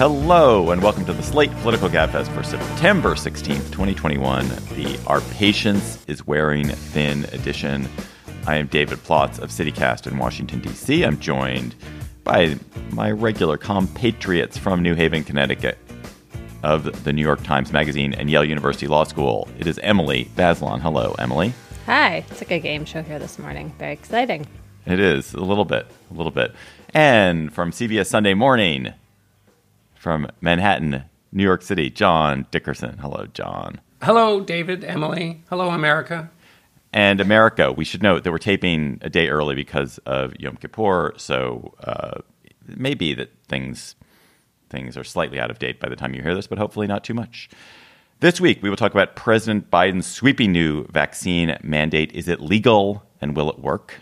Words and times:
Hello, 0.00 0.70
and 0.70 0.82
welcome 0.82 1.04
to 1.04 1.12
the 1.12 1.22
Slate 1.22 1.50
Political 1.56 1.90
Gabfest 1.90 2.34
for 2.34 2.42
September 2.42 3.10
16th, 3.14 3.70
2021, 3.70 4.48
the 4.74 4.98
Our 5.06 5.20
Patience 5.20 6.02
is 6.06 6.26
Wearing 6.26 6.68
Thin 6.68 7.26
edition. 7.34 7.86
I 8.46 8.56
am 8.56 8.66
David 8.68 8.96
Plotz 9.00 9.38
of 9.38 9.50
CityCast 9.50 10.06
in 10.06 10.16
Washington, 10.16 10.60
D.C. 10.60 11.04
I'm 11.04 11.20
joined 11.20 11.74
by 12.24 12.56
my 12.92 13.10
regular 13.10 13.58
compatriots 13.58 14.56
from 14.56 14.80
New 14.80 14.94
Haven, 14.94 15.22
Connecticut, 15.22 15.76
of 16.62 17.04
the 17.04 17.12
New 17.12 17.20
York 17.20 17.42
Times 17.42 17.70
Magazine 17.70 18.14
and 18.14 18.30
Yale 18.30 18.46
University 18.46 18.86
Law 18.86 19.04
School. 19.04 19.48
It 19.58 19.66
is 19.66 19.78
Emily 19.80 20.30
Bazelon. 20.34 20.80
Hello, 20.80 21.14
Emily. 21.18 21.52
Hi, 21.84 22.24
it's 22.30 22.40
like 22.40 22.52
a 22.52 22.58
game 22.58 22.86
show 22.86 23.02
here 23.02 23.18
this 23.18 23.38
morning. 23.38 23.74
Very 23.78 23.92
exciting. 23.92 24.46
It 24.86 24.98
is 24.98 25.34
a 25.34 25.40
little 25.40 25.66
bit, 25.66 25.86
a 26.10 26.14
little 26.14 26.32
bit. 26.32 26.54
And 26.94 27.52
from 27.52 27.70
CBS 27.70 28.06
Sunday 28.06 28.32
Morning, 28.32 28.94
from 30.00 30.26
Manhattan, 30.40 31.04
New 31.30 31.42
York 31.42 31.60
City, 31.60 31.90
John 31.90 32.46
Dickerson. 32.50 32.96
Hello, 32.96 33.26
John. 33.34 33.82
Hello, 34.02 34.40
David, 34.40 34.82
Emily. 34.82 35.44
Hello, 35.50 35.68
America. 35.68 36.30
And 36.90 37.20
America, 37.20 37.70
we 37.70 37.84
should 37.84 38.02
note 38.02 38.24
that 38.24 38.32
we're 38.32 38.38
taping 38.38 38.98
a 39.02 39.10
day 39.10 39.28
early 39.28 39.54
because 39.54 39.98
of 40.06 40.34
Yom 40.40 40.56
Kippur, 40.56 41.12
so 41.18 41.74
uh, 41.84 42.22
it 42.44 42.78
may 42.78 42.94
be 42.94 43.14
that 43.14 43.30
things 43.46 43.94
things 44.70 44.96
are 44.96 45.04
slightly 45.04 45.38
out 45.38 45.50
of 45.50 45.58
date 45.58 45.80
by 45.80 45.88
the 45.88 45.96
time 45.96 46.14
you 46.14 46.22
hear 46.22 46.34
this, 46.34 46.46
but 46.46 46.56
hopefully 46.56 46.86
not 46.86 47.04
too 47.04 47.14
much. 47.14 47.50
This 48.20 48.40
week, 48.40 48.62
we 48.62 48.70
will 48.70 48.76
talk 48.76 48.92
about 48.92 49.16
President 49.16 49.70
Biden's 49.70 50.06
sweeping 50.06 50.52
new 50.52 50.86
vaccine 50.86 51.58
mandate. 51.62 52.12
Is 52.12 52.26
it 52.26 52.40
legal 52.40 53.02
and 53.20 53.36
will 53.36 53.50
it 53.50 53.58
work? 53.58 53.96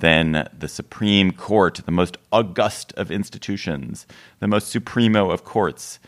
Then 0.00 0.48
the 0.56 0.68
Supreme 0.68 1.30
Court, 1.30 1.82
the 1.84 1.92
most 1.92 2.16
august 2.32 2.92
of 2.94 3.10
institutions, 3.10 4.06
the 4.38 4.48
most 4.48 4.68
supremo 4.68 5.30
of 5.30 5.44
courts, 5.44 5.98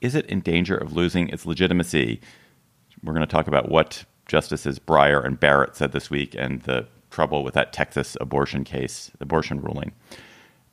is 0.00 0.14
it 0.14 0.26
in 0.26 0.40
danger 0.40 0.76
of 0.76 0.92
losing 0.92 1.28
its 1.28 1.46
legitimacy? 1.46 2.20
We're 3.02 3.14
going 3.14 3.26
to 3.26 3.30
talk 3.30 3.46
about 3.46 3.68
what 3.68 4.04
Justices 4.26 4.80
Breyer 4.80 5.24
and 5.24 5.38
Barrett 5.38 5.76
said 5.76 5.92
this 5.92 6.10
week 6.10 6.34
and 6.36 6.62
the 6.62 6.88
trouble 7.10 7.44
with 7.44 7.54
that 7.54 7.72
Texas 7.72 8.16
abortion 8.20 8.64
case, 8.64 9.10
abortion 9.20 9.60
ruling. 9.60 9.92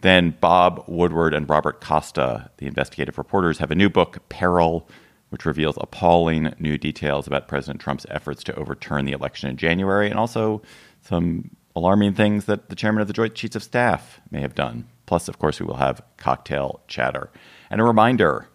Then 0.01 0.35
Bob 0.41 0.83
Woodward 0.87 1.33
and 1.35 1.47
Robert 1.47 1.81
Costa, 1.81 2.49
the 2.57 2.67
investigative 2.67 3.17
reporters, 3.17 3.59
have 3.59 3.71
a 3.71 3.75
new 3.75 3.89
book, 3.89 4.27
Peril, 4.29 4.89
which 5.29 5.45
reveals 5.45 5.77
appalling 5.79 6.53
new 6.59 6.77
details 6.79 7.27
about 7.27 7.47
President 7.47 7.79
Trump's 7.79 8.05
efforts 8.09 8.43
to 8.43 8.55
overturn 8.55 9.05
the 9.05 9.11
election 9.11 9.49
in 9.49 9.57
January 9.57 10.09
and 10.09 10.19
also 10.19 10.61
some 11.01 11.51
alarming 11.75 12.13
things 12.13 12.45
that 12.45 12.69
the 12.69 12.75
chairman 12.75 13.01
of 13.01 13.07
the 13.07 13.13
Joint 13.13 13.35
Chiefs 13.35 13.55
of 13.55 13.63
Staff 13.63 14.21
may 14.31 14.41
have 14.41 14.55
done. 14.55 14.87
Plus, 15.05 15.27
of 15.27 15.39
course, 15.39 15.59
we 15.59 15.65
will 15.65 15.75
have 15.75 16.01
cocktail 16.17 16.81
chatter. 16.87 17.29
And 17.69 17.81
a 17.81 17.83
reminder, 17.83 18.47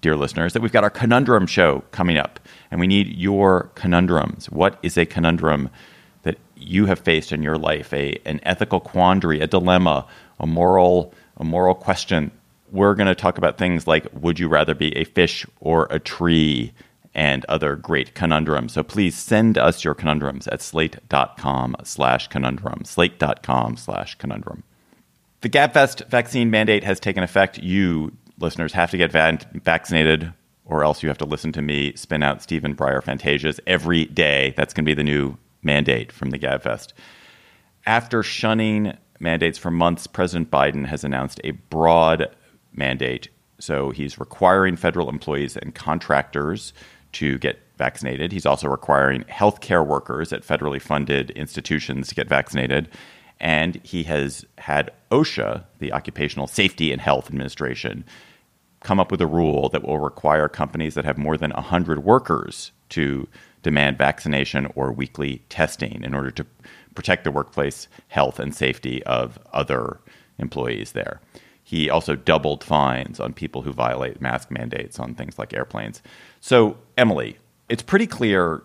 dear 0.00 0.16
listeners, 0.16 0.52
that 0.52 0.62
we've 0.62 0.72
got 0.72 0.84
our 0.84 0.90
conundrum 0.90 1.46
show 1.46 1.84
coming 1.90 2.16
up, 2.16 2.40
and 2.70 2.80
we 2.80 2.86
need 2.86 3.08
your 3.08 3.70
conundrums. 3.74 4.50
What 4.50 4.78
is 4.82 4.96
a 4.96 5.04
conundrum 5.04 5.68
that 6.22 6.38
you 6.56 6.86
have 6.86 7.00
faced 7.00 7.32
in 7.32 7.42
your 7.42 7.58
life? 7.58 7.92
A 7.92 8.18
an 8.24 8.40
ethical 8.44 8.80
quandary, 8.80 9.40
a 9.40 9.46
dilemma, 9.46 10.06
a 10.38 10.46
moral 10.46 11.12
a 11.36 11.44
moral 11.44 11.74
question. 11.74 12.30
We're 12.70 12.94
going 12.94 13.08
to 13.08 13.14
talk 13.14 13.36
about 13.36 13.58
things 13.58 13.86
like 13.86 14.06
would 14.12 14.38
you 14.38 14.48
rather 14.48 14.74
be 14.74 14.96
a 14.96 15.04
fish 15.04 15.44
or 15.58 15.88
a 15.90 15.98
tree? 15.98 16.72
And 17.14 17.44
other 17.46 17.76
great 17.76 18.14
conundrums. 18.14 18.72
So 18.72 18.82
please 18.82 19.16
send 19.16 19.58
us 19.58 19.84
your 19.84 19.94
conundrums 19.94 20.46
at 20.48 20.62
slate.com 20.62 21.76
slash 21.84 22.28
conundrum. 22.28 22.84
Slate.com 22.84 23.76
slash 23.76 24.16
conundrum. 24.16 24.62
The 25.40 25.48
GabFest 25.48 26.08
vaccine 26.08 26.50
mandate 26.50 26.84
has 26.84 27.00
taken 27.00 27.22
effect. 27.22 27.58
You, 27.58 28.12
listeners, 28.38 28.72
have 28.74 28.90
to 28.90 28.96
get 28.96 29.10
va- 29.10 29.38
vaccinated 29.54 30.32
or 30.64 30.84
else 30.84 31.02
you 31.02 31.08
have 31.08 31.18
to 31.18 31.24
listen 31.24 31.52
to 31.52 31.62
me 31.62 31.92
spin 31.96 32.22
out 32.22 32.42
Stephen 32.42 32.76
Breyer 32.76 33.02
fantasias 33.02 33.58
every 33.66 34.04
day. 34.04 34.54
That's 34.56 34.72
going 34.72 34.84
to 34.84 34.88
be 34.90 34.94
the 34.94 35.02
new 35.02 35.36
mandate 35.62 36.12
from 36.12 36.30
the 36.30 36.38
GabFest. 36.38 36.92
After 37.86 38.22
shunning 38.22 38.96
mandates 39.18 39.58
for 39.58 39.70
months, 39.70 40.06
President 40.06 40.50
Biden 40.50 40.86
has 40.86 41.02
announced 41.02 41.40
a 41.42 41.50
broad 41.50 42.34
mandate. 42.72 43.28
So 43.58 43.90
he's 43.90 44.18
requiring 44.18 44.76
federal 44.76 45.08
employees 45.08 45.56
and 45.56 45.74
contractors 45.74 46.72
to 47.12 47.38
get 47.38 47.58
vaccinated. 47.76 48.32
He's 48.32 48.46
also 48.46 48.68
requiring 48.68 49.24
healthcare 49.24 49.86
workers 49.86 50.32
at 50.32 50.46
federally 50.46 50.80
funded 50.80 51.30
institutions 51.30 52.08
to 52.08 52.14
get 52.14 52.28
vaccinated. 52.28 52.88
And 53.40 53.80
he 53.82 54.02
has 54.04 54.44
had 54.58 54.90
OSHA, 55.10 55.64
the 55.78 55.92
Occupational 55.92 56.46
Safety 56.46 56.92
and 56.92 57.00
Health 57.00 57.26
Administration, 57.26 58.04
come 58.80 59.00
up 59.00 59.10
with 59.10 59.20
a 59.20 59.26
rule 59.26 59.68
that 59.70 59.82
will 59.82 59.98
require 59.98 60.48
companies 60.48 60.94
that 60.94 61.04
have 61.04 61.18
more 61.18 61.36
than 61.36 61.50
100 61.52 62.04
workers 62.04 62.72
to 62.90 63.28
demand 63.62 63.98
vaccination 63.98 64.66
or 64.74 64.92
weekly 64.92 65.42
testing 65.48 66.02
in 66.02 66.14
order 66.14 66.30
to 66.30 66.46
protect 66.94 67.24
the 67.24 67.30
workplace 67.30 67.88
health 68.08 68.38
and 68.38 68.54
safety 68.54 69.02
of 69.04 69.38
other 69.52 70.00
employees 70.38 70.92
there. 70.92 71.20
He 71.62 71.88
also 71.88 72.16
doubled 72.16 72.64
fines 72.64 73.20
on 73.20 73.32
people 73.32 73.62
who 73.62 73.72
violate 73.72 74.20
mask 74.20 74.50
mandates 74.50 74.98
on 74.98 75.14
things 75.14 75.38
like 75.38 75.54
airplanes. 75.54 76.02
So, 76.40 76.78
Emily, 76.96 77.38
it's 77.68 77.82
pretty 77.82 78.06
clear 78.06 78.62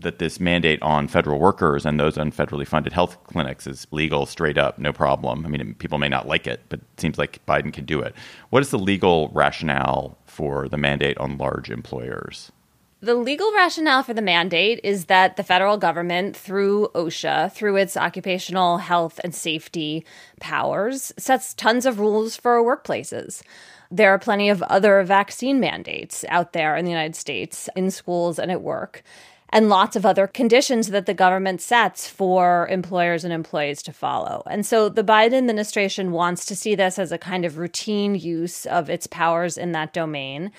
that 0.00 0.18
this 0.18 0.38
mandate 0.38 0.80
on 0.82 1.08
federal 1.08 1.38
workers 1.38 1.84
and 1.84 1.98
those 1.98 2.16
on 2.16 2.30
federally 2.30 2.66
funded 2.66 2.92
health 2.92 3.16
clinics 3.24 3.66
is 3.66 3.86
legal 3.90 4.26
straight 4.26 4.56
up, 4.56 4.78
no 4.78 4.92
problem. 4.92 5.44
I 5.44 5.48
mean, 5.48 5.74
people 5.74 5.98
may 5.98 6.08
not 6.08 6.26
like 6.26 6.46
it, 6.46 6.60
but 6.68 6.80
it 6.80 7.00
seems 7.00 7.18
like 7.18 7.44
Biden 7.46 7.72
can 7.72 7.84
do 7.84 8.00
it. 8.00 8.14
What 8.50 8.62
is 8.62 8.70
the 8.70 8.78
legal 8.78 9.28
rationale 9.30 10.16
for 10.24 10.68
the 10.68 10.78
mandate 10.78 11.18
on 11.18 11.36
large 11.36 11.70
employers? 11.70 12.52
The 13.00 13.14
legal 13.14 13.52
rationale 13.52 14.02
for 14.02 14.12
the 14.12 14.22
mandate 14.22 14.80
is 14.82 15.04
that 15.04 15.36
the 15.36 15.44
federal 15.44 15.78
government, 15.78 16.36
through 16.36 16.88
OSHA, 16.94 17.52
through 17.52 17.76
its 17.76 17.96
occupational 17.96 18.78
health 18.78 19.20
and 19.22 19.32
safety 19.32 20.04
powers, 20.40 21.12
sets 21.16 21.54
tons 21.54 21.86
of 21.86 22.00
rules 22.00 22.36
for 22.36 22.60
workplaces. 22.62 23.42
There 23.90 24.10
are 24.10 24.18
plenty 24.18 24.50
of 24.50 24.62
other 24.62 25.02
vaccine 25.02 25.60
mandates 25.60 26.24
out 26.28 26.52
there 26.52 26.76
in 26.76 26.84
the 26.84 26.90
United 26.90 27.16
States, 27.16 27.68
in 27.74 27.90
schools 27.90 28.38
and 28.38 28.50
at 28.50 28.60
work, 28.60 29.02
and 29.50 29.70
lots 29.70 29.96
of 29.96 30.04
other 30.04 30.26
conditions 30.26 30.88
that 30.88 31.06
the 31.06 31.14
government 31.14 31.62
sets 31.62 32.08
for 32.08 32.68
employers 32.68 33.24
and 33.24 33.32
employees 33.32 33.82
to 33.82 33.92
follow. 33.92 34.42
And 34.46 34.66
so 34.66 34.90
the 34.90 35.02
Biden 35.04 35.38
administration 35.38 36.12
wants 36.12 36.44
to 36.46 36.56
see 36.56 36.74
this 36.74 36.98
as 36.98 37.12
a 37.12 37.18
kind 37.18 37.46
of 37.46 37.56
routine 37.56 38.14
use 38.14 38.66
of 38.66 38.90
its 38.90 39.06
powers 39.06 39.56
in 39.56 39.72
that 39.72 39.94
domain. 39.94 40.52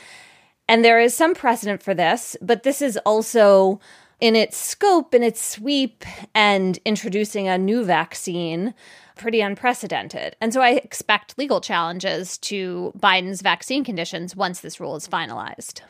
And 0.67 0.83
there 0.83 0.99
is 0.99 1.15
some 1.15 1.35
precedent 1.35 1.83
for 1.83 1.93
this, 1.93 2.35
but 2.41 2.63
this 2.63 2.81
is 2.81 2.97
also 3.05 3.79
in 4.19 4.35
its 4.35 4.57
scope, 4.57 5.13
in 5.13 5.23
its 5.23 5.41
sweep, 5.41 6.03
and 6.35 6.79
introducing 6.85 7.47
a 7.47 7.57
new 7.57 7.83
vaccine 7.83 8.73
pretty 9.15 9.41
unprecedented. 9.41 10.35
And 10.41 10.53
so 10.53 10.61
I 10.61 10.71
expect 10.71 11.37
legal 11.37 11.61
challenges 11.61 12.37
to 12.39 12.93
Biden's 12.97 13.41
vaccine 13.41 13.83
conditions 13.83 14.35
once 14.35 14.61
this 14.61 14.79
rule 14.79 14.95
is 14.95 15.07
finalized. 15.07 15.81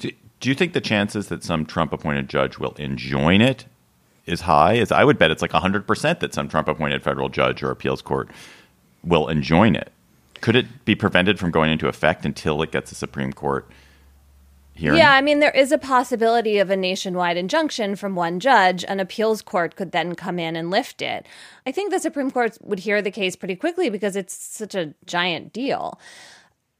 Do, 0.00 0.10
do 0.40 0.48
you 0.48 0.54
think 0.54 0.72
the 0.72 0.80
chances 0.80 1.28
that 1.28 1.44
some 1.44 1.64
Trump 1.64 1.92
appointed 1.92 2.28
judge 2.28 2.58
will 2.58 2.72
enjoin 2.72 3.40
it 3.40 3.66
is 4.26 4.42
high? 4.42 4.76
As 4.78 4.90
I 4.92 5.04
would 5.04 5.18
bet 5.18 5.30
it's 5.30 5.42
like 5.42 5.52
100% 5.52 6.20
that 6.20 6.34
some 6.34 6.48
Trump 6.48 6.68
appointed 6.68 7.02
federal 7.02 7.28
judge 7.28 7.62
or 7.62 7.70
appeals 7.70 8.02
court 8.02 8.28
will 9.04 9.28
enjoin 9.28 9.76
it. 9.76 9.92
Could 10.40 10.56
it 10.56 10.84
be 10.84 10.94
prevented 10.94 11.38
from 11.38 11.50
going 11.50 11.70
into 11.70 11.86
effect 11.86 12.24
until 12.24 12.62
it 12.62 12.72
gets 12.72 12.90
a 12.90 12.94
Supreme 12.94 13.32
Court 13.32 13.68
hearing? 14.80 14.98
Yeah, 14.98 15.12
I 15.12 15.20
mean, 15.20 15.38
there 15.38 15.50
is 15.50 15.70
a 15.70 15.78
possibility 15.78 16.58
of 16.58 16.70
a 16.70 16.76
nationwide 16.76 17.36
injunction 17.36 17.94
from 17.94 18.14
one 18.14 18.40
judge. 18.40 18.84
An 18.88 18.98
appeals 18.98 19.42
court 19.42 19.76
could 19.76 19.92
then 19.92 20.14
come 20.14 20.38
in 20.38 20.56
and 20.56 20.70
lift 20.70 21.02
it. 21.02 21.26
I 21.66 21.72
think 21.72 21.92
the 21.92 22.00
Supreme 22.00 22.30
Court 22.30 22.56
would 22.62 22.80
hear 22.80 23.00
the 23.02 23.10
case 23.10 23.36
pretty 23.36 23.56
quickly 23.56 23.90
because 23.90 24.16
it's 24.16 24.34
such 24.34 24.74
a 24.74 24.94
giant 25.06 25.52
deal. 25.52 26.00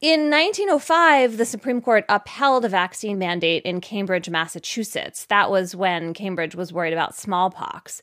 In 0.01 0.31
1905, 0.31 1.37
the 1.37 1.45
Supreme 1.45 1.79
Court 1.79 2.05
upheld 2.09 2.65
a 2.65 2.69
vaccine 2.69 3.19
mandate 3.19 3.61
in 3.63 3.81
Cambridge, 3.81 4.31
Massachusetts. 4.31 5.25
That 5.25 5.51
was 5.51 5.75
when 5.75 6.15
Cambridge 6.15 6.55
was 6.55 6.73
worried 6.73 6.93
about 6.93 7.15
smallpox. 7.15 8.01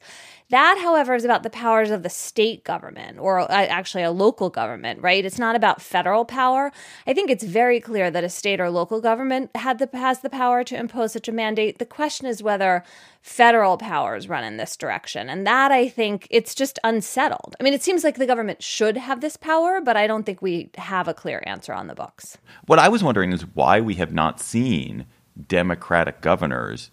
That, 0.50 0.78
however, 0.80 1.14
is 1.14 1.24
about 1.24 1.42
the 1.42 1.50
powers 1.50 1.90
of 1.90 2.02
the 2.02 2.08
state 2.08 2.64
government 2.64 3.18
or 3.18 3.40
uh, 3.40 3.46
actually 3.50 4.02
a 4.02 4.10
local 4.10 4.48
government, 4.48 5.02
right? 5.02 5.22
It's 5.24 5.38
not 5.38 5.54
about 5.54 5.82
federal 5.82 6.24
power. 6.24 6.72
I 7.06 7.12
think 7.12 7.28
it's 7.28 7.44
very 7.44 7.80
clear 7.80 8.10
that 8.10 8.24
a 8.24 8.30
state 8.30 8.58
or 8.58 8.70
local 8.70 9.02
government 9.02 9.50
had 9.54 9.78
the, 9.78 9.90
has 9.92 10.20
the 10.20 10.30
power 10.30 10.64
to 10.64 10.78
impose 10.78 11.12
such 11.12 11.28
a 11.28 11.32
mandate. 11.32 11.78
The 11.78 11.84
question 11.84 12.26
is 12.26 12.42
whether 12.42 12.82
federal 13.20 13.76
powers 13.76 14.26
run 14.26 14.42
in 14.42 14.56
this 14.56 14.74
direction. 14.76 15.28
And 15.28 15.46
that 15.46 15.70
I 15.70 15.86
think 15.86 16.26
it's 16.30 16.54
just 16.54 16.78
unsettled. 16.82 17.54
I 17.60 17.62
mean, 17.62 17.74
it 17.74 17.82
seems 17.82 18.02
like 18.02 18.16
the 18.16 18.26
government 18.26 18.62
should 18.62 18.96
have 18.96 19.20
this 19.20 19.36
power, 19.36 19.82
but 19.82 19.98
I 19.98 20.06
don't 20.06 20.24
think 20.24 20.40
we 20.40 20.70
have 20.78 21.08
a 21.08 21.14
clear 21.14 21.42
answer 21.46 21.74
on 21.74 21.88
the 21.88 21.94
books. 21.94 22.38
What 22.66 22.78
I 22.78 22.88
was 22.88 23.04
wondering 23.04 23.32
is 23.34 23.42
why 23.42 23.80
we 23.80 23.96
have 23.96 24.14
not 24.14 24.40
seen 24.40 25.04
Democratic 25.46 26.22
governors 26.22 26.90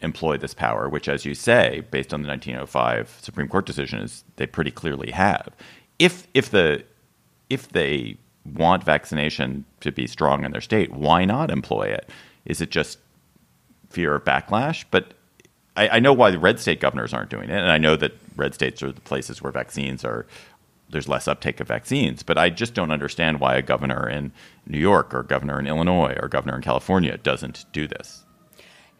employ 0.00 0.36
this 0.36 0.54
power, 0.54 0.88
which, 0.88 1.08
as 1.08 1.24
you 1.24 1.34
say, 1.34 1.82
based 1.90 2.14
on 2.14 2.22
the 2.22 2.28
1905 2.28 3.18
Supreme 3.20 3.48
Court 3.48 3.66
decision, 3.66 4.00
is 4.00 4.24
they 4.36 4.46
pretty 4.46 4.70
clearly 4.70 5.10
have. 5.10 5.50
If 5.98 6.26
if 6.34 6.50
the 6.50 6.84
if 7.50 7.68
they 7.68 8.16
want 8.44 8.84
vaccination 8.84 9.64
to 9.80 9.92
be 9.92 10.06
strong 10.06 10.44
in 10.44 10.52
their 10.52 10.60
state, 10.60 10.92
why 10.92 11.24
not 11.24 11.50
employ 11.50 11.82
it? 11.82 12.08
Is 12.44 12.60
it 12.60 12.70
just 12.70 12.98
fear 13.90 14.14
of 14.14 14.24
backlash? 14.24 14.84
But 14.90 15.14
I, 15.76 15.88
I 15.88 15.98
know 15.98 16.12
why 16.12 16.30
the 16.30 16.38
red 16.38 16.60
state 16.60 16.80
governors 16.80 17.12
aren't 17.12 17.30
doing 17.30 17.50
it, 17.50 17.58
and 17.58 17.70
I 17.70 17.78
know 17.78 17.96
that 17.96 18.12
red 18.36 18.54
states 18.54 18.82
are 18.82 18.92
the 18.92 19.00
places 19.00 19.42
where 19.42 19.52
vaccines 19.52 20.04
are. 20.04 20.26
There's 20.90 21.08
less 21.08 21.28
uptake 21.28 21.60
of 21.60 21.68
vaccines, 21.68 22.22
but 22.22 22.38
I 22.38 22.48
just 22.48 22.72
don't 22.72 22.90
understand 22.90 23.40
why 23.40 23.56
a 23.56 23.62
governor 23.62 24.08
in 24.08 24.32
New 24.66 24.78
York 24.78 25.12
or 25.12 25.22
governor 25.22 25.60
in 25.60 25.66
Illinois 25.66 26.16
or 26.18 26.28
governor 26.28 26.56
in 26.56 26.62
California 26.62 27.18
doesn't 27.18 27.66
do 27.72 27.86
this. 27.86 28.24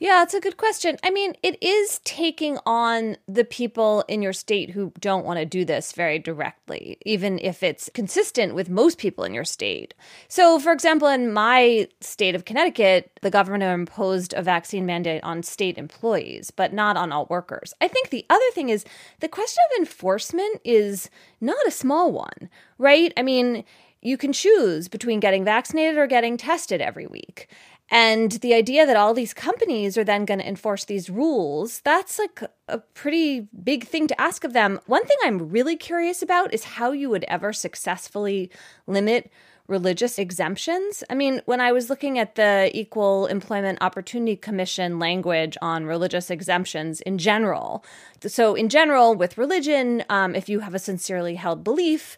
Yeah, 0.00 0.22
it's 0.22 0.34
a 0.34 0.40
good 0.40 0.56
question. 0.56 0.96
I 1.02 1.10
mean, 1.10 1.34
it 1.42 1.60
is 1.60 2.00
taking 2.04 2.58
on 2.64 3.16
the 3.26 3.44
people 3.44 4.04
in 4.06 4.22
your 4.22 4.32
state 4.32 4.70
who 4.70 4.92
don't 5.00 5.24
want 5.24 5.40
to 5.40 5.44
do 5.44 5.64
this 5.64 5.90
very 5.90 6.20
directly, 6.20 6.98
even 7.04 7.40
if 7.40 7.64
it's 7.64 7.90
consistent 7.94 8.54
with 8.54 8.70
most 8.70 8.98
people 8.98 9.24
in 9.24 9.34
your 9.34 9.44
state. 9.44 9.94
So, 10.28 10.60
for 10.60 10.70
example, 10.70 11.08
in 11.08 11.32
my 11.32 11.88
state 12.00 12.36
of 12.36 12.44
Connecticut, 12.44 13.18
the 13.22 13.30
governor 13.30 13.74
imposed 13.74 14.34
a 14.34 14.42
vaccine 14.42 14.86
mandate 14.86 15.24
on 15.24 15.42
state 15.42 15.76
employees, 15.76 16.52
but 16.52 16.72
not 16.72 16.96
on 16.96 17.10
all 17.10 17.26
workers. 17.28 17.74
I 17.80 17.88
think 17.88 18.10
the 18.10 18.24
other 18.30 18.50
thing 18.52 18.68
is 18.68 18.84
the 19.18 19.28
question 19.28 19.64
of 19.72 19.80
enforcement 19.80 20.60
is 20.64 21.10
not 21.40 21.66
a 21.66 21.72
small 21.72 22.12
one, 22.12 22.48
right? 22.78 23.12
I 23.16 23.22
mean, 23.22 23.64
you 24.00 24.16
can 24.16 24.32
choose 24.32 24.86
between 24.86 25.18
getting 25.18 25.44
vaccinated 25.44 25.98
or 25.98 26.06
getting 26.06 26.36
tested 26.36 26.80
every 26.80 27.08
week. 27.08 27.48
And 27.90 28.32
the 28.32 28.54
idea 28.54 28.86
that 28.86 28.96
all 28.96 29.14
these 29.14 29.32
companies 29.32 29.96
are 29.96 30.04
then 30.04 30.24
going 30.24 30.40
to 30.40 30.48
enforce 30.48 30.84
these 30.84 31.08
rules, 31.08 31.80
that's 31.80 32.18
like 32.18 32.42
a 32.68 32.78
pretty 32.78 33.48
big 33.62 33.86
thing 33.86 34.06
to 34.08 34.20
ask 34.20 34.44
of 34.44 34.52
them. 34.52 34.80
One 34.86 35.04
thing 35.06 35.16
I'm 35.24 35.48
really 35.48 35.76
curious 35.76 36.20
about 36.22 36.52
is 36.52 36.64
how 36.64 36.92
you 36.92 37.08
would 37.08 37.24
ever 37.28 37.52
successfully 37.52 38.50
limit 38.86 39.30
religious 39.68 40.18
exemptions. 40.18 41.04
I 41.10 41.14
mean, 41.14 41.42
when 41.44 41.60
I 41.60 41.72
was 41.72 41.90
looking 41.90 42.18
at 42.18 42.36
the 42.36 42.70
Equal 42.72 43.26
Employment 43.26 43.78
Opportunity 43.82 44.34
Commission 44.34 44.98
language 44.98 45.58
on 45.60 45.84
religious 45.84 46.30
exemptions 46.30 47.02
in 47.02 47.18
general, 47.18 47.84
so 48.26 48.54
in 48.54 48.70
general, 48.70 49.14
with 49.14 49.36
religion, 49.36 50.04
um, 50.08 50.34
if 50.34 50.48
you 50.48 50.60
have 50.60 50.74
a 50.74 50.78
sincerely 50.78 51.34
held 51.34 51.62
belief, 51.62 52.16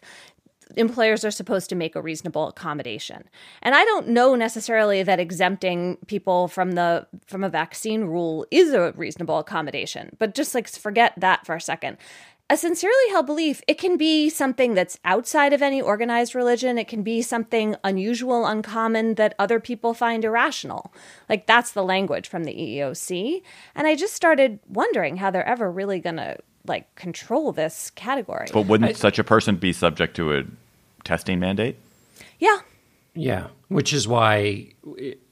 employers 0.75 1.23
are 1.25 1.31
supposed 1.31 1.69
to 1.69 1.75
make 1.75 1.95
a 1.95 2.01
reasonable 2.01 2.47
accommodation. 2.47 3.23
And 3.61 3.75
I 3.75 3.83
don't 3.85 4.09
know 4.09 4.35
necessarily 4.35 5.03
that 5.03 5.19
exempting 5.19 5.97
people 6.07 6.47
from 6.47 6.73
the 6.73 7.07
from 7.27 7.43
a 7.43 7.49
vaccine 7.49 8.05
rule 8.05 8.45
is 8.51 8.73
a 8.73 8.91
reasonable 8.93 9.39
accommodation, 9.39 10.15
but 10.19 10.35
just 10.35 10.55
like 10.55 10.67
forget 10.67 11.13
that 11.17 11.45
for 11.45 11.55
a 11.55 11.61
second. 11.61 11.97
A 12.49 12.57
sincerely 12.57 13.09
held 13.11 13.27
belief, 13.27 13.61
it 13.65 13.77
can 13.77 13.95
be 13.95 14.29
something 14.29 14.73
that's 14.73 14.99
outside 15.05 15.53
of 15.53 15.61
any 15.61 15.81
organized 15.81 16.35
religion. 16.35 16.77
It 16.77 16.89
can 16.89 17.01
be 17.01 17.21
something 17.21 17.77
unusual, 17.81 18.45
uncommon 18.45 19.15
that 19.15 19.35
other 19.39 19.61
people 19.61 19.93
find 19.93 20.25
irrational. 20.25 20.93
Like 21.29 21.47
that's 21.47 21.71
the 21.71 21.81
language 21.81 22.27
from 22.27 22.43
the 22.43 22.53
EEOC. 22.53 23.41
And 23.73 23.87
I 23.87 23.95
just 23.95 24.15
started 24.15 24.59
wondering 24.67 25.15
how 25.15 25.31
they're 25.31 25.47
ever 25.47 25.71
really 25.71 26.01
going 26.01 26.17
to 26.17 26.39
like 26.65 26.93
control 26.95 27.51
this 27.53 27.89
category. 27.91 28.47
But 28.51 28.67
wouldn't 28.67 28.89
I, 28.89 28.93
such 28.93 29.17
a 29.17 29.23
person 29.23 29.55
be 29.55 29.73
subject 29.73 30.15
to 30.17 30.33
a 30.33 30.43
testing 31.03 31.39
mandate? 31.39 31.77
Yeah. 32.39 32.59
Yeah, 33.13 33.47
which 33.67 33.93
is 33.93 34.07
why 34.07 34.67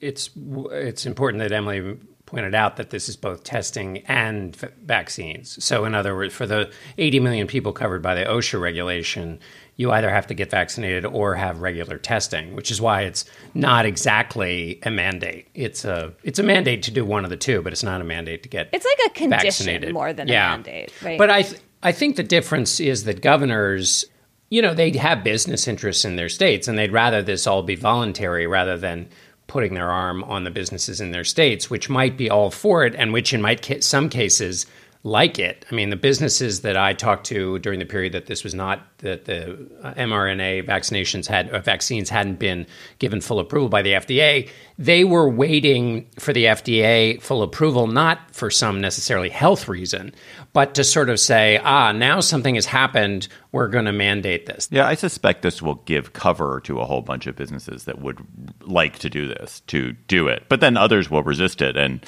it's 0.01 0.29
it's 0.35 1.05
important 1.05 1.41
that 1.41 1.51
Emily 1.51 1.97
pointed 2.29 2.53
out 2.53 2.77
that 2.77 2.91
this 2.91 3.09
is 3.09 3.15
both 3.15 3.43
testing 3.43 3.99
and 3.99 4.55
vaccines. 4.55 5.63
So, 5.63 5.85
in 5.85 5.95
other 5.95 6.15
words, 6.15 6.33
for 6.33 6.45
the 6.45 6.71
80 6.99 7.21
million 7.21 7.47
people 7.47 7.71
covered 7.71 8.03
by 8.03 8.13
the 8.13 8.23
OSHA 8.25 8.61
regulation, 8.61 9.39
you 9.77 9.91
either 9.91 10.09
have 10.11 10.27
to 10.27 10.35
get 10.35 10.51
vaccinated 10.51 11.05
or 11.05 11.35
have 11.35 11.61
regular 11.61 11.97
testing, 11.97 12.55
which 12.55 12.69
is 12.69 12.79
why 12.79 13.03
it's 13.03 13.25
not 13.55 13.85
exactly 13.85 14.79
a 14.83 14.91
mandate. 14.91 15.47
It's 15.55 15.85
a 15.85 16.13
it's 16.23 16.37
a 16.37 16.43
mandate 16.43 16.83
to 16.83 16.91
do 16.91 17.05
one 17.05 17.23
of 17.23 17.29
the 17.29 17.37
two, 17.37 17.61
but 17.61 17.73
it's 17.73 17.83
not 17.83 18.01
a 18.01 18.03
mandate 18.03 18.43
to 18.43 18.49
get. 18.49 18.69
It's 18.73 18.85
like 18.85 19.07
a 19.07 19.13
condition 19.13 19.39
vaccinated. 19.39 19.93
more 19.93 20.13
than 20.13 20.27
yeah. 20.27 20.53
a 20.53 20.57
mandate, 20.57 20.93
right? 21.01 21.17
But 21.17 21.31
I 21.31 21.43
th- 21.43 21.61
I 21.81 21.93
think 21.93 22.17
the 22.17 22.23
difference 22.23 22.81
is 22.81 23.05
that 23.05 23.21
governors 23.21 24.05
you 24.49 24.61
know, 24.61 24.73
they 24.73 24.91
have 24.91 25.23
business 25.23 25.67
interests 25.67 26.05
in 26.05 26.15
their 26.15 26.29
states 26.29 26.67
and 26.67 26.77
they'd 26.77 26.91
rather 26.91 27.21
this 27.21 27.47
all 27.47 27.63
be 27.63 27.75
voluntary 27.75 28.47
rather 28.47 28.77
than 28.77 29.07
putting 29.47 29.73
their 29.73 29.89
arm 29.89 30.23
on 30.25 30.43
the 30.43 30.51
businesses 30.51 31.01
in 31.01 31.11
their 31.11 31.23
states, 31.23 31.69
which 31.69 31.89
might 31.89 32.17
be 32.17 32.29
all 32.29 32.51
for 32.51 32.85
it 32.85 32.95
and 32.95 33.13
which 33.13 33.33
in 33.33 33.41
might 33.41 33.83
some 33.83 34.09
cases 34.09 34.65
like 35.03 35.39
it. 35.39 35.65
I 35.71 35.75
mean, 35.75 35.91
the 35.91 35.95
businesses 35.95 36.61
that 36.61 36.75
I 36.75 36.91
talked 36.91 37.25
to 37.27 37.57
during 37.59 37.79
the 37.79 37.85
period 37.85 38.11
that 38.13 38.25
this 38.25 38.43
was 38.43 38.53
not 38.53 38.81
that 38.97 39.25
the 39.25 39.57
mRNA 39.81 40.67
vaccinations 40.67 41.25
had 41.25 41.49
uh, 41.51 41.59
vaccines 41.59 42.09
hadn't 42.09 42.37
been 42.37 42.67
given 42.99 43.21
full 43.21 43.39
approval 43.39 43.69
by 43.69 43.81
the 43.81 43.93
FDA, 43.93 44.49
they 44.77 45.05
were 45.05 45.29
waiting 45.29 46.05
for 46.19 46.33
the 46.33 46.45
FDA 46.45 47.21
full 47.21 47.43
approval 47.43 47.87
not 47.87 48.19
for 48.35 48.49
some 48.49 48.81
necessarily 48.81 49.29
health 49.29 49.69
reason, 49.69 50.13
but 50.51 50.75
to 50.75 50.83
sort 50.83 51.09
of 51.09 51.17
say, 51.17 51.59
ah, 51.63 51.93
now 51.93 52.19
something 52.19 52.55
has 52.55 52.65
happened, 52.65 53.29
we're 53.53 53.69
going 53.69 53.85
to 53.85 53.93
mandate 53.93 54.47
this. 54.47 54.67
Yeah, 54.69 54.85
I 54.85 54.95
suspect 54.95 55.43
this 55.43 55.61
will 55.61 55.75
give 55.75 56.11
cover 56.11 56.59
to 56.65 56.81
a 56.81 56.85
whole 56.85 57.01
bunch 57.01 57.25
of 57.25 57.37
businesses 57.37 57.85
that 57.85 58.01
would 58.01 58.19
like 58.61 58.99
to 58.99 59.09
do 59.09 59.27
this, 59.27 59.61
to 59.67 59.93
do 60.09 60.27
it. 60.27 60.43
But 60.49 60.59
then 60.59 60.75
others 60.75 61.09
will 61.09 61.23
resist 61.23 61.61
it 61.61 61.77
and 61.77 62.05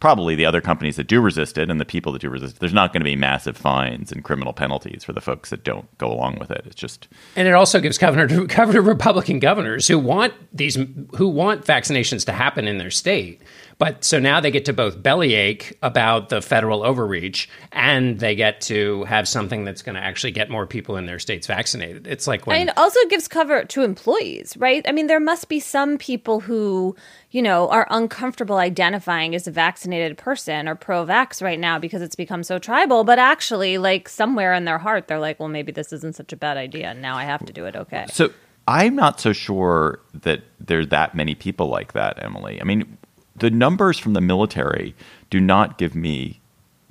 probably 0.00 0.34
the 0.34 0.44
other 0.44 0.60
companies 0.60 0.96
that 0.96 1.06
do 1.06 1.20
resist 1.20 1.56
it 1.56 1.70
and 1.70 1.80
the 1.80 1.84
people 1.84 2.12
that 2.12 2.20
do 2.20 2.28
resist 2.28 2.56
it, 2.56 2.60
there's 2.60 2.74
not 2.74 2.92
going 2.92 3.00
to 3.00 3.04
be 3.04 3.16
massive 3.16 3.56
fines 3.56 4.12
and 4.12 4.22
criminal 4.24 4.52
penalties 4.52 5.04
for 5.04 5.12
the 5.12 5.20
folks 5.20 5.50
that 5.50 5.64
don't 5.64 5.96
go 5.98 6.10
along 6.10 6.38
with 6.38 6.50
it. 6.50 6.62
It's 6.66 6.74
just 6.74 7.08
and 7.36 7.48
it 7.48 7.54
also 7.54 7.80
gives 7.80 7.98
cover 7.98 8.26
to, 8.26 8.46
cover 8.48 8.80
Republican 8.80 9.38
governors 9.38 9.88
who 9.88 9.98
want 9.98 10.34
these 10.52 10.76
who 11.16 11.28
want 11.28 11.64
vaccinations 11.64 12.24
to 12.26 12.32
happen 12.32 12.68
in 12.68 12.78
their 12.78 12.90
state. 12.90 13.40
But 13.78 14.04
so 14.04 14.18
now 14.18 14.40
they 14.40 14.50
get 14.50 14.64
to 14.66 14.72
both 14.72 15.02
bellyache 15.02 15.74
about 15.82 16.28
the 16.28 16.40
federal 16.40 16.84
overreach 16.84 17.48
and 17.72 18.18
they 18.20 18.34
get 18.34 18.60
to 18.62 19.04
have 19.04 19.26
something 19.26 19.64
that's 19.64 19.82
going 19.82 19.96
to 19.96 20.00
actually 20.00 20.30
get 20.32 20.50
more 20.50 20.66
people 20.66 20.96
in 20.96 21.06
their 21.06 21.18
states 21.18 21.46
vaccinated. 21.46 22.06
It's 22.06 22.26
like 22.26 22.46
when. 22.46 22.60
And 22.60 22.68
it 22.70 22.78
also 22.78 23.00
gives 23.08 23.28
cover 23.28 23.64
to 23.64 23.82
employees, 23.82 24.56
right? 24.56 24.84
I 24.88 24.92
mean, 24.92 25.06
there 25.06 25.20
must 25.20 25.48
be 25.48 25.60
some 25.60 25.98
people 25.98 26.40
who, 26.40 26.94
you 27.30 27.42
know, 27.42 27.68
are 27.68 27.86
uncomfortable 27.90 28.56
identifying 28.56 29.34
as 29.34 29.46
a 29.46 29.50
vaccinated 29.50 30.16
person 30.16 30.68
or 30.68 30.74
pro 30.74 31.04
vax 31.04 31.42
right 31.42 31.58
now 31.58 31.78
because 31.78 32.02
it's 32.02 32.16
become 32.16 32.44
so 32.44 32.58
tribal. 32.58 33.04
But 33.04 33.18
actually, 33.18 33.78
like 33.78 34.08
somewhere 34.08 34.54
in 34.54 34.64
their 34.64 34.78
heart, 34.78 35.08
they're 35.08 35.18
like, 35.18 35.40
well, 35.40 35.48
maybe 35.48 35.72
this 35.72 35.92
isn't 35.92 36.14
such 36.14 36.32
a 36.32 36.36
bad 36.36 36.56
idea. 36.56 36.90
And 36.90 37.02
now 37.02 37.16
I 37.16 37.24
have 37.24 37.44
to 37.46 37.52
do 37.52 37.66
it. 37.66 37.74
Okay. 37.74 38.06
So 38.10 38.30
I'm 38.66 38.94
not 38.94 39.20
so 39.20 39.32
sure 39.32 40.00
that 40.22 40.42
there's 40.60 40.88
that 40.88 41.14
many 41.14 41.34
people 41.34 41.68
like 41.68 41.92
that, 41.92 42.22
Emily. 42.22 42.60
I 42.60 42.64
mean, 42.64 42.96
the 43.36 43.50
numbers 43.50 43.98
from 43.98 44.12
the 44.12 44.20
military 44.20 44.94
do 45.30 45.40
not 45.40 45.78
give 45.78 45.94
me, 45.94 46.40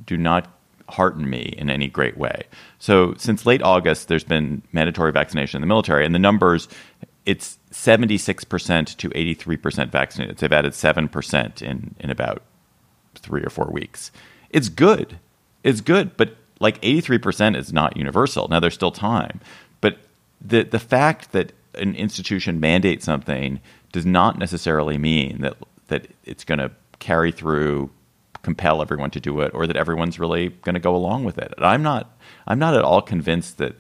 do 0.06 0.18
not 0.18 0.48
hearten 0.90 1.30
me 1.30 1.56
in 1.58 1.70
any 1.70 1.88
great 1.88 2.18
way. 2.18 2.44
So 2.80 3.14
since 3.18 3.46
late 3.46 3.62
August, 3.62 4.08
there's 4.08 4.24
been 4.24 4.62
mandatory 4.72 5.12
vaccination 5.12 5.58
in 5.58 5.62
the 5.62 5.68
military, 5.68 6.06
and 6.06 6.14
the 6.14 6.20
numbers, 6.20 6.68
it's 7.26 7.58
76% 7.72 8.98
to 8.98 9.10
83% 9.10 9.90
vaccinated. 9.90 10.38
They've 10.38 10.52
added 10.52 10.74
7% 10.74 11.62
in, 11.62 11.96
in 12.00 12.10
about 12.10 12.44
three 13.16 13.44
or 13.44 13.50
four 13.50 13.70
weeks. 13.72 14.12
It's 14.50 14.70
good. 14.70 15.20
It's 15.64 15.82
good, 15.82 16.18
but 16.18 16.36
like 16.60 16.82
83% 16.82 17.56
is 17.56 17.72
not 17.72 17.96
universal. 17.96 18.48
Now 18.50 18.60
there's 18.60 18.74
still 18.74 18.92
time. 18.92 19.40
But 19.82 19.98
the, 20.42 20.64
the 20.64 20.80
fact 20.80 21.32
that 21.32 21.54
an 21.76 21.96
institution 21.96 22.60
mandates 22.60 23.06
something 23.06 23.62
does 23.92 24.06
not 24.06 24.38
necessarily 24.38 24.98
mean 24.98 25.42
that 25.42 25.56
that 25.88 26.08
it's 26.24 26.44
going 26.44 26.60
to 26.60 26.72
carry 27.00 27.32
through, 27.32 27.90
compel 28.42 28.82
everyone 28.82 29.12
to 29.12 29.20
do 29.20 29.42
it, 29.42 29.52
or 29.54 29.68
that 29.68 29.76
everyone's 29.76 30.20
really 30.20 30.50
going 30.50 30.76
to 30.76 30.80
go 30.80 30.96
along 30.96 31.24
with 31.24 31.38
it. 31.38 31.54
I'm 31.58 31.84
not. 31.84 32.18
I'm 32.48 32.60
not 32.60 32.76
at 32.76 32.84
all 32.84 33.02
convinced 33.02 33.58
that 33.58 33.76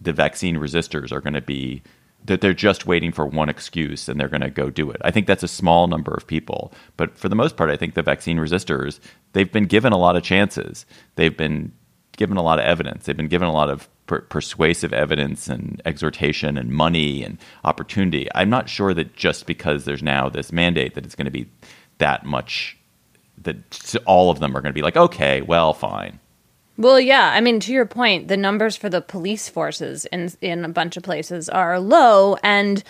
the 0.00 0.12
vaccine 0.12 0.56
resistors 0.56 1.12
are 1.12 1.20
going 1.20 1.34
to 1.34 1.40
be 1.40 1.82
that 2.24 2.42
they're 2.42 2.52
just 2.52 2.86
waiting 2.86 3.12
for 3.12 3.24
one 3.26 3.48
excuse 3.48 4.08
and 4.08 4.20
they're 4.20 4.28
going 4.28 4.42
to 4.42 4.50
go 4.50 4.68
do 4.68 4.90
it. 4.90 5.00
I 5.02 5.10
think 5.10 5.26
that's 5.26 5.42
a 5.42 5.48
small 5.48 5.86
number 5.86 6.12
of 6.12 6.26
people, 6.26 6.72
but 6.98 7.16
for 7.16 7.30
the 7.30 7.34
most 7.34 7.56
part, 7.56 7.70
I 7.70 7.76
think 7.76 7.94
the 7.94 8.02
vaccine 8.02 8.36
resistors 8.36 9.00
they've 9.32 9.50
been 9.50 9.64
given 9.64 9.92
a 9.92 9.98
lot 9.98 10.16
of 10.16 10.22
chances. 10.22 10.84
They've 11.14 11.36
been 11.36 11.72
given 12.16 12.36
a 12.36 12.42
lot 12.42 12.58
of 12.58 12.66
evidence. 12.66 13.06
They've 13.06 13.16
been 13.16 13.28
given 13.28 13.48
a 13.48 13.52
lot 13.52 13.70
of 13.70 13.88
per- 14.10 14.22
persuasive 14.22 14.92
evidence 14.92 15.46
and 15.46 15.80
exhortation 15.84 16.58
and 16.58 16.70
money 16.70 17.22
and 17.22 17.38
opportunity. 17.62 18.26
I'm 18.34 18.50
not 18.50 18.68
sure 18.68 18.92
that 18.92 19.14
just 19.14 19.46
because 19.46 19.84
there's 19.84 20.02
now 20.02 20.28
this 20.28 20.50
mandate 20.50 20.94
that 20.96 21.04
it's 21.06 21.14
going 21.14 21.26
to 21.26 21.30
be 21.30 21.48
that 21.98 22.26
much 22.26 22.76
that 23.38 23.94
all 24.06 24.30
of 24.30 24.40
them 24.40 24.56
are 24.56 24.60
going 24.60 24.70
to 24.70 24.74
be 24.74 24.82
like, 24.82 24.96
okay, 24.96 25.42
well, 25.42 25.72
fine. 25.72 26.18
Well, 26.76 26.98
yeah. 26.98 27.30
I 27.32 27.40
mean, 27.40 27.60
to 27.60 27.72
your 27.72 27.86
point, 27.86 28.26
the 28.26 28.36
numbers 28.36 28.74
for 28.76 28.88
the 28.88 29.00
police 29.00 29.48
forces 29.48 30.06
in 30.06 30.32
in 30.40 30.64
a 30.64 30.68
bunch 30.68 30.96
of 30.96 31.04
places 31.04 31.48
are 31.48 31.78
low 31.78 32.36
and 32.42 32.82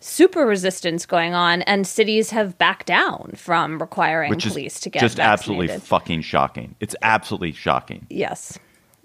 super 0.00 0.44
resistance 0.44 1.06
going 1.06 1.32
on, 1.32 1.62
and 1.62 1.86
cities 1.86 2.30
have 2.30 2.58
backed 2.58 2.86
down 2.86 3.32
from 3.34 3.78
requiring 3.78 4.28
Which 4.30 4.44
is 4.44 4.52
police 4.52 4.80
to 4.80 4.90
get 4.90 5.00
just 5.00 5.18
absolutely 5.18 5.68
fucking 5.78 6.20
shocking. 6.20 6.74
It's 6.80 6.94
absolutely 7.00 7.52
shocking. 7.52 8.06
yes, 8.10 8.58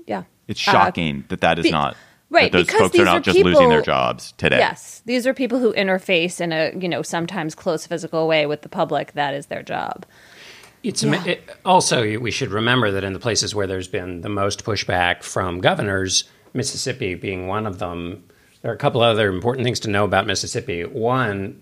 yeah. 0.06 0.24
It's 0.52 0.68
Uh, 0.68 0.72
shocking 0.72 1.24
that 1.30 1.42
that 1.42 1.58
is 1.60 1.64
be- 1.64 1.72
not 1.72 1.96
right, 2.30 2.52
That 2.52 2.58
those 2.60 2.66
because 2.68 2.80
folks 2.82 2.92
these 2.94 3.02
are 3.02 3.06
not 3.06 3.18
are 3.18 3.20
just 3.22 3.40
losing 3.40 3.70
their 3.70 3.82
jobs 3.82 4.34
today. 4.38 4.58
Yes, 4.60 5.02
these 5.06 5.26
are 5.26 5.34
people 5.34 5.60
who 5.60 5.74
interface 5.74 6.40
in 6.40 6.52
a 6.54 6.72
you 6.78 6.88
know 6.88 7.02
sometimes 7.02 7.56
close 7.56 7.88
physical 7.88 8.28
way 8.28 8.46
with 8.46 8.62
the 8.62 8.70
public. 8.70 9.14
That 9.14 9.34
is 9.34 9.48
their 9.48 9.64
job. 9.64 10.06
It's 10.84 11.04
ama- 11.04 11.24
it, 11.26 11.50
also 11.64 12.18
we 12.20 12.32
should 12.32 12.50
remember 12.52 12.92
that 12.92 13.04
in 13.04 13.14
the 13.14 13.20
places 13.20 13.54
where 13.54 13.68
there's 13.68 13.88
been 13.88 14.22
the 14.22 14.30
most 14.30 14.64
pushback 14.66 15.24
from 15.24 15.60
governors, 15.62 16.24
Mississippi 16.54 17.14
being 17.16 17.48
one 17.48 17.66
of 17.68 17.80
them. 17.80 18.24
There 18.62 18.72
are 18.72 18.76
a 18.76 18.78
couple 18.78 19.02
other 19.02 19.30
important 19.30 19.64
things 19.66 19.80
to 19.82 19.90
know 19.90 20.04
about 20.06 20.26
Mississippi. 20.28 20.84
One, 20.86 21.62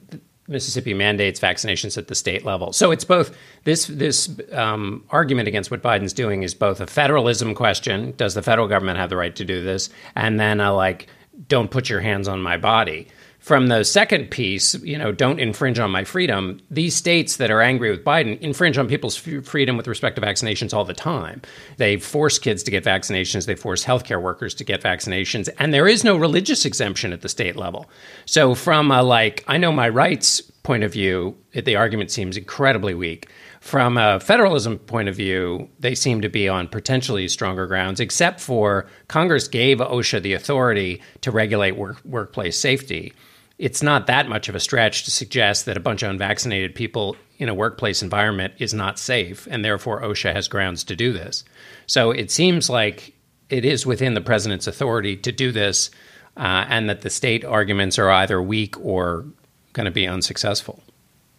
Mississippi 0.50 0.94
mandates 0.94 1.39
vaccinations 1.39 1.98
at 1.98 2.08
the 2.08 2.15
state 2.15 2.44
level, 2.44 2.74
so 2.74 2.91
it's 2.91 3.06
both 3.06 3.36
this 3.63 3.86
this 3.86 4.29
um, 4.51 5.06
argument 5.10 5.48
against 5.48 5.72
what 5.72 5.82
Biden's 5.82 6.13
doing 6.13 6.44
is 6.44 6.53
both 6.53 6.82
a 6.82 6.88
federalism 6.88 7.56
question: 7.56 8.13
Does 8.18 8.34
the 8.34 8.41
federal 8.41 8.68
government 8.68 8.98
have 8.98 9.10
the 9.10 9.18
right 9.18 9.36
to 9.36 9.46
do 9.46 9.63
this? 9.63 9.89
And 10.15 10.39
then 10.39 10.60
a 10.60 10.74
like, 10.74 11.08
don't 11.48 11.72
put 11.72 11.89
your 11.89 12.01
hands 12.01 12.27
on 12.27 12.41
my 12.41 12.58
body 12.58 13.08
from 13.39 13.67
the 13.67 13.84
second 13.84 14.29
piece, 14.29 14.75
you 14.84 14.98
know, 14.98 15.12
don't 15.12 15.39
infringe 15.39 15.79
on 15.79 15.89
my 15.89 16.03
freedom. 16.03 16.60
These 16.69 16.96
states 16.96 17.38
that 17.38 17.50
are 17.50 17.62
angry 17.62 17.89
with 17.89 18.03
Biden 18.03 18.38
infringe 18.41 18.77
on 18.77 18.88
people's 18.88 19.15
freedom 19.15 19.77
with 19.77 19.88
respect 19.88 20.17
to 20.17 20.22
vaccinations 20.22 20.74
all 20.74 20.84
the 20.84 20.93
time. 20.93 21.41
They 21.77 21.98
force 21.98 22.38
kids 22.38 22.63
to 22.63 22.72
get 22.72 22.84
vaccinations, 22.84 23.46
they 23.46 23.55
force 23.55 23.84
healthcare 23.84 24.22
workers 24.22 24.53
to 24.55 24.65
get 24.65 24.84
vaccinations, 24.84 25.50
and 25.58 25.74
there 25.74 25.88
is 25.88 26.03
no 26.03 26.17
religious 26.17 26.65
exemption 26.65 27.13
at 27.13 27.22
the 27.22 27.29
state 27.29 27.55
level. 27.55 27.89
So, 28.25 28.55
from 28.55 28.91
a 28.91 29.01
like, 29.01 29.43
I 29.48 29.58
know 29.58 29.72
my 29.72 29.88
rights 29.88 30.41
point 30.63 30.84
of 30.84 30.91
view, 30.91 31.36
the 31.53 31.77
argument 31.77 32.12
seems 32.12 32.36
incredibly 32.36 32.93
weak. 32.93 33.29
From 33.62 33.98
a 33.98 34.19
federalism 34.19 34.77
point 34.79 35.10
of 35.10 35.15
view, 35.15 35.69
they 35.79 35.96
seem 35.96 36.22
to 36.22 36.29
be 36.29 36.48
on 36.48 36.67
potentially 36.67 37.27
stronger 37.27 37.67
grounds, 37.67 38.00
except 38.00 38.39
for 38.41 38.86
Congress 39.08 39.48
gave 39.48 39.79
OSHA 39.79 40.22
the 40.22 40.34
authority 40.34 41.01
to 41.22 41.31
regulate 41.31 41.77
work, 41.77 42.03
workplace 42.05 42.60
safety 42.60 43.13
it's 43.60 43.84
not 43.84 44.08
that 44.08 44.30
much 44.30 44.48
of 44.48 44.56
a 44.56 44.60
stretch 44.60 45.04
to 45.04 45.12
suggest 45.12 45.66
that 45.66 45.75
a 45.75 45.82
bunch 45.82 46.01
of 46.01 46.10
unvaccinated 46.10 46.74
people 46.74 47.18
in 47.38 47.50
a 47.50 47.54
workplace 47.54 48.01
environment 48.01 48.54
is 48.58 48.74
not 48.74 48.98
safe, 48.98 49.48
and 49.51 49.63
therefore 49.63 50.01
OSHA 50.01 50.34
has 50.34 50.48
grounds 50.48 50.84
to 50.86 50.96
do 50.96 51.12
this. 51.12 51.44
So 51.86 52.12
it 52.12 52.32
seems 52.32 52.70
like 52.70 53.13
it 53.50 53.66
is 53.66 53.86
within 53.86 54.13
the 54.13 54.22
president's 54.22 54.66
authority 54.66 55.18
to 55.18 55.32
do 55.34 55.51
this, 55.51 55.92
uh, 56.38 56.66
and 56.70 56.89
that 56.89 57.01
the 57.01 57.10
state 57.10 57.44
arguments 57.44 58.00
are 58.00 58.10
either 58.10 58.42
weak 58.42 58.80
or 58.80 59.25
going 59.74 59.86
to 59.86 59.92
be 59.92 60.08
unsuccessful. 60.08 60.82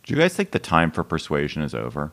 Do 0.03 0.15
you 0.15 0.21
guys 0.21 0.35
think 0.35 0.51
the 0.51 0.59
time 0.59 0.91
for 0.91 1.03
persuasion 1.03 1.63
is 1.63 1.75
over? 1.75 2.13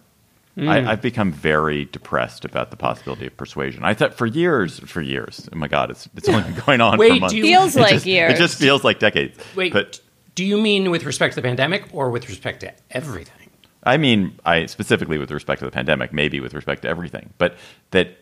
I, 0.57 0.61
mm. 0.61 0.87
I've 0.87 1.01
become 1.01 1.31
very 1.31 1.85
depressed 1.85 2.43
about 2.43 2.71
the 2.71 2.77
possibility 2.77 3.27
of 3.27 3.37
persuasion. 3.37 3.83
I 3.83 3.93
thought 3.93 4.15
for 4.15 4.25
years, 4.25 4.79
for 4.79 5.01
years. 5.01 5.47
Oh 5.53 5.57
my 5.57 5.67
god, 5.67 5.91
it's 5.91 6.09
it's 6.15 6.27
only 6.27 6.43
been 6.43 6.59
going 6.65 6.81
on 6.81 6.97
Wait, 6.99 7.09
for 7.09 7.19
months. 7.19 7.35
you- 7.35 7.43
Feels 7.43 7.75
It 7.75 7.81
like 7.81 7.93
just, 7.93 8.05
years. 8.07 8.33
It 8.33 8.37
just 8.37 8.57
feels 8.57 8.83
like 8.83 8.97
decades. 8.97 9.37
Wait, 9.55 9.71
but 9.71 9.99
do 10.33 10.43
you 10.43 10.57
mean 10.59 10.89
with 10.89 11.03
respect 11.03 11.35
to 11.35 11.41
the 11.41 11.47
pandemic 11.47 11.85
or 11.93 12.09
with 12.09 12.27
respect 12.27 12.61
to 12.61 12.73
everything? 12.89 13.49
I 13.83 13.97
mean, 13.97 14.37
I 14.45 14.65
specifically 14.65 15.17
with 15.17 15.31
respect 15.31 15.59
to 15.59 15.65
the 15.65 15.71
pandemic, 15.71 16.11
maybe 16.11 16.39
with 16.39 16.53
respect 16.53 16.81
to 16.81 16.89
everything, 16.89 17.33
but 17.37 17.55
that 17.91 18.17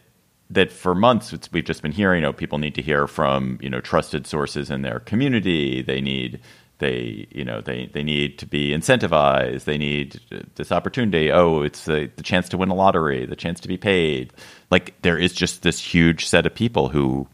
that 0.49 0.71
for 0.71 0.93
months 0.93 1.33
it's, 1.33 1.51
we've 1.51 1.63
just 1.65 1.81
been 1.81 1.91
hearing. 1.93 2.21
Know, 2.21 2.33
people 2.33 2.57
need 2.57 2.75
to 2.75 2.81
hear 2.81 3.07
from 3.07 3.59
you 3.61 3.69
know 3.69 3.79
trusted 3.79 4.27
sources 4.27 4.69
in 4.69 4.81
their 4.81 4.99
community. 4.99 5.81
They 5.81 6.01
need 6.01 6.41
they 6.79 7.27
you 7.31 7.45
know 7.45 7.61
they 7.61 7.89
they 7.93 8.03
need 8.03 8.37
to 8.39 8.45
be 8.45 8.69
incentivized. 8.69 9.63
They 9.63 9.77
need 9.77 10.19
this 10.55 10.71
opportunity. 10.71 11.31
Oh, 11.31 11.61
it's 11.61 11.85
the, 11.85 12.09
the 12.15 12.23
chance 12.23 12.49
to 12.49 12.57
win 12.57 12.69
a 12.69 12.75
lottery, 12.75 13.25
the 13.25 13.35
chance 13.35 13.59
to 13.61 13.67
be 13.67 13.77
paid. 13.77 14.33
Like 14.71 15.01
there 15.01 15.17
is 15.17 15.33
just 15.33 15.61
this 15.61 15.79
huge 15.79 16.25
set 16.27 16.45
of 16.45 16.53
people 16.53 16.89
who 16.89 17.27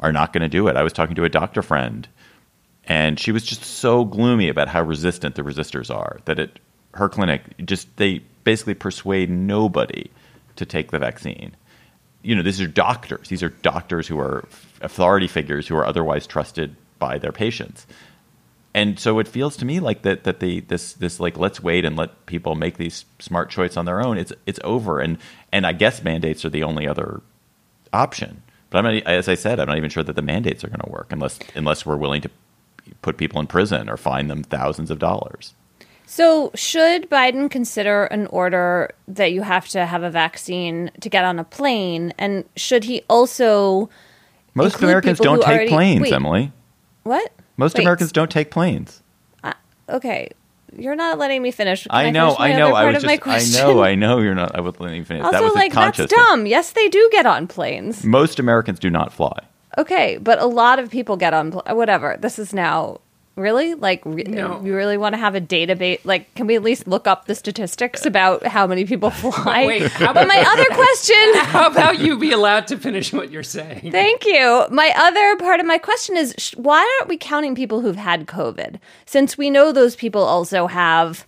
are 0.00 0.12
not 0.12 0.32
going 0.32 0.42
to 0.42 0.48
do 0.48 0.68
it. 0.68 0.76
I 0.76 0.82
was 0.82 0.92
talking 0.92 1.14
to 1.16 1.24
a 1.24 1.28
doctor 1.28 1.62
friend 1.62 2.08
and 2.86 3.18
she 3.18 3.32
was 3.32 3.42
just 3.42 3.64
so 3.64 4.04
gloomy 4.04 4.48
about 4.48 4.68
how 4.68 4.82
resistant 4.82 5.34
the 5.34 5.42
resistors 5.42 5.94
are 5.94 6.20
that 6.24 6.38
at 6.38 6.58
her 6.94 7.08
clinic 7.08 7.42
just 7.64 7.94
they 7.96 8.20
basically 8.44 8.74
persuade 8.74 9.28
nobody 9.28 10.08
to 10.54 10.64
take 10.64 10.90
the 10.90 10.98
vaccine 10.98 11.54
you 12.22 12.34
know 12.34 12.42
these 12.42 12.60
are 12.60 12.66
doctors 12.66 13.28
these 13.28 13.42
are 13.42 13.48
doctors 13.48 14.06
who 14.06 14.18
are 14.18 14.46
authority 14.80 15.26
figures 15.26 15.66
who 15.66 15.76
are 15.76 15.84
otherwise 15.84 16.26
trusted 16.26 16.74
by 16.98 17.18
their 17.18 17.32
patients 17.32 17.86
and 18.76 19.00
so 19.00 19.18
it 19.18 19.26
feels 19.26 19.56
to 19.56 19.64
me 19.64 19.80
like 19.80 20.02
that 20.02 20.22
that 20.24 20.38
the 20.38 20.60
this 20.60 20.92
this 20.92 21.18
like 21.18 21.36
let's 21.36 21.60
wait 21.60 21.84
and 21.84 21.96
let 21.96 22.26
people 22.26 22.54
make 22.54 22.76
these 22.76 23.06
smart 23.18 23.50
choices 23.50 23.76
on 23.76 23.86
their 23.86 24.00
own 24.00 24.18
it's 24.18 24.32
it's 24.44 24.60
over 24.62 25.00
and 25.00 25.18
and 25.50 25.66
i 25.66 25.72
guess 25.72 26.04
mandates 26.04 26.44
are 26.44 26.50
the 26.50 26.62
only 26.62 26.86
other 26.86 27.20
option 27.92 28.42
but 28.70 28.78
i'm 28.84 28.94
not 28.94 29.02
as 29.06 29.28
i 29.28 29.34
said 29.34 29.58
i'm 29.58 29.66
not 29.66 29.78
even 29.78 29.90
sure 29.90 30.02
that 30.04 30.14
the 30.14 30.22
mandates 30.22 30.62
are 30.62 30.68
going 30.68 30.80
to 30.84 30.90
work 30.90 31.10
unless 31.10 31.38
unless 31.56 31.84
we're 31.86 31.96
willing 31.96 32.20
to 32.22 32.30
put 33.02 33.16
people 33.16 33.40
in 33.40 33.46
prison 33.46 33.88
or 33.88 33.96
fine 33.96 34.28
them 34.28 34.44
thousands 34.44 34.90
of 34.92 34.98
dollars 35.00 35.54
So, 36.08 36.52
should 36.54 37.10
Biden 37.10 37.50
consider 37.50 38.04
an 38.04 38.28
order 38.28 38.92
that 39.08 39.32
you 39.32 39.42
have 39.42 39.66
to 39.70 39.84
have 39.86 40.04
a 40.04 40.10
vaccine 40.10 40.92
to 41.00 41.08
get 41.10 41.24
on 41.24 41.40
a 41.40 41.44
plane? 41.44 42.14
And 42.16 42.44
should 42.54 42.84
he 42.84 43.02
also. 43.10 43.90
most 44.54 44.80
americans 44.80 45.18
don't 45.18 45.40
take 45.42 45.48
already- 45.48 45.68
planes 45.68 46.02
wait. 46.02 46.12
emily 46.12 46.52
What? 47.02 47.32
Most 47.56 47.76
Wait, 47.76 47.82
americans 47.82 48.12
don't 48.12 48.30
take 48.30 48.50
planes 48.50 49.02
Okay. 49.88 50.30
You're 50.76 50.96
not 50.96 51.18
letting 51.18 51.42
me 51.42 51.52
finish. 51.52 51.84
Can 51.84 51.94
I 51.94 52.10
know, 52.10 52.34
finish 52.34 52.40
I 52.54 52.58
know. 52.58 52.74
I 52.74 52.84
was 52.86 53.02
just, 53.02 53.26
I 53.26 53.62
know, 53.62 53.82
I 53.82 53.94
know. 53.94 54.18
You're 54.18 54.34
not. 54.34 54.54
I 54.54 54.60
would 54.60 54.78
let 54.80 54.94
you 54.94 55.04
finish. 55.04 55.24
Also, 55.24 55.38
that 55.38 55.44
was 55.44 55.54
like, 55.54 55.72
that's 55.72 56.06
dumb. 56.06 56.46
Yes, 56.46 56.72
they 56.72 56.88
do 56.88 57.08
get 57.12 57.24
on 57.24 57.46
planes. 57.46 58.04
Most 58.04 58.38
Americans 58.38 58.78
do 58.78 58.90
not 58.90 59.12
fly. 59.12 59.38
Okay, 59.78 60.18
but 60.18 60.38
a 60.38 60.46
lot 60.46 60.78
of 60.78 60.90
people 60.90 61.16
get 61.16 61.32
on. 61.32 61.52
Pl- 61.52 61.62
whatever. 61.68 62.16
This 62.20 62.38
is 62.38 62.52
now. 62.52 63.00
Really? 63.36 63.74
Like, 63.74 64.00
re- 64.06 64.22
No. 64.24 64.62
you 64.64 64.74
really 64.74 64.96
want 64.96 65.12
to 65.12 65.18
have 65.18 65.34
a 65.34 65.40
database? 65.42 66.00
Like, 66.04 66.34
can 66.34 66.46
we 66.46 66.56
at 66.56 66.62
least 66.62 66.88
look 66.88 67.06
up 67.06 67.26
the 67.26 67.34
statistics 67.34 68.06
about 68.06 68.46
how 68.46 68.66
many 68.66 68.86
people 68.86 69.10
fly? 69.22 69.66
Wait, 69.66 69.82
how 69.92 70.14
but 70.14 70.24
about- 70.24 70.28
my 70.28 70.42
other 70.48 70.64
question 70.74 71.16
How 71.34 71.66
about 71.70 71.98
you 71.98 72.18
be 72.18 72.32
allowed 72.32 72.66
to 72.68 72.78
finish 72.78 73.12
what 73.12 73.30
you're 73.30 73.42
saying? 73.42 73.90
Thank 73.92 74.24
you. 74.24 74.64
My 74.70 74.90
other 74.96 75.36
part 75.36 75.60
of 75.60 75.66
my 75.66 75.76
question 75.76 76.16
is 76.16 76.34
sh- 76.38 76.54
why 76.56 76.78
aren't 76.98 77.10
we 77.10 77.18
counting 77.18 77.54
people 77.54 77.82
who've 77.82 77.94
had 77.96 78.26
COVID? 78.26 78.80
Since 79.04 79.36
we 79.36 79.50
know 79.50 79.70
those 79.70 79.96
people 79.96 80.22
also 80.22 80.66
have 80.66 81.26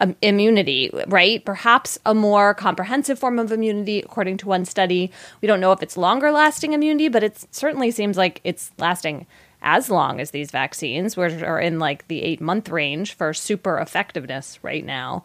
um, 0.00 0.14
immunity, 0.22 0.90
right? 1.08 1.44
Perhaps 1.44 1.98
a 2.06 2.14
more 2.14 2.54
comprehensive 2.54 3.18
form 3.18 3.36
of 3.40 3.50
immunity, 3.50 3.98
according 3.98 4.36
to 4.38 4.46
one 4.46 4.64
study. 4.64 5.10
We 5.42 5.48
don't 5.48 5.60
know 5.60 5.72
if 5.72 5.82
it's 5.82 5.96
longer 5.96 6.30
lasting 6.30 6.72
immunity, 6.72 7.08
but 7.08 7.24
it 7.24 7.44
certainly 7.50 7.90
seems 7.90 8.16
like 8.16 8.40
it's 8.44 8.70
lasting 8.78 9.26
as 9.62 9.90
long 9.90 10.20
as 10.20 10.30
these 10.30 10.50
vaccines, 10.50 11.16
which 11.16 11.42
are 11.42 11.60
in 11.60 11.78
like 11.78 12.06
the 12.08 12.22
eight 12.22 12.40
month 12.40 12.68
range 12.68 13.14
for 13.14 13.34
super 13.34 13.78
effectiveness 13.78 14.58
right 14.62 14.84
now. 14.84 15.24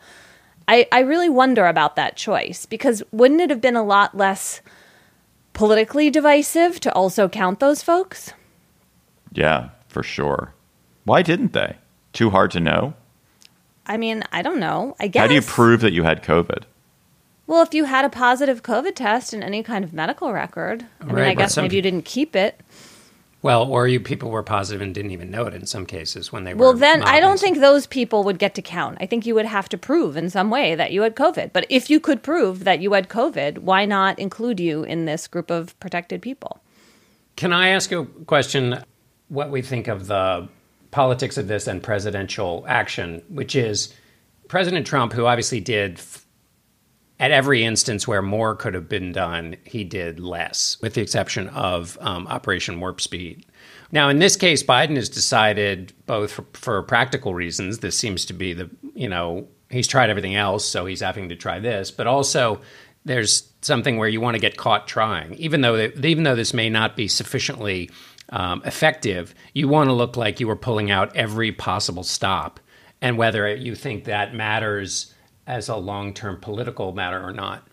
I, 0.67 0.87
I 0.91 1.01
really 1.01 1.29
wonder 1.29 1.65
about 1.65 1.95
that 1.97 2.15
choice 2.15 2.65
because 2.65 3.03
wouldn't 3.11 3.41
it 3.41 3.49
have 3.49 3.61
been 3.61 3.75
a 3.75 3.83
lot 3.83 4.15
less 4.15 4.61
politically 5.53 6.09
divisive 6.09 6.79
to 6.81 6.93
also 6.93 7.27
count 7.27 7.59
those 7.59 7.83
folks? 7.83 8.33
Yeah, 9.33 9.69
for 9.87 10.03
sure. 10.03 10.53
Why 11.03 11.21
didn't 11.21 11.53
they? 11.53 11.77
Too 12.13 12.29
hard 12.29 12.51
to 12.51 12.59
know. 12.59 12.93
I 13.85 13.97
mean, 13.97 14.23
I 14.31 14.41
don't 14.41 14.59
know. 14.59 14.95
I 14.99 15.07
guess. 15.07 15.21
How 15.21 15.27
do 15.27 15.33
you 15.33 15.41
prove 15.41 15.81
that 15.81 15.91
you 15.91 16.03
had 16.03 16.23
COVID? 16.23 16.63
Well, 17.45 17.61
if 17.61 17.73
you 17.73 17.83
had 17.83 18.05
a 18.05 18.09
positive 18.09 18.63
COVID 18.63 18.95
test 18.95 19.33
and 19.33 19.43
any 19.43 19.63
kind 19.63 19.83
of 19.83 19.91
medical 19.91 20.31
record, 20.31 20.85
I 21.01 21.05
mean, 21.05 21.17
I 21.17 21.33
guess 21.33 21.55
some 21.55 21.65
maybe 21.65 21.75
you 21.75 21.81
didn't 21.81 22.05
keep 22.05 22.35
it. 22.35 22.61
Well, 23.43 23.69
or 23.69 23.89
you 23.89 23.99
people 23.99 24.31
were 24.31 24.41
positive 24.41 24.81
and 24.81 24.95
didn't 24.95 25.11
even 25.11 25.29
know 25.29 25.45
it 25.45 25.53
in 25.53 25.65
some 25.65 25.85
cases 25.85 26.31
when 26.31 26.45
they 26.45 26.53
were. 26.53 26.61
Well, 26.61 26.73
then 26.73 27.03
I 27.03 27.19
don't 27.19 27.37
think 27.37 27.59
those 27.59 27.85
people 27.85 28.23
would 28.23 28.39
get 28.39 28.55
to 28.55 28.61
count. 28.61 28.97
I 29.01 29.05
think 29.05 29.25
you 29.25 29.35
would 29.35 29.45
have 29.45 29.67
to 29.69 29.77
prove 29.77 30.15
in 30.15 30.29
some 30.29 30.49
way 30.49 30.75
that 30.75 30.93
you 30.93 31.01
had 31.01 31.17
COVID. 31.17 31.51
But 31.51 31.65
if 31.69 31.89
you 31.89 31.99
could 31.99 32.23
prove 32.23 32.63
that 32.63 32.79
you 32.79 32.93
had 32.93 33.09
COVID, 33.09 33.59
why 33.59 33.83
not 33.83 34.17
include 34.17 34.61
you 34.61 34.83
in 34.83 35.03
this 35.03 35.27
group 35.27 35.51
of 35.51 35.77
protected 35.81 36.21
people? 36.21 36.61
Can 37.35 37.51
I 37.51 37.67
ask 37.67 37.91
you 37.91 37.99
a 37.99 38.25
question? 38.25 38.81
What 39.27 39.51
we 39.51 39.61
think 39.61 39.89
of 39.89 40.07
the 40.07 40.47
politics 40.91 41.37
of 41.37 41.49
this 41.49 41.67
and 41.67 41.83
presidential 41.83 42.63
action, 42.65 43.23
which 43.27 43.55
is 43.55 43.93
President 44.47 44.87
Trump, 44.87 45.11
who 45.11 45.25
obviously 45.25 45.59
did 45.59 45.99
at 47.23 47.31
every 47.31 47.63
instance 47.63 48.05
where 48.05 48.21
more 48.21 48.53
could 48.53 48.73
have 48.73 48.89
been 48.89 49.13
done, 49.13 49.55
he 49.63 49.85
did 49.85 50.19
less, 50.19 50.75
with 50.81 50.93
the 50.93 51.01
exception 51.01 51.47
of 51.47 51.97
um, 52.01 52.27
Operation 52.27 52.81
Warp 52.81 52.99
Speed. 52.99 53.45
Now, 53.93 54.09
in 54.09 54.19
this 54.19 54.35
case, 54.35 54.61
Biden 54.61 54.97
has 54.97 55.07
decided, 55.07 55.93
both 56.05 56.33
for, 56.33 56.45
for, 56.51 56.83
practical 56.83 57.33
reasons, 57.33 57.79
this 57.79 57.97
seems 57.97 58.25
to 58.25 58.33
be 58.33 58.51
the, 58.51 58.69
you 58.93 59.07
know, 59.07 59.47
he's 59.69 59.87
tried 59.87 60.09
everything 60.09 60.35
else, 60.35 60.65
so 60.65 60.85
he's 60.85 60.99
having 60.99 61.29
to 61.29 61.37
try 61.37 61.59
this, 61.59 61.91
but 61.91 62.07
also 62.07 62.59
there's 63.05 63.49
something 63.61 63.95
where 63.95 64.09
you 64.09 64.19
want 64.19 64.35
to 64.35 64.41
get 64.41 64.57
caught 64.57 64.85
trying. 64.85 65.33
Even 65.35 65.61
though, 65.61 65.77
even 66.03 66.25
though 66.25 66.35
this 66.35 66.53
may 66.53 66.69
not 66.69 66.97
be 66.97 67.07
sufficiently 67.07 67.89
um, 68.31 68.61
effective, 68.65 69.33
you 69.53 69.69
want 69.69 69.87
to 69.87 69.93
look 69.93 70.17
like 70.17 70.41
you 70.41 70.47
were 70.49 70.57
pulling 70.57 70.91
out 70.91 71.15
every 71.15 71.53
possible 71.53 72.03
stop. 72.03 72.59
And 73.01 73.17
whether 73.17 73.55
you 73.55 73.75
think 73.75 74.03
that 74.03 74.33
matters 74.33 75.12
as 75.47 75.69
a 75.69 75.75
long 75.75 76.13
term 76.13 76.39
political 76.39 76.93
matter 76.93 77.21
or 77.23 77.31
not. 77.31 77.67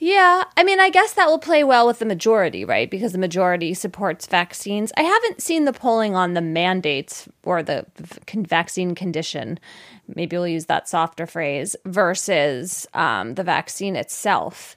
Yeah, 0.00 0.44
I 0.56 0.62
mean, 0.62 0.78
I 0.78 0.90
guess 0.90 1.14
that 1.14 1.26
will 1.26 1.40
play 1.40 1.64
well 1.64 1.84
with 1.84 1.98
the 1.98 2.04
majority, 2.04 2.64
right? 2.64 2.88
Because 2.88 3.10
the 3.10 3.18
majority 3.18 3.74
supports 3.74 4.26
vaccines. 4.26 4.92
I 4.96 5.02
haven't 5.02 5.42
seen 5.42 5.64
the 5.64 5.72
polling 5.72 6.14
on 6.14 6.34
the 6.34 6.40
mandates 6.40 7.28
or 7.42 7.64
the 7.64 7.84
vaccine 8.32 8.94
condition. 8.94 9.58
Maybe 10.06 10.36
we'll 10.36 10.46
use 10.46 10.66
that 10.66 10.88
softer 10.88 11.26
phrase 11.26 11.74
versus 11.84 12.86
um, 12.94 13.34
the 13.34 13.42
vaccine 13.42 13.96
itself. 13.96 14.76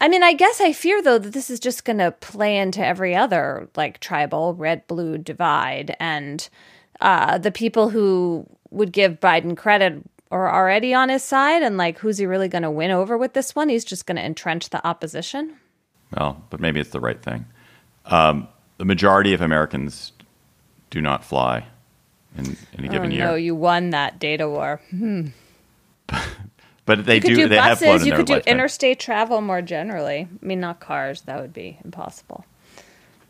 I 0.00 0.08
mean, 0.08 0.24
I 0.24 0.32
guess 0.32 0.60
I 0.60 0.72
fear 0.72 1.00
though 1.00 1.18
that 1.18 1.32
this 1.32 1.48
is 1.48 1.60
just 1.60 1.84
going 1.84 1.98
to 1.98 2.10
play 2.10 2.58
into 2.58 2.84
every 2.84 3.14
other 3.14 3.68
like 3.76 4.00
tribal 4.00 4.54
red 4.54 4.84
blue 4.88 5.16
divide, 5.16 5.96
and 6.00 6.46
uh, 7.00 7.38
the 7.38 7.52
people 7.52 7.88
who 7.88 8.48
would 8.70 8.92
give 8.92 9.20
Biden 9.20 9.56
credit 9.56 10.02
are 10.34 10.52
already 10.52 10.92
on 10.92 11.08
his 11.08 11.22
side 11.22 11.62
and 11.62 11.76
like 11.76 11.98
who's 11.98 12.18
he 12.18 12.26
really 12.26 12.48
going 12.48 12.62
to 12.62 12.70
win 12.70 12.90
over 12.90 13.16
with 13.16 13.32
this 13.32 13.54
one 13.54 13.68
he's 13.68 13.84
just 13.84 14.06
going 14.06 14.16
to 14.16 14.24
entrench 14.24 14.70
the 14.70 14.84
opposition 14.86 15.56
well 16.16 16.42
but 16.50 16.60
maybe 16.60 16.80
it's 16.80 16.90
the 16.90 17.00
right 17.00 17.22
thing 17.22 17.46
um, 18.06 18.48
the 18.78 18.84
majority 18.84 19.32
of 19.32 19.40
americans 19.40 20.12
do 20.90 21.00
not 21.00 21.24
fly 21.24 21.66
in, 22.36 22.56
in 22.72 22.84
a 22.84 22.88
given 22.88 23.12
oh, 23.12 23.14
year 23.14 23.24
no 23.26 23.34
you 23.34 23.54
won 23.54 23.90
that 23.90 24.18
data 24.18 24.48
war 24.48 24.80
hmm. 24.90 25.26
but 26.84 27.06
they 27.06 27.16
you 27.16 27.20
could 27.20 27.28
do, 27.28 27.36
do 27.36 27.48
they 27.48 27.56
buses, 27.56 27.68
have 27.68 27.78
flown 27.78 28.00
in 28.00 28.06
you 28.06 28.12
could 28.12 28.26
do 28.26 28.32
lifetime. 28.34 28.52
interstate 28.52 28.98
travel 28.98 29.40
more 29.40 29.62
generally 29.62 30.28
i 30.42 30.44
mean 30.44 30.60
not 30.60 30.80
cars 30.80 31.22
that 31.22 31.40
would 31.40 31.52
be 31.52 31.78
impossible 31.84 32.44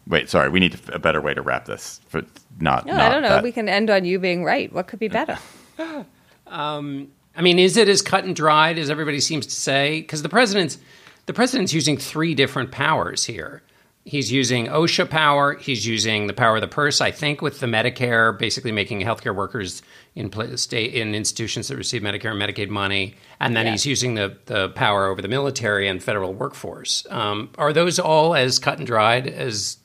Wait, 0.07 0.29
sorry. 0.29 0.51
We 0.51 0.61
need 0.61 0.79
a 0.93 0.99
better 0.99 1.23
way 1.23 1.33
to 1.33 1.41
wrap 1.41 1.65
this. 1.65 1.99
For 2.09 2.23
not. 2.61 2.85
No, 2.85 2.93
not 2.93 3.01
I 3.01 3.09
don't 3.09 3.23
know. 3.23 3.31
That. 3.31 3.43
We 3.43 3.53
can 3.53 3.71
end 3.71 3.89
on 3.89 4.05
you 4.05 4.19
being 4.19 4.45
right. 4.45 4.71
What 4.71 4.87
could 4.87 4.99
be 4.99 5.09
better? 5.09 5.39
Um, 6.47 7.09
I 7.37 7.43
mean, 7.43 7.59
is 7.59 7.77
it 7.77 7.89
as 7.89 8.03
cut 8.03 8.25
and 8.25 8.37
dried 8.37 8.79
as 8.79 8.91
everybody 8.91 9.21
seems 9.21 9.47
to 9.47 9.55
say? 9.55 10.01
Because 10.01 10.23
the 10.23 10.29
president's 10.29 10.79
the 11.27 11.33
president's 11.33 11.73
using 11.73 11.97
three 11.97 12.35
different 12.35 12.71
powers 12.71 13.25
here. 13.25 13.63
He's 14.07 14.31
using 14.31 14.67
OSHA 14.67 15.09
power. 15.09 15.55
He's 15.55 15.87
using 15.87 16.27
the 16.27 16.35
power 16.35 16.57
of 16.57 16.61
the 16.61 16.69
purse. 16.69 17.01
I 17.01 17.11
think 17.11 17.41
with 17.41 17.61
the 17.61 17.67
Medicare, 17.67 18.39
basically 18.39 18.71
making 18.71 19.01
healthcare 19.01 19.35
workers 19.35 19.81
in 20.15 20.31
state 20.59 20.93
in 20.93 21.15
institutions 21.15 21.69
that 21.69 21.77
receive 21.77 22.03
Medicare 22.03 22.31
and 22.31 22.41
Medicaid 22.41 22.69
money, 22.69 23.15
and 23.41 23.57
then 23.57 23.65
yeah. 23.65 23.73
he's 23.73 23.87
using 23.87 24.15
the 24.15 24.37
the 24.45 24.69
power 24.71 25.07
over 25.07 25.23
the 25.23 25.29
military 25.29 25.89
and 25.89 26.03
federal 26.03 26.35
workforce. 26.35 27.07
Um, 27.09 27.51
are 27.57 27.73
those 27.73 27.99
all 27.99 28.35
as 28.35 28.59
cut 28.59 28.77
and 28.77 28.87
dried 28.87 29.27
as 29.27 29.79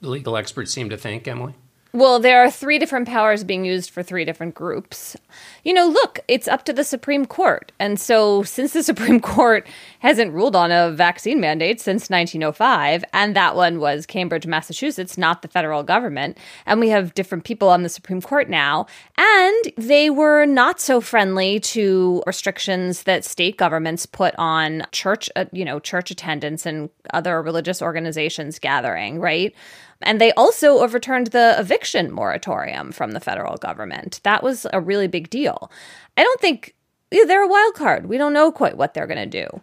the 0.00 0.08
legal 0.08 0.36
experts 0.36 0.72
seem 0.72 0.90
to 0.90 0.96
think, 0.96 1.26
Emily? 1.26 1.54
Well, 1.94 2.18
there 2.18 2.42
are 2.42 2.50
three 2.50 2.80
different 2.80 3.06
powers 3.06 3.44
being 3.44 3.64
used 3.64 3.90
for 3.90 4.02
three 4.02 4.24
different 4.24 4.56
groups. 4.56 5.16
You 5.62 5.72
know, 5.72 5.86
look, 5.86 6.18
it's 6.26 6.48
up 6.48 6.64
to 6.64 6.72
the 6.72 6.82
Supreme 6.82 7.24
Court. 7.24 7.70
And 7.78 8.00
so, 8.00 8.42
since 8.42 8.72
the 8.72 8.82
Supreme 8.92 9.20
Court 9.20 9.64
hasn't 10.00 10.32
ruled 10.32 10.56
on 10.56 10.72
a 10.72 10.90
vaccine 10.90 11.40
mandate 11.40 11.80
since 11.80 12.10
1905, 12.10 13.04
and 13.12 13.36
that 13.36 13.54
one 13.54 13.78
was 13.78 14.06
Cambridge, 14.06 14.44
Massachusetts, 14.44 15.16
not 15.16 15.42
the 15.42 15.46
federal 15.46 15.84
government, 15.84 16.36
and 16.66 16.80
we 16.80 16.88
have 16.88 17.14
different 17.14 17.44
people 17.44 17.68
on 17.68 17.84
the 17.84 17.88
Supreme 17.88 18.20
Court 18.20 18.50
now, 18.50 18.88
and 19.16 19.64
they 19.76 20.10
were 20.10 20.46
not 20.46 20.80
so 20.80 21.00
friendly 21.00 21.60
to 21.60 22.24
restrictions 22.26 23.04
that 23.04 23.24
state 23.24 23.56
governments 23.56 24.04
put 24.04 24.34
on 24.36 24.82
church, 24.90 25.30
uh, 25.36 25.44
you 25.52 25.64
know, 25.64 25.78
church 25.78 26.10
attendance 26.10 26.66
and 26.66 26.90
other 27.12 27.40
religious 27.40 27.80
organizations 27.80 28.58
gathering, 28.58 29.20
right? 29.20 29.54
And 30.02 30.20
they 30.20 30.32
also 30.32 30.78
overturned 30.78 31.28
the 31.28 31.54
eviction 31.58 32.10
moratorium 32.12 32.92
from 32.92 33.12
the 33.12 33.20
federal 33.20 33.56
government. 33.56 34.20
That 34.22 34.42
was 34.42 34.66
a 34.72 34.80
really 34.80 35.08
big 35.08 35.30
deal. 35.30 35.70
I 36.16 36.22
don't 36.22 36.40
think 36.40 36.74
they're 37.10 37.44
a 37.44 37.48
wild 37.48 37.74
card. 37.74 38.06
We 38.06 38.18
don't 38.18 38.32
know 38.32 38.50
quite 38.52 38.76
what 38.76 38.94
they're 38.94 39.06
going 39.06 39.30
to 39.30 39.46
do. 39.46 39.60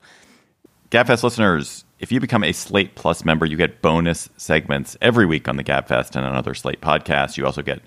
GabFest 0.89 1.23
listeners, 1.23 1.85
if 1.99 2.11
you 2.11 2.19
become 2.19 2.43
a 2.43 2.51
Slate 2.51 2.95
Plus 2.95 3.23
member, 3.23 3.45
you 3.45 3.55
get 3.55 3.81
bonus 3.81 4.29
segments 4.37 4.97
every 5.01 5.25
week 5.25 5.47
on 5.47 5.55
the 5.55 5.63
GabFest 5.63 6.15
and 6.15 6.25
on 6.25 6.35
other 6.35 6.53
Slate 6.53 6.81
podcasts. 6.81 7.37
You 7.37 7.45
also 7.45 7.61
get 7.61 7.81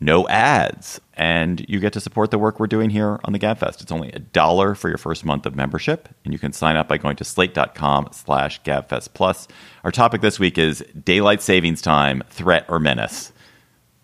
no 0.00 0.28
ads, 0.28 1.00
and 1.14 1.64
you 1.68 1.80
get 1.80 1.92
to 1.94 2.00
support 2.00 2.30
the 2.30 2.38
work 2.38 2.60
we're 2.60 2.66
doing 2.66 2.90
here 2.90 3.18
on 3.24 3.32
the 3.32 3.38
GabFest. 3.38 3.80
It's 3.80 3.92
only 3.92 4.12
a 4.12 4.18
dollar 4.18 4.74
for 4.74 4.88
your 4.88 4.98
first 4.98 5.24
month 5.24 5.46
of 5.46 5.56
membership, 5.56 6.08
and 6.24 6.32
you 6.32 6.38
can 6.38 6.52
sign 6.52 6.76
up 6.76 6.88
by 6.88 6.98
going 6.98 7.16
to 7.16 7.24
slate.com 7.24 8.08
slash 8.12 8.62
GabFest 8.62 9.14
Plus. 9.14 9.48
Our 9.84 9.92
topic 9.92 10.20
this 10.20 10.38
week 10.38 10.58
is 10.58 10.84
daylight 11.04 11.42
savings 11.42 11.80
time, 11.80 12.22
threat 12.28 12.66
or 12.68 12.78
menace. 12.78 13.32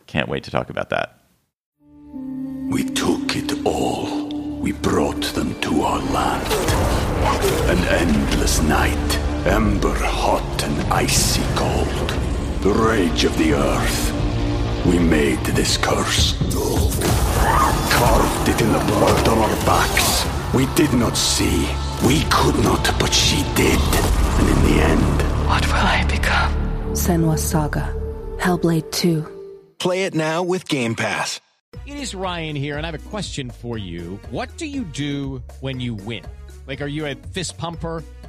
Can't 0.06 0.28
wait 0.28 0.44
to 0.44 0.50
talk 0.50 0.70
about 0.70 0.90
that. 0.90 1.18
We 2.70 2.84
took 2.84 3.36
it 3.36 3.64
all. 3.66 4.28
We 4.60 4.72
brought 4.72 5.22
them 5.34 5.60
to 5.60 5.82
our 5.82 5.98
land. 5.98 6.52
An 7.68 7.78
endless 7.88 8.62
night, 8.62 9.18
ember 9.46 9.94
hot 9.94 10.62
and 10.64 10.92
icy 10.92 11.42
cold. 11.54 12.10
The 12.62 12.72
rage 12.72 13.24
of 13.24 13.36
the 13.36 13.54
earth 13.54 14.21
we 14.86 14.98
made 14.98 15.38
this 15.44 15.76
curse. 15.76 16.36
Carved 17.90 18.48
it 18.48 18.60
in 18.60 18.72
the 18.72 18.78
blood 18.86 19.28
on 19.28 19.38
our 19.38 19.56
backs. 19.64 20.26
We 20.54 20.66
did 20.74 20.92
not 20.92 21.16
see. 21.16 21.68
We 22.06 22.24
could 22.30 22.58
not, 22.62 22.84
but 22.98 23.12
she 23.12 23.42
did. 23.54 23.78
And 23.80 24.48
in 24.48 24.62
the 24.64 24.82
end... 24.82 25.22
What 25.48 25.66
will 25.66 25.74
I 25.74 26.04
become? 26.08 26.52
Senua 26.92 27.38
Saga. 27.38 27.94
Hellblade 28.38 28.90
2. 28.90 29.24
Play 29.78 30.04
it 30.04 30.14
now 30.14 30.42
with 30.42 30.68
Game 30.68 30.94
Pass. 30.94 31.40
It 31.86 31.96
is 31.96 32.14
Ryan 32.14 32.56
here, 32.56 32.76
and 32.76 32.86
I 32.86 32.90
have 32.90 33.06
a 33.06 33.08
question 33.10 33.50
for 33.50 33.78
you. 33.78 34.20
What 34.30 34.56
do 34.56 34.66
you 34.66 34.84
do 34.84 35.42
when 35.60 35.80
you 35.80 35.94
win? 35.94 36.24
Like, 36.66 36.80
are 36.80 36.86
you 36.86 37.06
a 37.06 37.14
fist 37.14 37.56
pumper? 37.56 38.04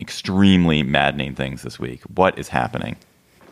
extremely 0.00 0.82
maddening 0.82 1.34
things 1.34 1.62
this 1.62 1.78
week. 1.78 2.02
What 2.14 2.38
is 2.38 2.48
happening? 2.48 2.96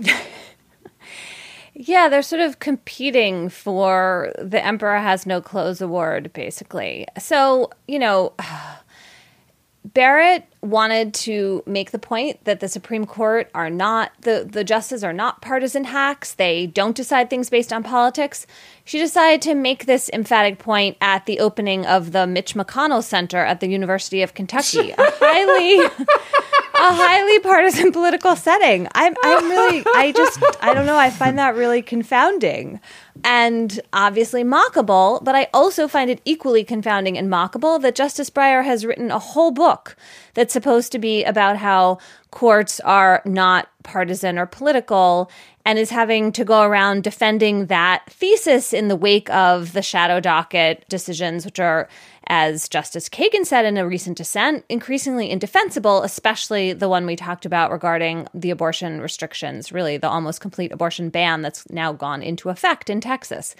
yeah, 1.74 2.08
they're 2.08 2.22
sort 2.22 2.42
of 2.42 2.58
competing 2.58 3.48
for 3.48 4.32
the 4.38 4.64
Emperor 4.64 4.98
Has 4.98 5.26
No 5.26 5.40
Clothes 5.40 5.80
award, 5.80 6.32
basically. 6.32 7.06
So, 7.18 7.70
you 7.86 7.98
know. 7.98 8.32
Barrett 9.94 10.44
wanted 10.62 11.14
to 11.14 11.62
make 11.64 11.92
the 11.92 11.98
point 11.98 12.44
that 12.44 12.58
the 12.58 12.66
Supreme 12.66 13.06
Court 13.06 13.48
are 13.54 13.70
not 13.70 14.10
the 14.22 14.48
the 14.50 14.64
justices 14.64 15.04
are 15.04 15.12
not 15.12 15.40
partisan 15.40 15.84
hacks. 15.84 16.34
They 16.34 16.66
don't 16.66 16.96
decide 16.96 17.30
things 17.30 17.50
based 17.50 17.72
on 17.72 17.84
politics. 17.84 18.46
She 18.84 18.98
decided 18.98 19.42
to 19.42 19.54
make 19.54 19.86
this 19.86 20.10
emphatic 20.12 20.58
point 20.58 20.96
at 21.00 21.26
the 21.26 21.38
opening 21.38 21.86
of 21.86 22.10
the 22.10 22.26
Mitch 22.26 22.54
McConnell 22.54 23.02
Center 23.02 23.44
at 23.44 23.60
the 23.60 23.68
University 23.68 24.22
of 24.22 24.34
Kentucky, 24.34 24.90
a 24.90 24.96
highly 24.98 25.84
a 25.86 26.94
highly 26.94 27.38
partisan 27.40 27.92
political 27.92 28.34
setting. 28.34 28.88
I'm 28.94 29.14
I'm 29.22 29.48
really 29.48 29.84
I 29.94 30.12
just 30.12 30.42
I 30.60 30.74
don't 30.74 30.86
know, 30.86 30.96
I 30.96 31.10
find 31.10 31.38
that 31.38 31.54
really 31.54 31.82
confounding 31.82 32.80
and 33.24 33.80
obviously 33.92 34.44
mockable, 34.44 35.22
but 35.22 35.34
I 35.34 35.48
also 35.52 35.88
find 35.88 36.10
it 36.10 36.20
equally 36.24 36.64
confounding 36.64 37.16
and 37.18 37.28
mockable 37.28 37.80
that 37.82 37.94
Justice 37.94 38.30
Breyer 38.30 38.64
has 38.64 38.84
written 38.84 39.10
a 39.10 39.18
whole 39.18 39.50
book 39.50 39.96
that's 40.34 40.52
supposed 40.52 40.92
to 40.92 40.98
be 40.98 41.24
about 41.24 41.56
how 41.56 41.98
courts 42.30 42.80
are 42.80 43.22
not 43.24 43.68
partisan 43.82 44.38
or 44.38 44.46
political 44.46 45.30
and 45.64 45.78
is 45.78 45.90
having 45.90 46.30
to 46.32 46.44
go 46.44 46.62
around 46.62 47.02
defending 47.02 47.66
that 47.66 48.04
thesis 48.08 48.72
in 48.72 48.88
the 48.88 48.96
wake 48.96 49.30
of 49.30 49.72
the 49.72 49.82
shadow 49.82 50.20
docket 50.20 50.84
decisions 50.88 51.44
which 51.44 51.58
are 51.58 51.88
as 52.28 52.68
Justice 52.68 53.08
Kagan 53.08 53.44
said 53.44 53.64
in 53.64 53.76
a 53.76 53.86
recent 53.86 54.16
dissent, 54.16 54.64
increasingly 54.68 55.30
indefensible, 55.30 56.02
especially 56.02 56.72
the 56.72 56.88
one 56.88 57.06
we 57.06 57.16
talked 57.16 57.46
about 57.46 57.70
regarding 57.70 58.26
the 58.34 58.50
abortion 58.50 59.00
restrictions, 59.00 59.72
really 59.72 59.96
the 59.96 60.08
almost 60.08 60.40
complete 60.40 60.72
abortion 60.72 61.08
ban 61.08 61.42
that's 61.42 61.68
now 61.70 61.92
gone 61.92 62.22
into 62.22 62.48
effect 62.48 62.90
in 62.90 63.00
Texas. 63.00 63.54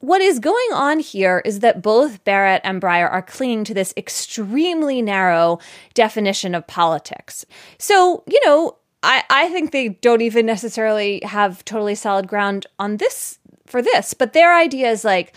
What 0.00 0.20
is 0.20 0.38
going 0.38 0.68
on 0.74 0.98
here 0.98 1.40
is 1.44 1.60
that 1.60 1.80
both 1.80 2.24
Barrett 2.24 2.60
and 2.64 2.82
Breyer 2.82 3.10
are 3.10 3.22
clinging 3.22 3.64
to 3.64 3.74
this 3.74 3.94
extremely 3.96 5.00
narrow 5.00 5.60
definition 5.94 6.54
of 6.54 6.66
politics. 6.66 7.46
So, 7.78 8.22
you 8.26 8.40
know, 8.44 8.76
I, 9.02 9.22
I 9.30 9.48
think 9.50 9.70
they 9.70 9.90
don't 9.90 10.20
even 10.20 10.46
necessarily 10.46 11.20
have 11.24 11.64
totally 11.64 11.94
solid 11.94 12.26
ground 12.26 12.66
on 12.78 12.98
this 12.98 13.38
for 13.66 13.80
this, 13.80 14.12
but 14.12 14.32
their 14.32 14.54
idea 14.54 14.90
is 14.90 15.04
like, 15.04 15.34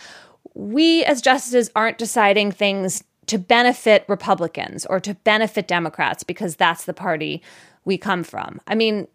we 0.57 1.03
as 1.05 1.21
justices 1.21 1.69
aren't 1.75 1.99
deciding 1.99 2.51
things 2.51 3.03
to 3.27 3.37
benefit 3.37 4.05
Republicans 4.07 4.85
or 4.87 4.99
to 4.99 5.13
benefit 5.13 5.67
Democrats 5.67 6.23
because 6.23 6.55
that's 6.55 6.85
the 6.85 6.93
party 6.93 7.43
we 7.85 7.97
come 7.97 8.23
from. 8.23 8.59
I 8.65 8.73
mean, 8.73 9.07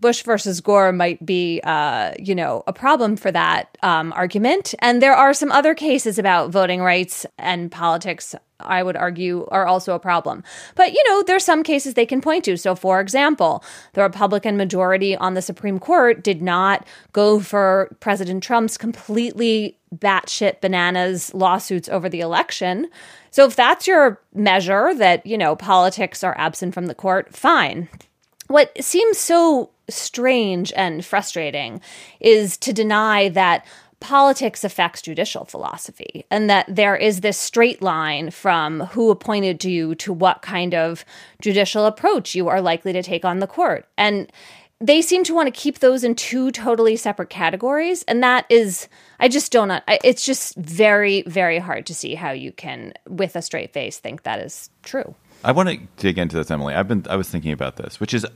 Bush 0.00 0.22
versus 0.22 0.60
Gore 0.60 0.92
might 0.92 1.24
be, 1.24 1.60
uh, 1.64 2.12
you 2.18 2.34
know, 2.34 2.64
a 2.66 2.72
problem 2.72 3.16
for 3.16 3.30
that 3.32 3.76
um, 3.82 4.12
argument. 4.12 4.74
And 4.80 5.00
there 5.00 5.14
are 5.14 5.32
some 5.32 5.52
other 5.52 5.74
cases 5.74 6.18
about 6.18 6.50
voting 6.50 6.82
rights 6.82 7.24
and 7.38 7.70
politics, 7.70 8.34
I 8.64 8.82
would 8.82 8.96
argue, 8.96 9.46
are 9.50 9.66
also 9.66 9.94
a 9.94 9.98
problem. 9.98 10.42
But, 10.74 10.92
you 10.92 11.02
know, 11.08 11.22
there's 11.22 11.44
some 11.44 11.62
cases 11.62 11.94
they 11.94 12.06
can 12.06 12.20
point 12.20 12.44
to. 12.44 12.56
So, 12.56 12.74
for 12.74 13.00
example, 13.00 13.64
the 13.92 14.02
Republican 14.02 14.56
majority 14.56 15.16
on 15.16 15.34
the 15.34 15.42
Supreme 15.42 15.78
Court 15.78 16.22
did 16.22 16.42
not 16.42 16.86
go 17.12 17.40
for 17.40 17.94
President 18.00 18.42
Trump's 18.42 18.76
completely 18.76 19.78
batshit 19.94 20.60
bananas 20.60 21.32
lawsuits 21.34 21.88
over 21.88 22.08
the 22.08 22.20
election. 22.20 22.88
So, 23.30 23.46
if 23.46 23.56
that's 23.56 23.86
your 23.86 24.20
measure 24.34 24.94
that, 24.94 25.24
you 25.24 25.38
know, 25.38 25.56
politics 25.56 26.24
are 26.24 26.36
absent 26.38 26.74
from 26.74 26.86
the 26.86 26.94
court, 26.94 27.34
fine. 27.34 27.88
What 28.48 28.82
seems 28.82 29.18
so 29.18 29.70
strange 29.88 30.72
and 30.76 31.04
frustrating 31.04 31.80
is 32.20 32.56
to 32.58 32.72
deny 32.72 33.28
that 33.30 33.66
politics 34.04 34.64
affects 34.64 35.00
judicial 35.00 35.46
philosophy 35.46 36.26
and 36.30 36.50
that 36.50 36.66
there 36.68 36.94
is 36.94 37.22
this 37.22 37.38
straight 37.38 37.80
line 37.80 38.30
from 38.30 38.80
who 38.80 39.10
appointed 39.10 39.64
you 39.64 39.94
to 39.94 40.12
what 40.12 40.42
kind 40.42 40.74
of 40.74 41.06
judicial 41.40 41.86
approach 41.86 42.34
you 42.34 42.46
are 42.46 42.60
likely 42.60 42.92
to 42.92 43.02
take 43.02 43.24
on 43.24 43.38
the 43.38 43.46
court. 43.46 43.88
And 43.96 44.30
they 44.78 45.00
seem 45.00 45.24
to 45.24 45.34
want 45.34 45.46
to 45.46 45.58
keep 45.58 45.78
those 45.78 46.04
in 46.04 46.14
two 46.16 46.50
totally 46.50 46.96
separate 46.96 47.30
categories. 47.30 48.02
And 48.02 48.22
that 48.22 48.44
is, 48.50 48.88
I 49.20 49.28
just 49.28 49.50
don't, 49.50 49.82
it's 49.88 50.26
just 50.26 50.54
very, 50.56 51.22
very 51.22 51.58
hard 51.58 51.86
to 51.86 51.94
see 51.94 52.14
how 52.14 52.32
you 52.32 52.52
can, 52.52 52.92
with 53.08 53.36
a 53.36 53.40
straight 53.40 53.72
face, 53.72 53.98
think 53.98 54.24
that 54.24 54.38
is 54.38 54.68
true. 54.82 55.14
I 55.42 55.52
want 55.52 55.70
to 55.70 55.78
dig 55.96 56.18
into 56.18 56.36
this, 56.36 56.50
Emily. 56.50 56.74
I've 56.74 56.88
been, 56.88 57.06
I 57.08 57.16
was 57.16 57.30
thinking 57.30 57.52
about 57.52 57.76
this, 57.76 58.00
which 58.00 58.12
is, 58.12 58.26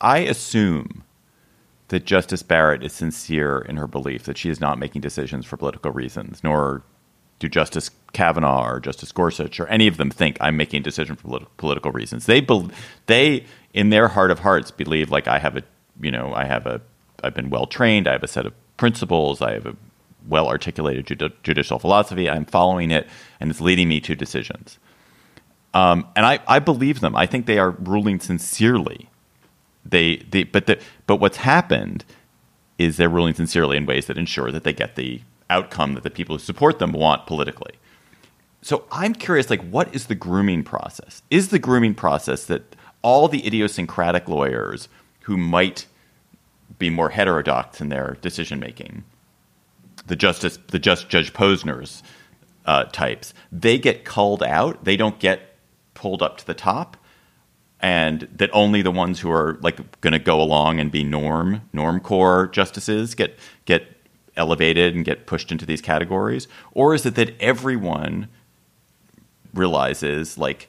I 0.00 0.20
assume 0.20 1.04
that 1.90 2.06
Justice 2.06 2.42
Barrett 2.42 2.82
is 2.82 2.92
sincere 2.92 3.58
in 3.68 3.76
her 3.76 3.86
belief 3.86 4.24
that 4.24 4.38
she 4.38 4.48
is 4.48 4.60
not 4.60 4.78
making 4.78 5.02
decisions 5.02 5.44
for 5.44 5.56
political 5.56 5.90
reasons, 5.90 6.42
nor 6.42 6.82
do 7.40 7.48
Justice 7.48 7.90
Kavanaugh 8.12 8.64
or 8.64 8.80
Justice 8.80 9.12
Gorsuch 9.12 9.58
or 9.58 9.66
any 9.66 9.86
of 9.86 9.96
them 9.96 10.10
think 10.10 10.36
I'm 10.40 10.56
making 10.56 10.80
a 10.80 10.82
decision 10.84 11.16
for 11.16 11.28
politi- 11.28 11.46
political 11.56 11.90
reasons. 11.90 12.26
They 12.26 12.40
be- 12.40 12.68
they 13.06 13.44
in 13.74 13.90
their 13.90 14.08
heart 14.08 14.30
of 14.30 14.38
hearts 14.38 14.70
believe 14.70 15.10
like 15.10 15.26
I 15.26 15.38
have 15.38 15.56
a 15.56 15.62
you 16.00 16.10
know 16.10 16.32
I 16.32 16.44
have 16.44 16.66
a 16.66 16.80
I've 17.22 17.34
been 17.34 17.50
well 17.50 17.66
trained. 17.66 18.08
I 18.08 18.12
have 18.12 18.22
a 18.22 18.28
set 18.28 18.46
of 18.46 18.54
principles. 18.76 19.42
I 19.42 19.52
have 19.52 19.66
a 19.66 19.76
well 20.28 20.48
articulated 20.48 21.06
judi- 21.06 21.32
judicial 21.42 21.78
philosophy. 21.78 22.30
I'm 22.30 22.44
following 22.44 22.90
it, 22.90 23.08
and 23.40 23.50
it's 23.50 23.60
leading 23.60 23.88
me 23.88 24.00
to 24.02 24.14
decisions. 24.14 24.78
Um, 25.72 26.06
and 26.16 26.26
I, 26.26 26.40
I 26.46 26.58
believe 26.58 27.00
them. 27.00 27.14
I 27.14 27.26
think 27.26 27.46
they 27.46 27.58
are 27.58 27.70
ruling 27.70 28.20
sincerely 28.20 29.08
they, 29.84 30.16
they 30.30 30.44
but 30.44 30.66
the, 30.66 30.78
but 31.06 31.16
what's 31.16 31.38
happened 31.38 32.04
is 32.78 32.96
they're 32.96 33.08
ruling 33.08 33.34
sincerely 33.34 33.76
in 33.76 33.86
ways 33.86 34.06
that 34.06 34.18
ensure 34.18 34.50
that 34.50 34.64
they 34.64 34.72
get 34.72 34.96
the 34.96 35.20
outcome 35.50 35.94
that 35.94 36.02
the 36.02 36.10
people 36.10 36.36
who 36.36 36.42
support 36.42 36.78
them 36.78 36.92
want 36.92 37.26
politically. 37.26 37.74
So 38.62 38.84
I'm 38.92 39.14
curious, 39.14 39.50
like, 39.50 39.62
what 39.68 39.94
is 39.94 40.06
the 40.06 40.14
grooming 40.14 40.62
process? 40.62 41.22
Is 41.30 41.48
the 41.48 41.58
grooming 41.58 41.94
process 41.94 42.44
that 42.46 42.76
all 43.02 43.28
the 43.28 43.46
idiosyncratic 43.46 44.28
lawyers 44.28 44.88
who 45.22 45.36
might 45.36 45.86
be 46.78 46.90
more 46.90 47.10
heterodox 47.10 47.80
in 47.80 47.88
their 47.88 48.16
decision 48.20 48.60
making, 48.60 49.04
the 50.06 50.16
justice, 50.16 50.58
the 50.68 50.78
just 50.78 51.08
Judge 51.08 51.32
Posner's 51.32 52.02
uh, 52.66 52.84
types, 52.84 53.34
they 53.50 53.78
get 53.78 54.04
culled 54.04 54.42
out. 54.42 54.84
They 54.84 54.96
don't 54.96 55.18
get 55.18 55.56
pulled 55.94 56.22
up 56.22 56.38
to 56.38 56.46
the 56.46 56.54
top 56.54 56.96
and 57.82 58.22
that 58.36 58.50
only 58.52 58.82
the 58.82 58.90
ones 58.90 59.20
who 59.20 59.30
are 59.30 59.58
like 59.62 60.00
going 60.00 60.12
to 60.12 60.18
go 60.18 60.40
along 60.40 60.80
and 60.80 60.90
be 60.90 61.02
norm 61.04 61.62
norm 61.72 62.00
core 62.00 62.48
justices 62.48 63.14
get 63.14 63.38
get 63.64 63.96
elevated 64.36 64.94
and 64.94 65.04
get 65.04 65.26
pushed 65.26 65.50
into 65.52 65.66
these 65.66 65.80
categories? 65.80 66.48
Or 66.72 66.94
is 66.94 67.04
it 67.06 67.14
that 67.16 67.34
everyone 67.40 68.28
realizes 69.54 70.38
like 70.38 70.68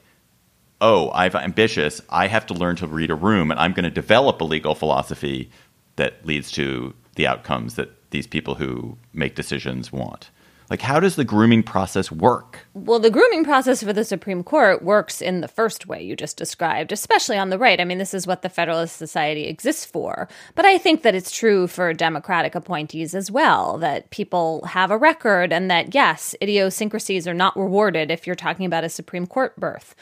oh 0.80 1.10
i'm 1.12 1.34
ambitious 1.36 2.00
i 2.10 2.26
have 2.26 2.44
to 2.44 2.54
learn 2.54 2.74
to 2.76 2.86
read 2.86 3.10
a 3.10 3.14
room 3.14 3.50
and 3.50 3.60
i'm 3.60 3.72
going 3.72 3.84
to 3.84 3.90
develop 3.90 4.40
a 4.40 4.44
legal 4.44 4.74
philosophy 4.74 5.50
that 5.96 6.24
leads 6.26 6.50
to 6.50 6.92
the 7.14 7.26
outcomes 7.26 7.76
that 7.76 7.90
these 8.10 8.26
people 8.26 8.56
who 8.56 8.96
make 9.12 9.34
decisions 9.34 9.92
want 9.92 10.30
like, 10.70 10.80
how 10.80 11.00
does 11.00 11.16
the 11.16 11.24
grooming 11.24 11.62
process 11.62 12.10
work? 12.10 12.66
Well, 12.74 12.98
the 12.98 13.10
grooming 13.10 13.44
process 13.44 13.82
for 13.82 13.92
the 13.92 14.04
Supreme 14.04 14.42
Court 14.42 14.82
works 14.82 15.20
in 15.20 15.40
the 15.40 15.48
first 15.48 15.86
way 15.86 16.02
you 16.02 16.16
just 16.16 16.36
described, 16.36 16.92
especially 16.92 17.36
on 17.36 17.50
the 17.50 17.58
right. 17.58 17.80
I 17.80 17.84
mean, 17.84 17.98
this 17.98 18.14
is 18.14 18.26
what 18.26 18.42
the 18.42 18.48
Federalist 18.48 18.96
Society 18.96 19.44
exists 19.44 19.84
for. 19.84 20.28
But 20.54 20.64
I 20.64 20.78
think 20.78 21.02
that 21.02 21.14
it's 21.14 21.30
true 21.30 21.66
for 21.66 21.92
Democratic 21.92 22.54
appointees 22.54 23.14
as 23.14 23.30
well, 23.30 23.78
that 23.78 24.10
people 24.10 24.64
have 24.66 24.90
a 24.90 24.98
record 24.98 25.52
and 25.52 25.70
that, 25.70 25.94
yes, 25.94 26.34
idiosyncrasies 26.40 27.28
are 27.28 27.34
not 27.34 27.56
rewarded 27.56 28.10
if 28.10 28.26
you're 28.26 28.36
talking 28.36 28.66
about 28.66 28.84
a 28.84 28.88
Supreme 28.88 29.26
Court 29.26 29.54
berth. 29.58 29.94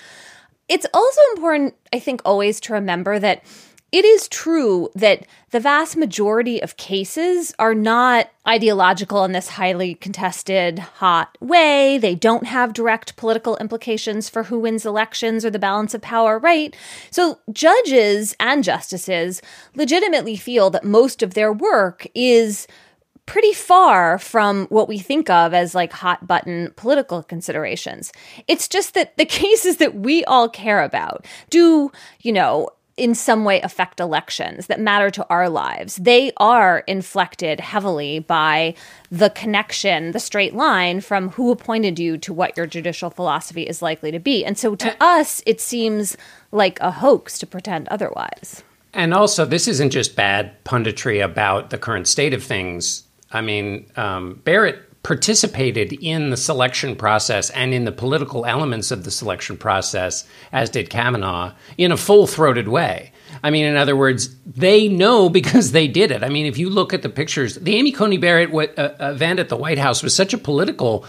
It's 0.68 0.86
also 0.94 1.20
important, 1.34 1.74
I 1.92 1.98
think, 1.98 2.22
always 2.24 2.60
to 2.60 2.74
remember 2.74 3.18
that 3.18 3.42
it 3.92 4.05
is 4.05 4.29
true 4.29 4.88
that 4.94 5.26
the 5.50 5.61
vast 5.61 5.96
majority 5.96 6.62
of 6.62 6.76
cases 6.76 7.53
are 7.59 7.74
not 7.74 8.31
ideological 8.46 9.24
in 9.24 9.33
this 9.33 9.48
highly 9.48 9.94
contested, 9.96 10.79
hot 10.79 11.37
way. 11.40 11.98
They 11.98 12.14
don't 12.14 12.46
have 12.46 12.72
direct 12.72 13.16
political 13.16 13.57
implications 13.57 14.29
for 14.29 14.44
who 14.44 14.61
wins 14.61 14.87
elections 14.87 15.44
or 15.44 15.50
the 15.50 15.59
balance 15.59 15.92
of 15.92 16.03
power, 16.03 16.38
right? 16.38 16.74
So 17.11 17.40
judges 17.53 18.37
and 18.38 18.62
justices 18.62 19.42
legitimately 19.74 20.37
feel 20.37 20.70
that 20.70 20.85
most 20.85 21.22
of 21.22 21.35
their 21.35 21.53
work 21.53 22.07
is 22.14 22.68
pretty 23.26 23.53
far 23.53 24.18
from 24.18 24.66
what 24.66 24.88
we 24.88 24.98
think 24.98 25.31
of 25.31 25.55
as 25.55 25.74
like 25.74 25.92
hot 25.92 26.26
button 26.26 26.72
political 26.76 27.22
considerations. 27.22 28.12
It's 28.48 28.66
just 28.66 28.94
that 28.94 29.16
the 29.16 29.24
cases 29.42 29.76
that 29.76 29.94
we 29.94 30.24
all 30.24 30.48
care 30.48 30.83
about 30.83 31.26
do, 31.48 31.92
you 32.20 32.33
know, 32.33 32.70
in 33.00 33.14
some 33.14 33.44
way 33.44 33.60
affect 33.62 33.98
elections 33.98 34.66
that 34.66 34.78
matter 34.78 35.10
to 35.10 35.26
our 35.30 35.48
lives. 35.48 35.96
They 35.96 36.32
are 36.36 36.80
inflected 36.80 37.58
heavily 37.58 38.18
by 38.18 38.74
the 39.10 39.30
connection, 39.30 40.12
the 40.12 40.20
straight 40.20 40.54
line 40.54 41.00
from 41.00 41.30
who 41.30 41.50
appointed 41.50 41.98
you 41.98 42.18
to 42.18 42.32
what 42.34 42.56
your 42.56 42.66
judicial 42.66 43.08
philosophy 43.08 43.62
is 43.62 43.80
likely 43.80 44.10
to 44.10 44.18
be. 44.18 44.44
And 44.44 44.58
so 44.58 44.76
to 44.76 44.94
us, 45.00 45.42
it 45.46 45.62
seems 45.62 46.16
like 46.52 46.78
a 46.80 46.90
hoax 46.90 47.38
to 47.38 47.46
pretend 47.46 47.88
otherwise. 47.88 48.62
And 48.92 49.14
also, 49.14 49.46
this 49.46 49.66
isn't 49.66 49.90
just 49.90 50.14
bad 50.14 50.62
punditry 50.64 51.24
about 51.24 51.70
the 51.70 51.78
current 51.78 52.06
state 52.06 52.34
of 52.34 52.42
things. 52.42 53.04
I 53.32 53.40
mean, 53.40 53.86
um, 53.96 54.42
Barrett 54.44 54.89
participated 55.02 55.92
in 55.94 56.30
the 56.30 56.36
selection 56.36 56.94
process 56.94 57.50
and 57.50 57.72
in 57.72 57.84
the 57.84 57.92
political 57.92 58.44
elements 58.44 58.90
of 58.90 59.04
the 59.04 59.10
selection 59.10 59.56
process, 59.56 60.26
as 60.52 60.68
did 60.68 60.90
Kavanaugh, 60.90 61.52
in 61.78 61.90
a 61.90 61.96
full 61.96 62.26
throated 62.26 62.68
way. 62.68 63.12
I 63.42 63.50
mean, 63.50 63.64
in 63.64 63.76
other 63.76 63.96
words, 63.96 64.36
they 64.44 64.88
know 64.88 65.28
because 65.28 65.72
they 65.72 65.88
did 65.88 66.10
it. 66.10 66.22
I 66.22 66.28
mean, 66.28 66.46
if 66.46 66.58
you 66.58 66.68
look 66.68 66.92
at 66.92 67.02
the 67.02 67.08
pictures, 67.08 67.54
the 67.56 67.76
Amy 67.76 67.92
Coney 67.92 68.18
Barrett 68.18 68.52
uh, 68.78 68.94
event 69.00 69.40
at 69.40 69.48
the 69.48 69.56
White 69.56 69.78
House 69.78 70.02
was 70.02 70.14
such 70.14 70.34
a 70.34 70.38
political 70.38 71.06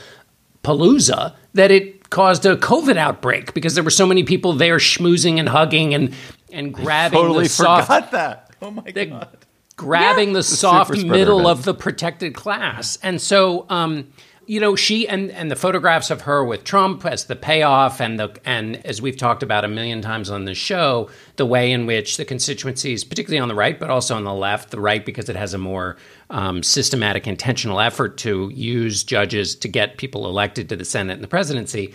palooza 0.63 1.35
that 1.53 1.71
it 1.71 2.09
caused 2.09 2.45
a 2.45 2.55
COVID 2.55 2.97
outbreak 2.97 3.53
because 3.53 3.75
there 3.75 3.83
were 3.83 3.89
so 3.89 4.05
many 4.05 4.23
people 4.23 4.53
there 4.53 4.77
schmoozing 4.77 5.39
and 5.39 5.49
hugging 5.49 5.93
and 5.93 6.13
and 6.51 6.73
grabbing 6.73 7.19
totally 7.19 7.43
the 7.45 7.49
soft, 7.49 7.87
forgot 7.87 8.11
that. 8.11 8.51
Oh 8.61 8.71
my 8.71 8.91
god. 8.91 9.37
Grabbing 9.81 10.33
the 10.33 10.43
soft 10.43 10.95
super 10.95 11.07
middle 11.07 11.39
event. 11.41 11.59
of 11.59 11.65
the 11.65 11.73
protected 11.73 12.35
class. 12.35 12.97
And 13.01 13.19
so, 13.19 13.65
um, 13.69 14.07
you 14.45 14.59
know, 14.59 14.75
she 14.75 15.07
and 15.07 15.31
and 15.31 15.49
the 15.49 15.55
photographs 15.55 16.11
of 16.11 16.21
her 16.21 16.43
with 16.43 16.63
Trump 16.63 17.05
as 17.05 17.25
the 17.25 17.35
payoff, 17.35 17.99
and 17.99 18.19
the 18.19 18.37
and 18.45 18.85
as 18.85 19.01
we've 19.01 19.17
talked 19.17 19.43
about 19.43 19.63
a 19.63 19.67
million 19.67 20.01
times 20.01 20.29
on 20.29 20.45
this 20.45 20.57
show, 20.57 21.09
the 21.37 21.45
way 21.45 21.71
in 21.71 21.85
which 21.85 22.17
the 22.17 22.25
constituencies, 22.25 23.03
particularly 23.03 23.39
on 23.39 23.47
the 23.47 23.55
right, 23.55 23.79
but 23.79 23.89
also 23.89 24.15
on 24.15 24.23
the 24.23 24.33
left, 24.33 24.69
the 24.69 24.79
right 24.79 25.05
because 25.05 25.29
it 25.29 25.35
has 25.35 25.53
a 25.53 25.57
more 25.57 25.97
um, 26.29 26.63
systematic, 26.63 27.27
intentional 27.27 27.79
effort 27.79 28.17
to 28.17 28.51
use 28.53 29.03
judges 29.03 29.55
to 29.55 29.67
get 29.67 29.97
people 29.97 30.27
elected 30.27 30.69
to 30.69 30.75
the 30.75 30.85
Senate 30.85 31.13
and 31.13 31.23
the 31.23 31.27
presidency 31.27 31.93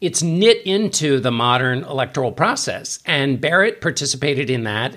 it's 0.00 0.22
knit 0.22 0.62
into 0.64 1.18
the 1.18 1.32
modern 1.32 1.82
electoral 1.84 2.32
process. 2.32 3.00
And 3.04 3.40
Barrett 3.40 3.80
participated 3.80 4.48
in 4.48 4.64
that 4.64 4.96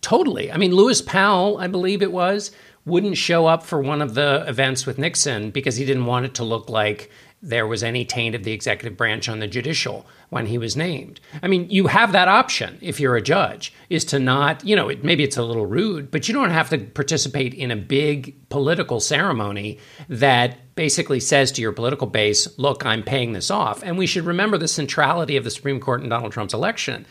totally. 0.00 0.50
I 0.50 0.56
mean, 0.56 0.74
Lewis 0.74 1.02
Powell, 1.02 1.58
I 1.58 1.66
believe 1.66 2.02
it 2.02 2.12
was, 2.12 2.50
wouldn't 2.84 3.16
show 3.16 3.46
up 3.46 3.62
for 3.62 3.80
one 3.80 4.02
of 4.02 4.14
the 4.14 4.44
events 4.46 4.86
with 4.86 4.98
Nixon 4.98 5.50
because 5.50 5.76
he 5.76 5.84
didn't 5.84 6.06
want 6.06 6.26
it 6.26 6.34
to 6.34 6.44
look 6.44 6.68
like 6.68 7.10
there 7.42 7.66
was 7.66 7.82
any 7.82 8.04
taint 8.04 8.34
of 8.34 8.44
the 8.44 8.52
executive 8.52 8.98
branch 8.98 9.28
on 9.28 9.38
the 9.38 9.46
judicial 9.46 10.06
when 10.28 10.46
he 10.46 10.58
was 10.58 10.76
named. 10.76 11.20
I 11.42 11.48
mean, 11.48 11.70
you 11.70 11.86
have 11.86 12.12
that 12.12 12.28
option 12.28 12.78
if 12.82 13.00
you're 13.00 13.16
a 13.16 13.22
judge, 13.22 13.72
is 13.88 14.04
to 14.06 14.18
not, 14.18 14.64
you 14.64 14.76
know, 14.76 14.90
it, 14.90 15.02
maybe 15.02 15.24
it's 15.24 15.38
a 15.38 15.42
little 15.42 15.64
rude, 15.64 16.10
but 16.10 16.28
you 16.28 16.34
don't 16.34 16.50
have 16.50 16.68
to 16.70 16.78
participate 16.78 17.54
in 17.54 17.70
a 17.70 17.76
big 17.76 18.48
political 18.50 19.00
ceremony 19.00 19.78
that 20.08 20.74
basically 20.74 21.20
says 21.20 21.50
to 21.52 21.62
your 21.62 21.72
political 21.72 22.06
base, 22.06 22.58
look, 22.58 22.84
I'm 22.84 23.02
paying 23.02 23.32
this 23.32 23.50
off. 23.50 23.82
And 23.82 23.96
we 23.96 24.06
should 24.06 24.26
remember 24.26 24.58
the 24.58 24.68
centrality 24.68 25.36
of 25.36 25.44
the 25.44 25.50
Supreme 25.50 25.80
Court 25.80 26.02
in 26.02 26.10
Donald 26.10 26.32
Trump's 26.32 26.54
election. 26.54 27.06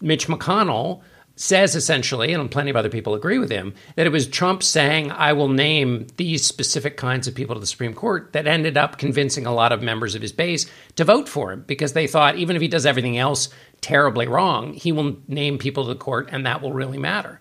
Mitch 0.00 0.26
McConnell 0.26 1.02
says 1.40 1.74
essentially, 1.74 2.34
and 2.34 2.50
plenty 2.50 2.68
of 2.68 2.76
other 2.76 2.90
people 2.90 3.14
agree 3.14 3.38
with 3.38 3.50
him, 3.50 3.72
that 3.96 4.06
it 4.06 4.12
was 4.12 4.26
Trump 4.26 4.62
saying, 4.62 5.10
I 5.10 5.32
will 5.32 5.48
name 5.48 6.06
these 6.18 6.44
specific 6.44 6.98
kinds 6.98 7.26
of 7.26 7.34
people 7.34 7.54
to 7.54 7.60
the 7.60 7.66
Supreme 7.66 7.94
Court 7.94 8.34
that 8.34 8.46
ended 8.46 8.76
up 8.76 8.98
convincing 8.98 9.46
a 9.46 9.54
lot 9.54 9.72
of 9.72 9.82
members 9.82 10.14
of 10.14 10.20
his 10.20 10.32
base 10.32 10.70
to 10.96 11.04
vote 11.04 11.30
for 11.30 11.50
him 11.50 11.64
because 11.66 11.94
they 11.94 12.06
thought 12.06 12.36
even 12.36 12.56
if 12.56 12.62
he 12.62 12.68
does 12.68 12.84
everything 12.84 13.16
else 13.16 13.48
terribly 13.80 14.28
wrong, 14.28 14.74
he 14.74 14.92
will 14.92 15.16
name 15.28 15.56
people 15.56 15.84
to 15.84 15.88
the 15.88 15.98
court 15.98 16.28
and 16.30 16.44
that 16.44 16.60
will 16.60 16.74
really 16.74 16.98
matter. 16.98 17.40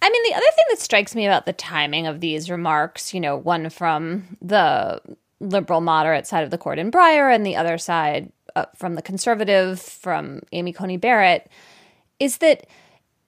I 0.00 0.08
mean, 0.08 0.22
the 0.22 0.36
other 0.36 0.50
thing 0.56 0.64
that 0.70 0.80
strikes 0.80 1.14
me 1.14 1.26
about 1.26 1.44
the 1.44 1.52
timing 1.52 2.06
of 2.06 2.20
these 2.20 2.48
remarks, 2.48 3.12
you 3.12 3.20
know, 3.20 3.36
one 3.36 3.68
from 3.68 4.38
the 4.40 5.02
liberal 5.40 5.82
moderate 5.82 6.26
side 6.26 6.44
of 6.44 6.50
the 6.50 6.58
court 6.58 6.78
in 6.78 6.90
Breyer 6.90 7.34
and 7.34 7.44
the 7.44 7.56
other 7.56 7.76
side 7.76 8.32
uh, 8.56 8.64
from 8.74 8.94
the 8.94 9.02
conservative, 9.02 9.78
from 9.78 10.40
Amy 10.52 10.72
Coney 10.72 10.96
Barrett, 10.96 11.50
is 12.18 12.38
that 12.38 12.66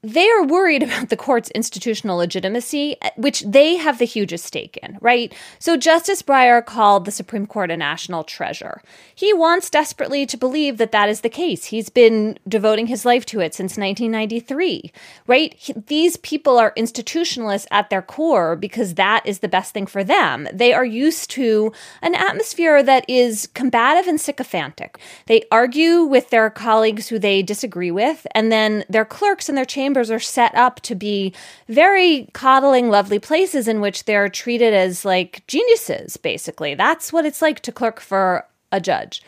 they 0.03 0.29
are 0.31 0.45
worried 0.45 0.83
about 0.83 1.09
the 1.09 1.17
court's 1.17 1.51
institutional 1.51 2.19
legitimacy, 2.19 2.97
eh, 3.03 3.11
which 3.17 3.41
they 3.43 3.77
have 3.77 3.99
the 3.99 4.05
hugest 4.05 4.45
stake 4.45 4.79
in, 4.83 4.99
right? 5.01 5.35
So 5.59 5.77
Justice 5.77 6.23
Breyer 6.23 6.65
called 6.65 7.05
the 7.05 7.11
Supreme 7.11 7.47
Court 7.47 7.71
a 7.71 7.77
national 7.77 8.25
treasure. 8.25 8.83
He 9.15 9.33
wants 9.33 9.71
desperately 9.71 10.27
to 10.27 10.37
believe 10.37 10.79
that 10.79 10.93
that 10.93 11.09
is 11.09 11.23
the 11.23 11.29
case. 11.29 11.67
He's 11.67 11.89
been 11.89 12.39
devoting 12.47 12.87
his 12.87 13.05
life 13.05 13.27
to 13.27 13.41
it 13.41 13.55
since 13.55 13.77
1993, 13.77 14.93
right? 15.27 15.55
He- 15.55 15.75
these 15.87 16.17
people 16.17 16.59
are 16.59 16.75
institutionalists 16.77 17.67
at 17.71 17.91
their 17.91 18.03
core 18.03 18.57
because 18.57 18.95
that 18.95 19.23
is 19.27 19.41
the 19.41 19.49
best 19.49 19.73
thing 19.73 19.87
for 19.87 20.05
them. 20.05 20.49
They 20.53 20.73
are 20.73 20.85
used 20.85 21.31
to 21.31 21.73
an 22.03 22.15
atmosphere 22.15 22.83
that 22.83 23.05
is 23.09 23.49
combative 23.55 24.07
and 24.07 24.21
sycophantic. 24.21 24.99
They 25.27 25.45
argue 25.51 26.03
with 26.03 26.31
their 26.31 26.51
colleagues 26.51 27.09
who 27.09 27.19
they 27.19 27.43
disagree 27.43 27.91
with, 27.91 28.27
and 28.35 28.53
then 28.53 28.85
their 28.89 29.05
clerks 29.05 29.49
and 29.49 29.57
their 29.57 29.65
chambers 29.65 29.86
are 29.95 30.19
set 30.19 30.55
up 30.55 30.81
to 30.81 30.95
be 30.95 31.35
very 31.69 32.29
coddling, 32.33 32.91
lovely 32.91 33.19
places 33.19 33.69
in 33.69 33.81
which 33.81 34.05
they're 34.05 34.29
treated 34.29 34.73
as 34.73 35.05
like 35.05 35.47
geniuses, 35.47 36.17
basically. 36.17 36.75
That's 36.75 37.13
what 37.13 37.27
it's 37.27 37.43
like 37.43 37.61
to 37.61 37.73
clerk 37.73 38.01
for 38.01 38.47
a 38.73 38.81
judge. 38.81 39.23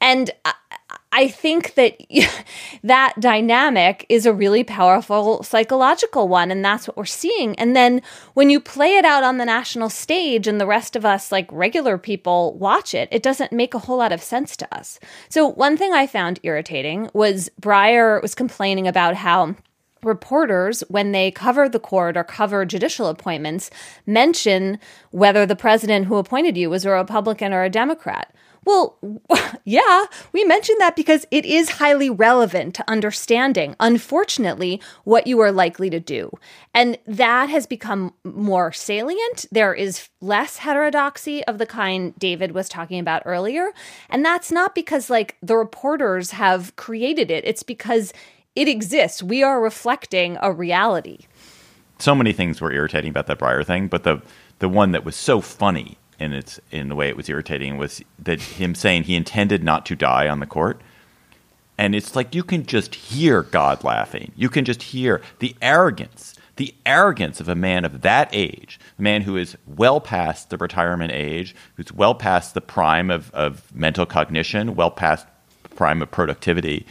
And 0.00 0.30
I, 0.44 0.54
I 1.12 1.28
think 1.28 1.74
that 1.74 1.98
that 2.82 3.14
dynamic 3.20 4.06
is 4.08 4.24
a 4.26 4.32
really 4.32 4.64
powerful 4.64 5.42
psychological 5.42 6.26
one, 6.26 6.50
and 6.50 6.64
that's 6.64 6.88
what 6.88 6.96
we're 6.96 7.04
seeing. 7.04 7.54
And 7.58 7.76
then 7.76 8.02
when 8.34 8.50
you 8.50 8.58
play 8.58 8.96
it 8.96 9.04
out 9.04 9.22
on 9.22 9.36
the 9.36 9.44
national 9.44 9.90
stage 9.90 10.48
and 10.48 10.60
the 10.60 10.66
rest 10.66 10.96
of 10.96 11.04
us, 11.04 11.30
like 11.30 11.48
regular 11.52 11.98
people, 11.98 12.54
watch 12.54 12.94
it, 12.94 13.08
it 13.12 13.22
doesn't 13.22 13.52
make 13.52 13.74
a 13.74 13.78
whole 13.78 13.98
lot 13.98 14.12
of 14.12 14.22
sense 14.22 14.56
to 14.56 14.74
us. 14.74 14.98
So, 15.28 15.46
one 15.46 15.76
thing 15.76 15.92
I 15.92 16.06
found 16.06 16.40
irritating 16.42 17.10
was 17.12 17.50
Breyer 17.60 18.20
was 18.22 18.34
complaining 18.34 18.88
about 18.88 19.14
how 19.14 19.54
reporters, 20.02 20.82
when 20.88 21.12
they 21.12 21.30
cover 21.30 21.68
the 21.68 21.80
court 21.80 22.16
or 22.16 22.24
cover 22.24 22.64
judicial 22.64 23.06
appointments, 23.06 23.70
mention 24.06 24.78
whether 25.10 25.46
the 25.46 25.56
president 25.56 26.06
who 26.06 26.16
appointed 26.16 26.56
you 26.56 26.70
was 26.70 26.84
a 26.84 26.90
Republican 26.90 27.52
or 27.52 27.62
a 27.62 27.70
Democrat. 27.70 28.34
Well, 28.64 28.98
yeah, 29.64 30.04
we 30.32 30.44
mentioned 30.44 30.80
that 30.80 30.94
because 30.94 31.26
it 31.30 31.44
is 31.44 31.70
highly 31.70 32.10
relevant 32.10 32.74
to 32.76 32.90
understanding, 32.90 33.74
unfortunately, 33.80 34.80
what 35.04 35.26
you 35.26 35.40
are 35.40 35.50
likely 35.50 35.90
to 35.90 35.98
do. 35.98 36.30
And 36.72 36.98
that 37.06 37.48
has 37.48 37.66
become 37.66 38.14
more 38.24 38.72
salient. 38.72 39.46
There 39.50 39.74
is 39.74 40.08
less 40.20 40.58
heterodoxy 40.58 41.44
of 41.44 41.58
the 41.58 41.66
kind 41.66 42.16
David 42.18 42.52
was 42.52 42.68
talking 42.68 43.00
about 43.00 43.22
earlier. 43.24 43.72
And 44.08 44.24
that's 44.24 44.52
not 44.52 44.74
because, 44.74 45.10
like, 45.10 45.36
the 45.42 45.56
reporters 45.56 46.30
have 46.32 46.74
created 46.76 47.30
it, 47.30 47.44
it's 47.44 47.64
because 47.64 48.12
it 48.54 48.68
exists. 48.68 49.22
We 49.22 49.42
are 49.42 49.60
reflecting 49.60 50.38
a 50.40 50.52
reality. 50.52 51.20
so 51.98 52.14
many 52.14 52.32
things 52.32 52.60
were 52.60 52.72
irritating 52.72 53.10
about 53.10 53.26
that 53.28 53.38
Breyer 53.38 53.64
thing, 53.64 53.88
but 53.88 54.04
the 54.04 54.20
the 54.58 54.68
one 54.68 54.92
that 54.92 55.04
was 55.04 55.16
so 55.16 55.40
funny 55.40 55.98
in 56.18 56.32
its 56.32 56.60
in 56.70 56.88
the 56.88 56.94
way 56.94 57.08
it 57.08 57.16
was 57.16 57.28
irritating 57.28 57.78
was 57.78 58.02
that 58.18 58.40
him 58.40 58.74
saying 58.74 59.04
he 59.04 59.16
intended 59.16 59.62
not 59.64 59.84
to 59.86 59.96
die 59.96 60.28
on 60.28 60.40
the 60.40 60.46
court. 60.46 60.80
And 61.78 61.94
it's 61.94 62.14
like 62.14 62.34
you 62.34 62.44
can 62.44 62.64
just 62.66 62.94
hear 62.94 63.42
God 63.42 63.82
laughing. 63.82 64.32
You 64.36 64.48
can 64.48 64.64
just 64.64 64.82
hear 64.82 65.20
the 65.40 65.56
arrogance, 65.60 66.34
the 66.56 66.74
arrogance 66.86 67.40
of 67.40 67.48
a 67.48 67.54
man 67.56 67.84
of 67.84 68.02
that 68.02 68.28
age, 68.32 68.78
a 68.98 69.02
man 69.02 69.22
who 69.22 69.36
is 69.36 69.56
well 69.66 70.00
past 70.00 70.50
the 70.50 70.58
retirement 70.58 71.12
age, 71.12 71.56
who's 71.76 71.92
well 71.92 72.14
past 72.14 72.54
the 72.54 72.60
prime 72.60 73.10
of, 73.10 73.32
of 73.32 73.74
mental 73.74 74.06
cognition, 74.06 74.76
well 74.76 74.90
past 74.90 75.26
prime 75.74 76.02
of 76.02 76.10
productivity. 76.10 76.86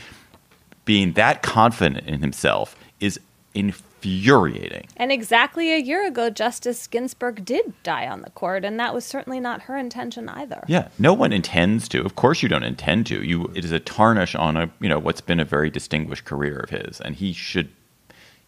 Being 0.92 1.14
that 1.14 1.42
confident 1.42 2.06
in 2.06 2.20
himself 2.20 2.76
is 3.00 3.18
infuriating. 3.54 4.88
And 4.98 5.10
exactly 5.10 5.72
a 5.72 5.78
year 5.78 6.06
ago, 6.06 6.30
Justice 6.30 6.86
Ginsburg 6.86 7.46
did 7.46 7.72
die 7.82 8.10
on 8.10 8.24
the 8.24 8.30
court, 8.32 8.66
and 8.66 8.78
that 8.78 8.94
was 8.94 9.06
certainly 9.06 9.40
not 9.40 9.62
her 9.62 9.78
intention 9.78 10.28
either. 10.28 10.66
Yeah, 10.68 10.90
no 11.00 11.14
one 11.14 11.32
intends 11.32 11.88
to. 11.88 12.04
Of 12.04 12.18
course, 12.18 12.44
you 12.44 12.50
don't 12.50 12.66
intend 12.66 13.06
to. 13.06 13.24
You, 13.24 13.50
it 13.56 13.64
is 13.64 13.72
a 13.72 13.80
tarnish 13.80 14.36
on 14.36 14.58
a 14.58 14.70
you 14.82 14.90
know 14.90 15.00
what's 15.00 15.22
been 15.22 15.40
a 15.40 15.46
very 15.46 15.70
distinguished 15.70 16.26
career 16.26 16.58
of 16.58 16.72
his, 16.72 17.00
and 17.00 17.16
he 17.16 17.32
should. 17.32 17.70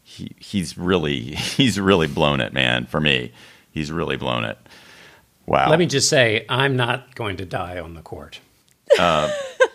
He 0.03 0.35
he's 0.37 0.77
really 0.77 1.21
he's 1.35 1.79
really 1.79 2.07
blown 2.07 2.41
it, 2.41 2.51
man. 2.51 2.87
For 2.87 2.99
me, 2.99 3.31
he's 3.71 3.89
really 3.89 4.17
blown 4.17 4.43
it. 4.43 4.57
Wow. 5.45 5.69
Let 5.69 5.79
me 5.79 5.85
just 5.85 6.09
say, 6.09 6.45
I'm 6.49 6.75
not 6.75 7.15
going 7.15 7.37
to 7.37 7.45
die 7.45 7.79
on 7.79 7.93
the 7.93 8.01
court. 8.01 8.41
Uh, 8.99 9.31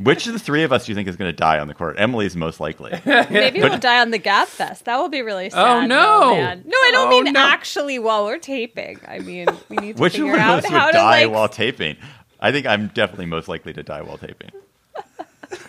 Which 0.00 0.26
of 0.26 0.32
the 0.32 0.38
three 0.38 0.62
of 0.62 0.72
us 0.72 0.86
do 0.86 0.92
you 0.92 0.94
think 0.96 1.08
is 1.08 1.16
going 1.16 1.30
to 1.30 1.36
die 1.36 1.58
on 1.58 1.66
the 1.68 1.74
court? 1.74 1.96
Emily's 1.98 2.36
most 2.36 2.60
likely. 2.60 2.92
Maybe 3.06 3.60
we'll 3.60 3.78
die 3.78 4.00
on 4.00 4.10
the 4.10 4.18
Gabfest. 4.18 4.84
That 4.84 4.96
will 4.98 5.08
be 5.08 5.22
really 5.22 5.50
sad. 5.50 5.84
Oh, 5.84 5.86
no. 5.86 6.34
man. 6.34 6.62
No, 6.66 6.76
I 6.76 6.90
don't 6.92 7.06
Oh, 7.08 7.22
mean 7.22 7.32
no. 7.32 7.40
actually 7.40 7.98
while 7.98 8.24
we're 8.24 8.38
taping. 8.38 9.00
I 9.08 9.18
mean, 9.20 9.46
we 9.68 9.76
need 9.78 9.96
to 9.96 10.02
Which 10.02 10.14
of 10.14 10.20
figure 10.26 10.34
us 10.36 10.40
out 10.40 10.62
would 10.62 10.70
how 10.72 10.86
to 10.88 10.92
die 10.92 11.24
like. 11.24 11.32
while 11.32 11.48
taping? 11.48 11.96
I 12.40 12.52
think 12.52 12.66
I'm 12.66 12.88
definitely 12.88 13.26
most 13.26 13.48
likely 13.48 13.72
to 13.72 13.82
die 13.82 14.02
while 14.02 14.18
taping. 14.18 14.50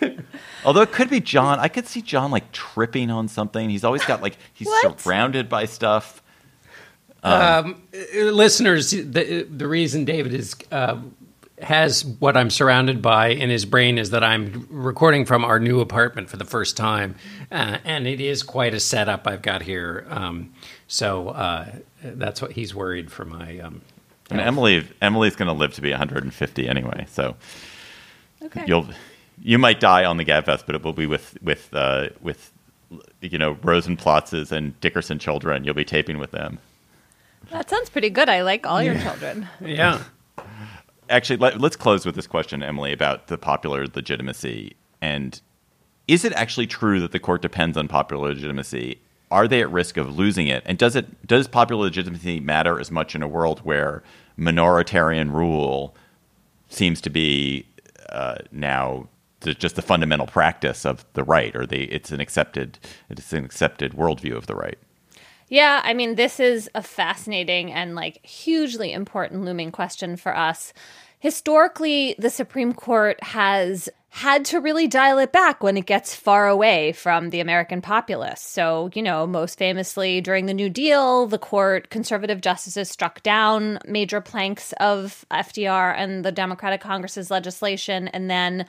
Although 0.66 0.82
it 0.82 0.92
could 0.92 1.10
be 1.10 1.20
John. 1.22 1.58
I 1.60 1.68
could 1.70 1.88
see 1.88 2.02
John 2.02 2.32
like 2.32 2.52
tripping 2.52 3.10
on 3.10 3.28
something. 3.30 3.70
He's 3.70 3.84
always 3.84 4.04
got 4.06 4.22
like 4.22 4.38
he's 4.54 4.68
What? 4.68 5.00
surrounded 5.00 5.48
by 5.50 5.66
stuff. 5.66 6.22
Um, 7.24 7.82
listeners, 8.14 8.92
the 8.92 9.44
the 9.50 9.68
reason 9.68 10.06
David 10.06 10.34
is 10.34 10.56
uh, 10.72 10.98
has 11.62 12.06
what 12.06 12.38
I'm 12.38 12.50
surrounded 12.50 13.02
by 13.02 13.28
in 13.30 13.50
his 13.50 13.65
brain 13.65 13.98
is 13.98 14.12
that 14.12 14.24
I'm 14.24 14.67
recording 14.69 15.26
from 15.26 15.43
our 15.43 15.60
new 15.60 15.80
apartment 15.82 16.30
for 16.30 16.38
the 16.38 16.45
first 16.45 16.78
time, 16.78 17.15
uh, 17.52 17.78
and 17.84 18.08
it 18.08 18.22
is 18.22 18.43
quite 18.43 18.74
a 18.74 18.80
setup 18.80 19.28
I've 19.28 19.41
got 19.41 19.62
here. 19.62 20.06
Um, 20.10 20.54
so 20.88 21.30
uh, 21.30 21.72
that's 22.02 22.41
what 22.41 22.54
he's 22.54 22.74
worried 22.74 23.12
for 23.12 23.26
my. 23.26 23.60
Um, 23.60 23.82
And 24.30 24.39
Emily 24.39 24.88
Emily's 25.02 25.36
going 25.36 25.48
to 25.48 25.54
live 25.54 25.74
to 25.74 25.82
be 25.82 25.89
150 25.89 26.67
anyway. 26.69 27.06
So 27.10 27.36
okay. 28.41 28.63
you'll 28.67 28.88
you 29.41 29.58
might 29.58 29.80
die 29.80 30.06
on 30.06 30.17
the 30.17 30.26
Gabfest, 30.26 30.63
but 30.65 30.76
it 30.76 30.84
will 30.84 30.93
be 30.93 31.06
with 31.06 31.38
with 31.41 31.74
uh, 31.74 32.10
with 32.22 32.52
you 33.22 33.38
know 33.38 33.58
Rosin-Plotzes 33.63 34.52
and 34.52 34.80
Dickerson 34.82 35.19
children. 35.19 35.63
You'll 35.63 35.74
be 35.74 35.86
taping 35.86 36.19
with 36.19 36.32
them. 36.32 36.60
That 37.52 37.69
sounds 37.69 37.89
pretty 37.89 38.10
good. 38.10 38.30
I 38.30 38.43
like 38.43 38.65
all 38.67 38.82
your 38.84 39.00
children. 39.00 39.48
yeah. 39.62 40.04
Actually, 41.10 41.38
let, 41.38 41.60
let's 41.60 41.76
close 41.76 42.06
with 42.06 42.15
this 42.15 42.28
question, 42.28 42.63
Emily, 42.63 42.93
about 42.93 43.28
the 43.28 43.38
popular 43.38 43.88
legitimacy. 43.88 44.76
And 45.02 45.39
is 46.08 46.26
it 46.26 46.34
actually 46.34 46.67
true 46.67 47.00
that 47.00 47.12
the 47.12 47.19
court 47.19 47.41
depends 47.41 47.78
on 47.78 47.88
popular 47.88 48.30
legitimacy? 48.30 49.02
Are 49.32 49.48
they 49.48 49.62
at 49.62 49.72
risk 49.72 49.98
of 49.98 50.17
losing 50.17 50.48
it? 50.48 50.63
And 50.65 50.78
does 50.78 50.95
it 50.95 51.28
does 51.28 51.48
popular 51.48 51.84
legitimacy 51.84 52.39
matter 52.39 52.80
as 52.80 52.89
much 52.89 53.13
in 53.13 53.22
a 53.22 53.28
world 53.28 53.60
where 53.60 54.02
minoritarian 54.38 55.32
rule 55.32 55.95
seems 56.69 57.00
to 57.02 57.10
be 57.10 57.67
uh, 58.10 58.38
now 58.52 59.08
the, 59.41 59.54
just 59.54 59.76
the 59.76 59.82
fundamental 59.82 60.26
practice 60.26 60.86
of 60.86 61.06
the 61.13 61.24
right, 61.24 61.56
or 61.56 61.65
the 61.65 61.84
it's 61.93 62.12
an 62.12 62.19
accepted 62.19 62.80
it's 63.10 63.32
an 63.32 63.45
accepted 63.45 63.93
worldview 63.93 64.36
of 64.36 64.48
the 64.48 64.56
right? 64.56 64.80
Yeah, 65.50 65.82
I 65.84 65.94
mean, 65.96 66.16
this 66.16 66.40
is 66.40 66.70
a 66.76 66.84
fascinating 66.84 67.74
and 67.74 67.96
like 67.96 68.24
hugely 68.26 68.94
important 68.94 69.44
looming 69.44 69.72
question 69.72 70.16
for 70.16 70.36
us. 70.36 70.74
Historically, 71.20 72.16
the 72.18 72.30
Supreme 72.30 72.74
Court 72.74 73.22
has 73.24 73.90
had 74.12 74.46
to 74.46 74.60
really 74.60 74.88
dial 74.88 75.20
it 75.20 75.32
back 75.32 75.62
when 75.62 75.78
it 75.78 75.86
gets 75.86 76.16
far 76.16 76.48
away 76.48 76.92
from 76.94 77.30
the 77.30 77.42
American 77.42 77.82
populace. 77.82 78.42
So, 78.42 78.90
you 78.94 79.04
know, 79.04 79.28
most 79.28 79.58
famously 79.58 80.20
during 80.22 80.46
the 80.46 80.54
New 80.54 80.70
Deal, 80.70 81.28
the 81.28 81.38
court, 81.38 81.90
conservative 81.90 82.42
justices 82.42 82.90
struck 82.90 83.22
down 83.22 83.80
major 83.86 84.22
planks 84.22 84.74
of 84.80 85.26
FDR 85.30 85.94
and 85.96 86.26
the 86.26 86.32
Democratic 86.32 86.82
Congress's 86.82 87.30
legislation. 87.30 88.08
And 88.08 88.30
then 88.30 88.66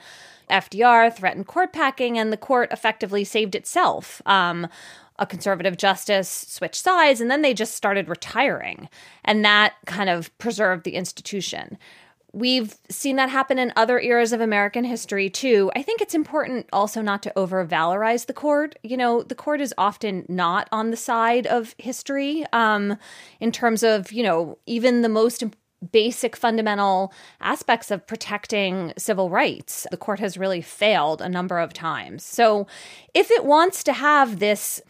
FDR 0.49 1.15
threatened 1.15 1.47
court 1.47 1.73
packing, 1.73 2.19
and 2.19 2.31
the 2.31 2.37
court 2.37 2.71
effectively 2.71 3.23
saved 3.23 3.55
itself. 3.55 4.21
Um, 4.25 4.67
a 5.21 5.25
conservative 5.25 5.77
justice 5.77 6.27
switched 6.49 6.83
sides, 6.83 7.21
and 7.21 7.31
then 7.31 7.43
they 7.43 7.53
just 7.53 7.75
started 7.75 8.09
retiring. 8.09 8.89
And 9.23 9.45
that 9.45 9.75
kind 9.85 10.09
of 10.09 10.35
preserved 10.39 10.83
the 10.83 10.95
institution. 10.95 11.77
We've 12.33 12.75
seen 12.89 13.17
that 13.17 13.29
happen 13.29 13.59
in 13.59 13.73
other 13.75 13.99
eras 13.99 14.33
of 14.33 14.41
American 14.41 14.83
history 14.83 15.29
too. 15.29 15.69
I 15.75 15.83
think 15.83 16.01
it's 16.01 16.15
important 16.15 16.65
also 16.73 17.01
not 17.01 17.21
to 17.23 17.37
over 17.37 17.65
valorize 17.67 18.25
the 18.25 18.33
court. 18.33 18.75
You 18.83 18.97
know, 18.97 19.21
the 19.21 19.35
court 19.35 19.61
is 19.61 19.73
often 19.77 20.25
not 20.27 20.69
on 20.71 20.91
the 20.91 20.97
side 20.97 21.45
of 21.45 21.75
history 21.77 22.45
um, 22.53 22.97
in 23.41 23.51
terms 23.51 23.83
of, 23.83 24.11
you 24.13 24.23
know, 24.23 24.57
even 24.65 25.01
the 25.01 25.09
most 25.09 25.43
basic 25.91 26.35
fundamental 26.35 27.11
aspects 27.39 27.89
of 27.91 28.05
protecting 28.05 28.93
civil 28.97 29.29
rights. 29.29 29.87
The 29.89 29.97
court 29.97 30.19
has 30.19 30.37
really 30.37 30.61
failed 30.61 31.21
a 31.21 31.29
number 31.29 31.59
of 31.59 31.73
times. 31.73 32.23
So 32.23 32.67
if 33.13 33.31
it 33.31 33.45
wants 33.45 33.83
to 33.85 33.93
have 33.93 34.39
this 34.39 34.81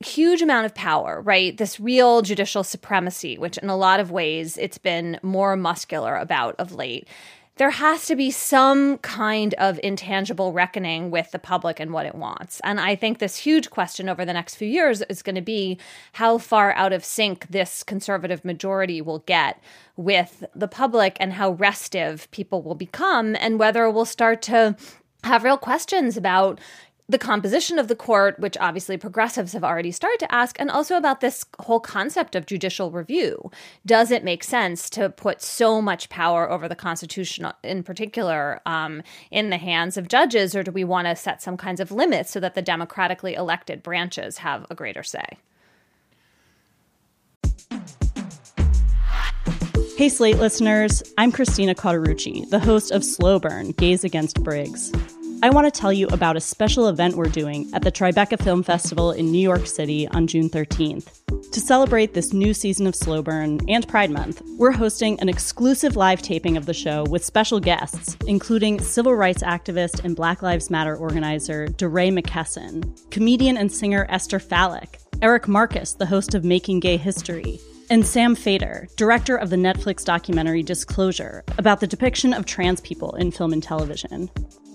huge 0.00 0.40
amount 0.40 0.64
of 0.64 0.74
power, 0.74 1.20
right? 1.20 1.56
This 1.56 1.78
real 1.78 2.22
judicial 2.22 2.64
supremacy, 2.64 3.36
which 3.36 3.58
in 3.58 3.68
a 3.68 3.76
lot 3.76 4.00
of 4.00 4.10
ways 4.10 4.56
it's 4.56 4.78
been 4.78 5.20
more 5.22 5.56
muscular 5.56 6.16
about 6.16 6.56
of 6.58 6.72
late. 6.72 7.06
There 7.60 7.68
has 7.68 8.06
to 8.06 8.16
be 8.16 8.30
some 8.30 8.96
kind 8.96 9.52
of 9.58 9.78
intangible 9.82 10.54
reckoning 10.54 11.10
with 11.10 11.30
the 11.30 11.38
public 11.38 11.78
and 11.78 11.92
what 11.92 12.06
it 12.06 12.14
wants. 12.14 12.58
And 12.64 12.80
I 12.80 12.96
think 12.96 13.18
this 13.18 13.36
huge 13.36 13.68
question 13.68 14.08
over 14.08 14.24
the 14.24 14.32
next 14.32 14.54
few 14.54 14.66
years 14.66 15.02
is 15.10 15.20
going 15.20 15.34
to 15.34 15.42
be 15.42 15.78
how 16.14 16.38
far 16.38 16.72
out 16.72 16.94
of 16.94 17.04
sync 17.04 17.48
this 17.48 17.82
conservative 17.82 18.46
majority 18.46 19.02
will 19.02 19.18
get 19.18 19.62
with 19.94 20.42
the 20.54 20.68
public 20.68 21.18
and 21.20 21.34
how 21.34 21.50
restive 21.50 22.30
people 22.30 22.62
will 22.62 22.74
become, 22.74 23.36
and 23.38 23.58
whether 23.58 23.90
we'll 23.90 24.06
start 24.06 24.40
to 24.40 24.74
have 25.22 25.44
real 25.44 25.58
questions 25.58 26.16
about 26.16 26.58
the 27.10 27.18
composition 27.18 27.76
of 27.78 27.88
the 27.88 27.96
court, 27.96 28.38
which 28.38 28.56
obviously 28.60 28.96
progressives 28.96 29.52
have 29.52 29.64
already 29.64 29.90
started 29.90 30.20
to 30.20 30.32
ask, 30.32 30.54
and 30.60 30.70
also 30.70 30.96
about 30.96 31.20
this 31.20 31.44
whole 31.58 31.80
concept 31.80 32.36
of 32.36 32.46
judicial 32.46 32.92
review. 32.92 33.50
Does 33.84 34.12
it 34.12 34.22
make 34.22 34.44
sense 34.44 34.88
to 34.90 35.10
put 35.10 35.42
so 35.42 35.82
much 35.82 36.08
power 36.08 36.48
over 36.48 36.68
the 36.68 36.76
Constitution, 36.76 37.50
in 37.64 37.82
particular, 37.82 38.60
um, 38.64 39.02
in 39.32 39.50
the 39.50 39.58
hands 39.58 39.96
of 39.96 40.06
judges, 40.06 40.54
or 40.54 40.62
do 40.62 40.70
we 40.70 40.84
want 40.84 41.08
to 41.08 41.16
set 41.16 41.42
some 41.42 41.56
kinds 41.56 41.80
of 41.80 41.90
limits 41.90 42.30
so 42.30 42.38
that 42.38 42.54
the 42.54 42.62
democratically 42.62 43.34
elected 43.34 43.82
branches 43.82 44.38
have 44.38 44.64
a 44.70 44.76
greater 44.76 45.02
say? 45.02 45.24
Hey, 49.96 50.08
Slate 50.08 50.38
listeners, 50.38 51.02
I'm 51.18 51.32
Christina 51.32 51.74
Cauterucci, 51.74 52.48
the 52.50 52.60
host 52.60 52.92
of 52.92 53.04
Slow 53.04 53.40
Burn 53.40 53.72
Gays 53.72 54.04
Against 54.04 54.42
Briggs. 54.42 54.92
I 55.42 55.48
want 55.48 55.72
to 55.72 55.80
tell 55.80 55.90
you 55.90 56.06
about 56.08 56.36
a 56.36 56.40
special 56.40 56.88
event 56.88 57.16
we're 57.16 57.24
doing 57.24 57.70
at 57.72 57.80
the 57.80 57.90
Tribeca 57.90 58.42
Film 58.42 58.62
Festival 58.62 59.12
in 59.12 59.32
New 59.32 59.40
York 59.40 59.66
City 59.66 60.06
on 60.08 60.26
June 60.26 60.50
13th. 60.50 61.08
To 61.50 61.60
celebrate 61.60 62.12
this 62.12 62.34
new 62.34 62.52
season 62.52 62.86
of 62.86 62.94
Slow 62.94 63.22
Burn 63.22 63.58
and 63.66 63.88
Pride 63.88 64.10
Month, 64.10 64.42
we're 64.58 64.70
hosting 64.70 65.18
an 65.18 65.30
exclusive 65.30 65.96
live 65.96 66.20
taping 66.20 66.58
of 66.58 66.66
the 66.66 66.74
show 66.74 67.04
with 67.04 67.24
special 67.24 67.58
guests, 67.58 68.18
including 68.26 68.82
civil 68.82 69.14
rights 69.14 69.42
activist 69.42 70.04
and 70.04 70.14
Black 70.14 70.42
Lives 70.42 70.68
Matter 70.68 70.94
organizer 70.94 71.68
DeRay 71.68 72.10
McKesson, 72.10 73.10
comedian 73.10 73.56
and 73.56 73.72
singer 73.72 74.06
Esther 74.10 74.40
Fallick, 74.40 74.98
Eric 75.22 75.48
Marcus, 75.48 75.94
the 75.94 76.04
host 76.04 76.34
of 76.34 76.44
Making 76.44 76.80
Gay 76.80 76.98
History, 76.98 77.58
and 77.88 78.06
Sam 78.06 78.34
Feder, 78.34 78.88
director 78.96 79.36
of 79.36 79.48
the 79.48 79.56
Netflix 79.56 80.04
documentary 80.04 80.62
Disclosure, 80.62 81.44
about 81.56 81.80
the 81.80 81.86
depiction 81.86 82.34
of 82.34 82.44
trans 82.44 82.82
people 82.82 83.14
in 83.16 83.30
film 83.30 83.54
and 83.54 83.62
television. 83.62 84.30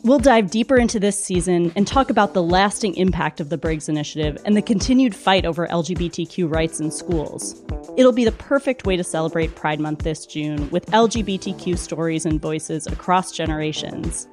We'll 0.06 0.20
dive 0.20 0.52
deeper 0.52 0.78
into 0.78 1.00
this 1.00 1.20
season 1.20 1.74
and 1.76 1.88
talk 1.88 2.12
about 2.12 2.36
the 2.36 2.44
lasting 2.44 2.94
impact 2.94 3.39
of 3.39 3.50
the 3.50 3.58
Briggs 3.58 3.89
Initiative 3.89 4.38
and 4.46 4.56
the 4.56 4.62
continued 4.62 5.15
fight 5.15 5.46
over 5.46 5.65
LGBTQ 5.65 6.48
rights 6.48 6.80
in 6.80 6.91
schools. 6.91 7.60
It'll 7.98 8.12
be 8.12 8.24
the 8.24 8.32
perfect 8.32 8.86
way 8.86 8.98
to 8.98 9.04
celebrate 9.04 9.56
Pride 9.56 9.80
Month 9.80 10.04
this 10.04 10.28
June 10.28 10.70
with 10.70 10.86
LGBTQ 10.91 11.76
stories 11.76 12.28
and 12.28 12.39
voices 12.39 12.86
across 12.86 13.32
generations. 13.32 14.28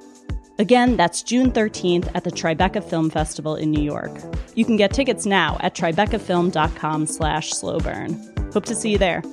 Again, 0.59 0.95
that's 0.95 1.23
June 1.23 1.51
13th 1.51 2.07
at 2.13 2.23
the 2.23 2.29
Tribeca 2.29 2.87
Film 2.87 3.09
Festival 3.09 3.55
in 3.55 3.71
New 3.71 3.81
York. 3.81 4.11
You 4.53 4.65
can 4.65 4.77
get 4.77 4.93
tickets 4.93 5.25
now 5.25 5.57
at 5.61 5.73
tribecafilm.com 5.73 7.07
slash 7.07 7.51
slowburn. 7.51 8.53
Hope 8.53 8.65
to 8.65 8.75
see 8.75 8.91
you 8.91 8.99
there. 8.99 9.23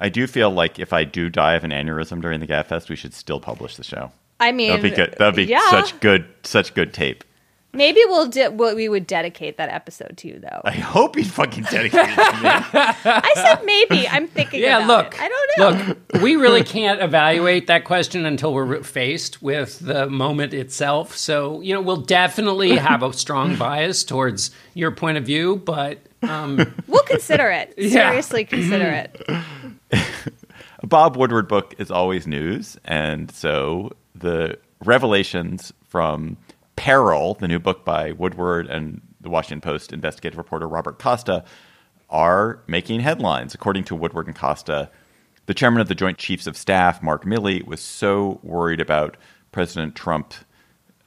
I 0.00 0.08
do 0.08 0.26
feel 0.26 0.50
like 0.50 0.78
if 0.78 0.92
I 0.92 1.04
do 1.04 1.28
die 1.28 1.54
of 1.54 1.64
an 1.64 1.70
aneurysm 1.70 2.20
during 2.22 2.40
the 2.40 2.46
Gabfest, 2.46 2.88
we 2.88 2.96
should 2.96 3.14
still 3.14 3.40
publish 3.40 3.76
the 3.76 3.84
show. 3.84 4.12
I 4.40 4.52
mean, 4.52 4.70
That'd 4.70 4.82
be 4.82 4.90
good. 4.90 5.16
That'd 5.18 5.34
be 5.34 5.44
yeah. 5.44 5.70
such 5.70 5.98
good, 6.00 6.26
such 6.44 6.74
good 6.74 6.94
tape. 6.94 7.24
Maybe 7.74 8.00
we'll 8.06 8.28
de- 8.28 8.48
we 8.50 8.88
would 8.88 9.06
dedicate 9.06 9.58
that 9.58 9.68
episode 9.68 10.16
to 10.18 10.28
you, 10.28 10.38
though. 10.38 10.62
I 10.64 10.70
hope 10.70 11.16
you 11.16 11.24
fucking 11.24 11.64
dedicate 11.64 12.00
it 12.08 12.14
to 12.14 12.14
me. 12.14 12.48
I 13.04 13.32
said 13.34 13.64
maybe. 13.64 14.08
I'm 14.08 14.26
thinking. 14.26 14.62
Yeah, 14.62 14.78
about 14.84 14.88
look. 14.88 15.14
it. 15.14 15.20
I 15.20 15.28
don't 15.28 15.58
know. 15.58 15.94
Look, 16.14 16.22
we 16.22 16.36
really 16.36 16.64
can't 16.64 17.02
evaluate 17.02 17.66
that 17.66 17.84
question 17.84 18.24
until 18.24 18.54
we're 18.54 18.82
faced 18.82 19.42
with 19.42 19.80
the 19.80 20.08
moment 20.08 20.54
itself. 20.54 21.14
So, 21.16 21.60
you 21.60 21.74
know, 21.74 21.82
we'll 21.82 21.96
definitely 22.00 22.74
have 22.76 23.02
a 23.02 23.12
strong 23.12 23.56
bias 23.56 24.02
towards 24.02 24.50
your 24.72 24.90
point 24.90 25.18
of 25.18 25.24
view, 25.24 25.56
but 25.56 25.98
um, 26.22 26.74
We'll 26.86 27.02
consider 27.02 27.50
it. 27.50 27.74
Yeah. 27.76 28.08
Seriously, 28.08 28.44
consider 28.44 28.88
it. 28.88 29.22
A 29.92 30.86
Bob 30.86 31.16
Woodward 31.16 31.48
book 31.48 31.74
is 31.78 31.90
always 31.90 32.26
news, 32.26 32.76
and 32.84 33.30
so 33.30 33.92
the 34.14 34.58
revelations 34.84 35.72
from 35.84 36.36
Peril, 36.76 37.34
the 37.34 37.48
new 37.48 37.58
book 37.58 37.84
by 37.84 38.12
Woodward 38.12 38.66
and 38.66 39.00
the 39.20 39.30
Washington 39.30 39.60
Post 39.60 39.92
investigative 39.92 40.38
reporter 40.38 40.68
Robert 40.68 40.98
Costa, 40.98 41.44
are 42.10 42.60
making 42.66 43.00
headlines. 43.00 43.54
According 43.54 43.84
to 43.84 43.94
Woodward 43.94 44.26
and 44.26 44.36
Costa, 44.36 44.90
the 45.46 45.54
chairman 45.54 45.80
of 45.80 45.88
the 45.88 45.94
Joint 45.94 46.18
Chiefs 46.18 46.46
of 46.46 46.56
Staff, 46.56 47.02
Mark 47.02 47.24
Milley, 47.24 47.66
was 47.66 47.80
so 47.80 48.38
worried 48.42 48.80
about 48.80 49.16
President 49.52 49.94
Trump 49.94 50.34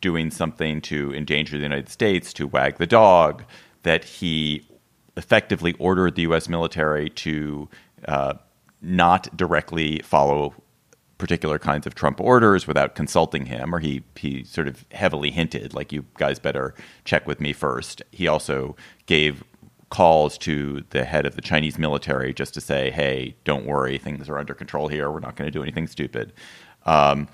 doing 0.02 0.32
something 0.32 0.82
to 0.82 1.13
endanger 1.13 1.58
the 1.58 1.63
United 1.63 1.89
States, 1.89 2.34
to 2.34 2.48
wag 2.48 2.78
the 2.78 2.88
dog, 2.88 3.44
that 3.84 4.04
he 4.04 4.65
effectively 5.15 5.74
ordered 5.80 6.15
the 6.15 6.24
U.S. 6.24 6.50
military 6.50 7.10
to 7.10 7.70
uh, 8.08 8.34
not 8.82 9.36
directly 9.36 10.00
follow 10.00 10.54
particular 11.17 11.60
kinds 11.60 11.86
of 11.86 11.94
Trump 11.94 12.20
orders 12.20 12.65
without 12.65 12.96
consulting 12.96 13.46
him, 13.46 13.76
or 13.76 13.80
he 13.80 14.04
he 14.15 14.44
sort 14.44 14.67
of 14.67 14.86
heavily 14.91 15.30
hinted, 15.30 15.74
like 15.74 15.91
you 15.91 16.06
guys 16.17 16.39
better 16.39 16.74
check 17.06 17.28
with 17.28 17.39
me 17.39 17.54
first. 17.54 18.02
He 18.12 18.28
also 18.28 18.76
gave 19.06 19.44
calls 19.89 20.38
to 20.39 20.84
the 20.89 21.04
head 21.04 21.26
of 21.26 21.36
the 21.36 21.41
Chinese 21.41 21.78
military 21.78 22.34
just 22.34 22.54
to 22.56 22.62
say, 22.62 22.89
"Hey, 22.89 23.36
don't 23.44 23.65
worry, 23.65 23.98
things 24.00 24.28
are 24.30 24.39
under 24.39 24.56
control 24.56 24.88
here. 24.88 25.12
We're 25.12 25.20
not 25.20 25.36
going 25.36 25.48
to 25.48 25.52
do 25.52 25.62
anything 25.62 25.86
stupid." 25.88 26.34
Um, 26.86 27.28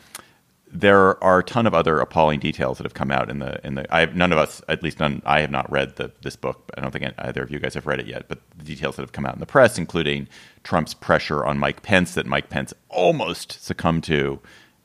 there 0.72 1.22
are 1.24 1.40
a 1.40 1.44
ton 1.44 1.66
of 1.66 1.74
other 1.74 2.00
appalling 2.00 2.40
details 2.40 2.78
that 2.78 2.84
have 2.84 2.94
come 2.94 3.12
out 3.12 3.30
in 3.30 3.40
the 3.40 3.66
in 3.66 3.76
the. 3.76 3.94
I 3.94 4.02
have 4.02 4.16
none 4.16 4.32
of 4.32 4.38
us, 4.38 4.62
at 4.68 4.84
least 4.84 5.00
none. 5.00 5.22
I 5.26 5.40
have 5.40 5.52
not 5.52 5.72
read 5.72 5.96
the 5.96 6.12
this 6.22 6.36
book. 6.36 6.72
I 6.78 6.82
don't 6.82 6.92
think 6.92 7.06
either 7.18 7.42
of 7.42 7.52
you 7.52 7.60
guys 7.60 7.74
have 7.74 7.88
read 7.88 8.00
it 8.00 8.08
yet. 8.08 8.28
But 8.28 8.42
the 8.58 8.64
details 8.64 8.98
that 8.98 9.04
have 9.04 9.14
come 9.14 9.26
out 9.26 9.34
in 9.34 9.40
the 9.40 9.46
press, 9.46 9.78
including 9.78 10.28
Trump's 10.64 10.94
pressure 10.94 11.46
on 11.46 11.58
Mike 11.58 11.84
Pence, 11.84 12.14
that 12.16 12.26
Mike 12.26 12.50
Pence 12.50 12.74
almost 12.90 13.64
succumbed 13.64 14.04
to, 14.06 14.40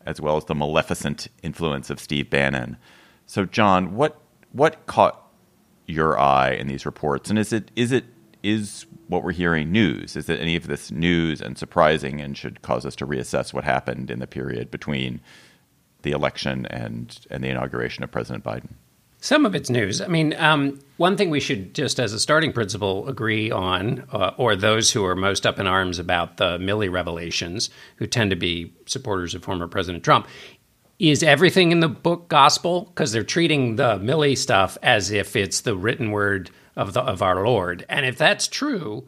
as 0.07 0.21
well 0.21 0.37
as 0.37 0.45
the 0.45 0.55
maleficent 0.55 1.29
influence 1.43 1.91
of 1.91 1.99
Steve 1.99 2.31
Bannon. 2.31 2.77
So, 3.27 3.45
John, 3.45 3.95
what 3.97 4.21
what 4.53 4.87
caught 4.87 5.21
your 5.87 6.19
eye 6.19 6.51
in 6.53 6.69
these 6.69 6.87
reports, 6.87 7.29
and 7.29 7.39
is 7.39 7.53
it 7.53 7.71
is 7.75 7.91
it 7.91 8.05
is 8.43 8.87
what 9.09 9.23
we're 9.23 9.33
hearing 9.33 9.71
news? 9.73 10.17
Is 10.17 10.27
that 10.27 10.41
any 10.41 10.57
of 10.57 10.67
this 10.67 10.91
news 10.91 11.41
and 11.41 11.59
surprising 11.59 12.21
and 12.21 12.37
should 12.37 12.63
cause 12.63 12.87
us 12.87 12.97
to 12.97 13.07
reassess 13.07 13.53
what 13.53 13.65
happened 13.65 14.11
in 14.11 14.19
the 14.19 14.27
period 14.27 14.71
between 14.71 15.21
the 16.03 16.13
election 16.13 16.67
and, 16.67 17.19
and 17.31 17.43
the 17.43 17.49
inauguration 17.49 18.05
of 18.05 18.11
President 18.11 18.45
Biden? 18.45 18.71
Some 19.21 19.47
of 19.47 19.55
it's 19.55 19.71
news. 19.71 20.01
I 20.01 20.09
mean, 20.09 20.35
um, 20.35 20.81
one 20.97 21.17
thing 21.17 21.31
we 21.31 21.39
should 21.39 21.75
just 21.75 22.01
as 22.01 22.13
a 22.13 22.19
starting 22.19 22.53
principle 22.53 23.09
agree 23.09 23.53
on, 23.53 24.05
uh, 24.11 24.33
or 24.37 24.57
those 24.57 24.91
who 24.91 25.05
are 25.05 25.15
most 25.15 25.47
up 25.47 25.61
in 25.61 25.69
arms 25.69 26.01
about 26.01 26.39
the 26.39 26.59
Milley 26.59 26.91
revelations, 26.91 27.71
who 27.97 28.09
tend 28.09 28.31
to 28.31 28.37
be 28.37 28.75
supporters 28.87 29.35
of 29.37 29.45
former 29.45 29.69
President 29.69 30.03
Trump, 30.03 30.27
is 30.99 31.23
everything 31.23 31.71
in 31.71 31.79
the 31.79 31.89
book 31.89 32.29
gospel? 32.29 32.87
Because 32.87 33.13
they're 33.13 33.23
treating 33.23 33.77
the 33.77 33.97
Milley 33.99 34.37
stuff 34.37 34.77
as 34.83 35.13
if 35.13 35.37
it's 35.37 35.61
the 35.61 35.77
written 35.77 36.11
word 36.11 36.51
of 36.75 36.93
the 36.93 37.03
of 37.03 37.23
our 37.23 37.45
Lord. 37.47 37.85
And 37.89 38.05
if 38.05 38.19
that's 38.19 38.49
true, 38.49 39.07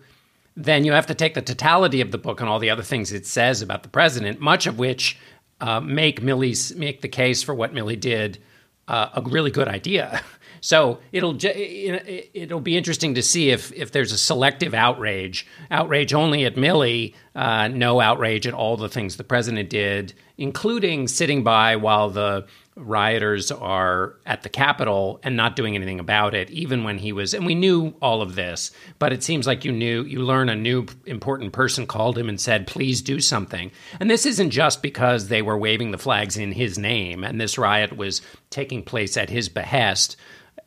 then 0.56 0.84
you 0.84 0.92
have 0.92 1.06
to 1.06 1.14
take 1.14 1.34
the 1.34 1.42
totality 1.42 2.00
of 2.00 2.12
the 2.12 2.18
book 2.18 2.40
and 2.40 2.48
all 2.48 2.58
the 2.58 2.70
other 2.70 2.82
things 2.82 3.12
it 3.12 3.26
says 3.26 3.62
about 3.62 3.82
the 3.82 3.88
president, 3.88 4.40
much 4.40 4.66
of 4.66 4.78
which 4.78 5.18
uh, 5.64 5.80
make 5.80 6.20
Milley's 6.20 6.74
make 6.76 7.00
the 7.00 7.08
case 7.08 7.42
for 7.42 7.54
what 7.54 7.72
Milley 7.72 7.98
did 7.98 8.38
uh, 8.86 9.08
a 9.14 9.22
really 9.22 9.50
good 9.50 9.68
idea. 9.68 10.20
So 10.60 11.00
it'll 11.12 11.36
it'll 11.44 12.58
be 12.58 12.78
interesting 12.78 13.16
to 13.16 13.22
see 13.22 13.50
if 13.50 13.70
if 13.74 13.92
there's 13.92 14.12
a 14.12 14.16
selective 14.16 14.72
outrage, 14.72 15.46
outrage 15.70 16.14
only 16.14 16.46
at 16.46 16.54
Milley, 16.54 17.12
uh, 17.34 17.68
no 17.68 18.00
outrage 18.00 18.46
at 18.46 18.54
all 18.54 18.78
the 18.78 18.88
things 18.88 19.18
the 19.18 19.24
president 19.24 19.68
did, 19.68 20.14
including 20.36 21.08
sitting 21.08 21.44
by 21.44 21.76
while 21.76 22.10
the 22.10 22.46
rioters 22.76 23.52
are 23.52 24.16
at 24.26 24.42
the 24.42 24.48
Capitol 24.48 25.20
and 25.22 25.36
not 25.36 25.54
doing 25.54 25.76
anything 25.76 26.00
about 26.00 26.34
it, 26.34 26.50
even 26.50 26.82
when 26.82 26.98
he 26.98 27.12
was. 27.12 27.32
And 27.32 27.46
we 27.46 27.54
knew 27.54 27.94
all 28.02 28.20
of 28.20 28.34
this, 28.34 28.72
but 28.98 29.12
it 29.12 29.22
seems 29.22 29.46
like 29.46 29.64
you 29.64 29.70
knew, 29.70 30.02
you 30.02 30.20
learn 30.20 30.48
a 30.48 30.56
new 30.56 30.86
important 31.06 31.52
person 31.52 31.86
called 31.86 32.18
him 32.18 32.28
and 32.28 32.40
said, 32.40 32.66
please 32.66 33.00
do 33.00 33.20
something. 33.20 33.70
And 34.00 34.10
this 34.10 34.26
isn't 34.26 34.50
just 34.50 34.82
because 34.82 35.28
they 35.28 35.42
were 35.42 35.56
waving 35.56 35.92
the 35.92 35.98
flags 35.98 36.36
in 36.36 36.52
his 36.52 36.76
name 36.76 37.22
and 37.22 37.40
this 37.40 37.58
riot 37.58 37.96
was 37.96 38.22
taking 38.50 38.82
place 38.82 39.16
at 39.16 39.30
his 39.30 39.48
behest. 39.48 40.16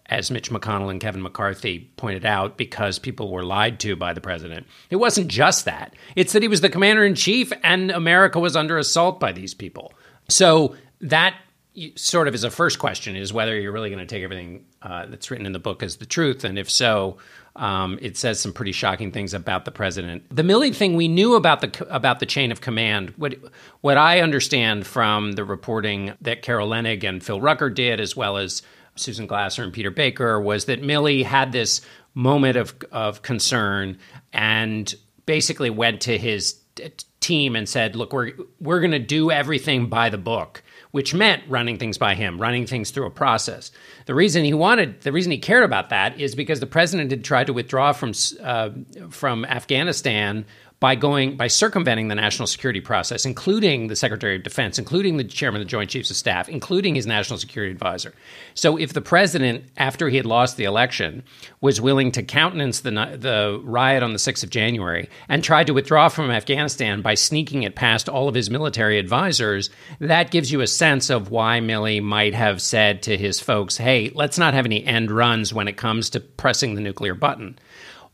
As 0.09 0.31
Mitch 0.31 0.49
McConnell 0.49 0.89
and 0.89 1.01
Kevin 1.01 1.21
McCarthy 1.21 1.91
pointed 1.97 2.25
out, 2.25 2.57
because 2.57 2.97
people 2.97 3.31
were 3.31 3.43
lied 3.43 3.79
to 3.81 3.95
by 3.95 4.13
the 4.13 4.21
president. 4.21 4.65
It 4.89 4.95
wasn't 4.97 5.27
just 5.27 5.65
that. 5.65 5.93
It's 6.15 6.33
that 6.33 6.41
he 6.41 6.47
was 6.47 6.61
the 6.61 6.69
commander 6.69 7.03
in 7.03 7.15
chief 7.15 7.51
and 7.63 7.91
America 7.91 8.39
was 8.39 8.55
under 8.55 8.77
assault 8.77 9.19
by 9.19 9.33
these 9.33 9.53
people. 9.53 9.93
So 10.29 10.75
that 11.01 11.35
sort 11.95 12.27
of 12.27 12.33
as 12.33 12.43
a 12.43 12.49
first 12.49 12.79
question 12.79 13.15
is 13.15 13.31
whether 13.31 13.59
you're 13.59 13.71
really 13.71 13.89
going 13.89 13.99
to 13.99 14.05
take 14.05 14.23
everything 14.23 14.65
uh, 14.81 15.05
that's 15.07 15.29
written 15.29 15.45
in 15.45 15.51
the 15.51 15.59
book 15.59 15.83
as 15.83 15.97
the 15.97 16.05
truth, 16.05 16.43
and 16.43 16.57
if 16.57 16.69
so, 16.69 17.17
um, 17.55 17.97
it 18.01 18.17
says 18.17 18.39
some 18.39 18.53
pretty 18.53 18.71
shocking 18.71 19.11
things 19.11 19.33
about 19.33 19.65
the 19.65 19.71
president. 19.71 20.23
The 20.35 20.43
Milley 20.43 20.73
thing 20.73 20.95
we 20.95 21.07
knew 21.07 21.35
about 21.35 21.61
the 21.61 21.87
about 21.93 22.19
the 22.19 22.25
chain 22.25 22.51
of 22.51 22.61
command. 22.61 23.13
What 23.17 23.35
what 23.81 23.97
I 23.97 24.21
understand 24.21 24.87
from 24.87 25.33
the 25.33 25.43
reporting 25.43 26.13
that 26.21 26.41
Carol 26.41 26.69
Leonnig 26.69 27.03
and 27.03 27.23
Phil 27.23 27.41
Rucker 27.41 27.69
did, 27.69 27.99
as 27.99 28.15
well 28.15 28.37
as 28.37 28.61
Susan 28.99 29.27
Glasser 29.27 29.63
and 29.63 29.73
Peter 29.73 29.91
Baker, 29.91 30.39
was 30.39 30.65
that 30.65 30.81
Milley 30.81 31.23
had 31.23 31.51
this 31.51 31.81
moment 32.13 32.57
of 32.57 32.75
of 32.91 33.21
concern 33.21 33.97
and 34.33 34.93
basically 35.25 35.69
went 35.69 36.01
to 36.01 36.17
his 36.17 36.59
team 37.19 37.55
and 37.55 37.67
said, 37.67 37.95
"Look, 37.95 38.13
we're 38.13 38.33
we're 38.59 38.79
going 38.79 38.91
to 38.91 38.99
do 38.99 39.31
everything 39.31 39.87
by 39.87 40.09
the 40.09 40.17
book." 40.17 40.63
which 40.91 41.13
meant 41.13 41.43
running 41.47 41.77
things 41.77 41.97
by 41.97 42.15
him, 42.15 42.39
running 42.39 42.65
things 42.65 42.91
through 42.91 43.05
a 43.05 43.11
process. 43.11 43.71
The 44.05 44.15
reason 44.15 44.43
he 44.43 44.53
wanted, 44.53 45.01
the 45.01 45.11
reason 45.11 45.31
he 45.31 45.37
cared 45.37 45.63
about 45.63 45.89
that 45.89 46.19
is 46.19 46.33
because 46.35 46.59
the 46.59 46.65
president 46.65 47.11
had 47.11 47.23
tried 47.23 47.47
to 47.47 47.53
withdraw 47.53 47.93
from 47.93 48.13
uh, 48.41 48.69
from 49.09 49.45
Afghanistan 49.45 50.45
by 50.79 50.93
going 50.93 51.35
by 51.35 51.47
circumventing 51.47 52.07
the 52.07 52.15
national 52.15 52.45
security 52.45 52.81
process, 52.81 53.25
including 53.25 53.87
the 53.87 53.95
Secretary 53.95 54.35
of 54.35 54.43
Defense, 54.43 54.77
including 54.77 55.17
the 55.17 55.23
chairman 55.23 55.61
of 55.61 55.67
the 55.67 55.71
Joint 55.71 55.89
Chiefs 55.89 56.11
of 56.11 56.15
Staff, 56.15 56.49
including 56.49 56.93
his 56.93 57.07
national 57.07 57.39
security 57.39 57.71
advisor. 57.71 58.13
So, 58.53 58.77
if 58.77 58.93
the 58.93 59.01
president, 59.01 59.65
after 59.77 60.07
he 60.07 60.17
had 60.17 60.27
lost 60.27 60.55
the 60.55 60.65
election, 60.65 61.23
was 61.61 61.81
willing 61.81 62.11
to 62.11 62.21
countenance 62.21 62.81
the 62.81 62.91
the 62.91 63.59
riot 63.63 64.03
on 64.03 64.13
the 64.13 64.19
sixth 64.19 64.43
of 64.43 64.51
January 64.51 65.09
and 65.27 65.43
tried 65.43 65.67
to 65.67 65.73
withdraw 65.73 66.09
from 66.09 66.29
Afghanistan 66.29 67.01
by 67.01 67.15
sneaking 67.15 67.63
it 67.63 67.75
past 67.75 68.07
all 68.07 68.29
of 68.29 68.35
his 68.35 68.49
military 68.49 68.99
advisors, 68.99 69.71
that 69.99 70.29
gives 70.31 70.51
you 70.51 70.61
a 70.61 70.67
sense 70.67 71.09
of 71.09 71.31
why 71.31 71.59
Milley 71.59 72.03
might 72.03 72.35
have 72.35 72.61
said 72.61 73.01
to 73.03 73.17
his 73.17 73.39
folks, 73.39 73.77
"Hey, 73.77 74.11
let's 74.13 74.37
not 74.37 74.53
have 74.53 74.65
any 74.65 74.85
end 74.85 75.09
runs 75.09 75.51
when 75.53 75.67
it 75.67 75.77
comes 75.77 76.11
to 76.11 76.19
pressing 76.19 76.75
the 76.75 76.81
nuclear 76.81 77.15
button." 77.15 77.57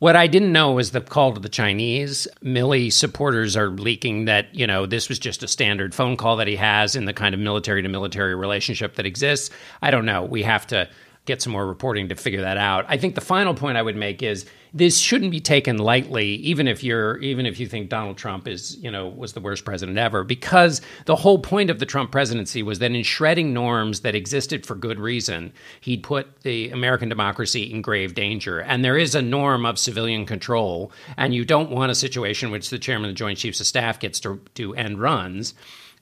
What 0.03 0.17
I 0.17 0.27
didn't 0.27 0.51
know 0.51 0.73
was 0.73 0.91
the 0.91 0.99
call 0.99 1.31
to 1.31 1.39
the 1.39 1.47
Chinese. 1.47 2.27
Milley 2.43 2.91
supporters 2.91 3.55
are 3.55 3.69
leaking 3.69 4.25
that, 4.25 4.53
you 4.53 4.67
know, 4.67 4.85
this 4.85 5.07
was 5.07 5.17
just 5.17 5.43
a 5.43 5.47
standard 5.47 5.95
phone 5.95 6.17
call 6.17 6.35
that 6.35 6.47
he 6.47 6.57
has 6.57 6.97
in 6.97 7.05
the 7.05 7.13
kind 7.13 7.33
of 7.33 7.39
military 7.39 7.81
to 7.81 7.87
military 7.87 8.35
relationship 8.35 8.95
that 8.95 9.05
exists. 9.05 9.49
I 9.81 9.91
don't 9.91 10.05
know. 10.05 10.21
We 10.21 10.43
have 10.43 10.67
to 10.67 10.89
get 11.23 11.41
some 11.41 11.53
more 11.53 11.65
reporting 11.65 12.09
to 12.09 12.15
figure 12.15 12.41
that 12.41 12.57
out. 12.57 12.83
I 12.89 12.97
think 12.97 13.15
the 13.15 13.21
final 13.21 13.53
point 13.53 13.77
I 13.77 13.81
would 13.81 13.95
make 13.95 14.21
is 14.21 14.45
this 14.75 14.97
shouldn't 14.97 15.29
be 15.29 15.39
taken 15.39 15.77
lightly, 15.77 16.35
even 16.35 16.67
if 16.67 16.83
you're 16.83 17.17
even 17.19 17.45
if 17.45 17.59
you 17.59 17.67
think 17.67 17.89
Donald 17.89 18.17
Trump 18.17 18.47
is, 18.47 18.75
you 18.77 18.89
know, 18.89 19.07
was 19.07 19.33
the 19.33 19.39
worst 19.39 19.65
president 19.65 19.97
ever, 19.97 20.23
because 20.23 20.81
the 21.05 21.15
whole 21.15 21.37
point 21.37 21.69
of 21.69 21.77
the 21.77 21.85
Trump 21.85 22.11
presidency 22.11 22.63
was 22.63 22.79
that 22.79 22.91
in 22.91 23.03
shredding 23.03 23.53
norms 23.53 23.99
that 24.01 24.15
existed 24.15 24.65
for 24.65 24.73
good 24.73 24.99
reason, 24.99 25.53
he'd 25.81 26.01
put 26.01 26.41
the 26.41 26.71
American 26.71 27.07
democracy 27.07 27.71
in 27.71 27.81
grave 27.81 28.15
danger. 28.15 28.59
And 28.59 28.83
there 28.83 28.97
is 28.97 29.13
a 29.13 29.21
norm 29.21 29.65
of 29.65 29.77
civilian 29.77 30.25
control, 30.25 30.91
and 31.17 31.35
you 31.35 31.45
don't 31.45 31.69
want 31.69 31.91
a 31.91 31.95
situation 31.95 32.49
which 32.49 32.71
the 32.71 32.79
chairman 32.79 33.09
of 33.09 33.15
the 33.15 33.19
Joint 33.19 33.37
Chiefs 33.37 33.59
of 33.59 33.67
Staff 33.67 33.99
gets 33.99 34.19
to 34.21 34.41
do 34.55 34.73
end 34.73 34.99
runs. 34.99 35.53